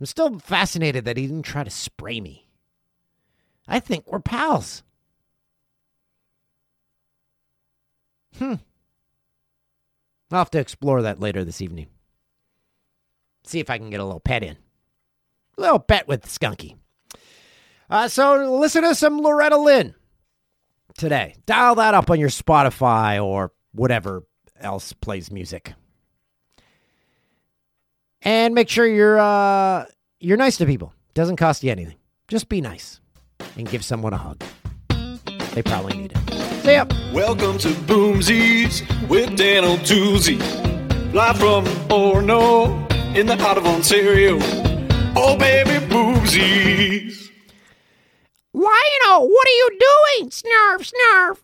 I'm 0.00 0.06
still 0.06 0.40
fascinated 0.40 1.04
that 1.04 1.16
he 1.16 1.28
didn't 1.28 1.44
try 1.44 1.62
to 1.62 1.70
spray 1.70 2.20
me. 2.20 2.48
I 3.68 3.78
think 3.78 4.10
we're 4.10 4.18
pals. 4.18 4.82
Hmm. 8.38 8.54
I'll 10.32 10.38
have 10.38 10.50
to 10.50 10.58
explore 10.58 11.02
that 11.02 11.20
later 11.20 11.44
this 11.44 11.62
evening. 11.62 11.86
See 13.44 13.60
if 13.60 13.70
I 13.70 13.78
can 13.78 13.90
get 13.90 14.00
a 14.00 14.04
little 14.04 14.18
pet 14.18 14.42
in. 14.42 14.56
A 15.56 15.60
little 15.60 15.78
pet 15.78 16.08
with 16.08 16.26
Skunky. 16.26 16.74
Uh, 17.88 18.08
so 18.08 18.58
listen 18.58 18.82
to 18.82 18.96
some 18.96 19.18
Loretta 19.18 19.56
Lynn 19.56 19.94
today. 20.98 21.34
Dial 21.46 21.76
that 21.76 21.94
up 21.94 22.10
on 22.10 22.20
your 22.20 22.28
Spotify 22.28 23.24
or 23.24 23.52
whatever 23.72 24.24
else 24.60 24.92
plays 24.92 25.30
music. 25.30 25.72
And 28.22 28.54
make 28.54 28.68
sure 28.68 28.86
you're 28.86 29.18
uh, 29.18 29.86
you're 30.20 30.36
nice 30.36 30.56
to 30.58 30.66
people. 30.66 30.92
Doesn't 31.14 31.36
cost 31.36 31.62
you 31.62 31.70
anything. 31.70 31.96
Just 32.26 32.48
be 32.48 32.60
nice 32.60 33.00
and 33.56 33.68
give 33.68 33.84
someone 33.84 34.12
a 34.12 34.18
hug. 34.18 34.42
They 35.54 35.62
probably 35.62 35.96
need 35.96 36.12
it. 36.12 36.62
See 36.62 36.72
ya. 36.72 36.84
Welcome 37.12 37.58
to 37.58 37.68
Boomsies 37.68 38.82
with 39.08 39.36
Dan 39.36 39.64
O'Toozy. 39.64 40.38
Live 41.14 41.38
from 41.38 41.64
Orono 41.88 43.16
in 43.16 43.26
the 43.26 43.36
heart 43.36 43.56
of 43.56 43.66
Ontario. 43.66 44.38
Oh, 45.16 45.36
baby, 45.38 45.84
Boomsies. 45.86 47.27
Lionel, 48.58 49.28
what 49.28 49.46
are 49.46 49.50
you 49.50 49.78
doing? 49.78 50.30
Snarf, 50.30 50.92
snarf. 50.92 51.38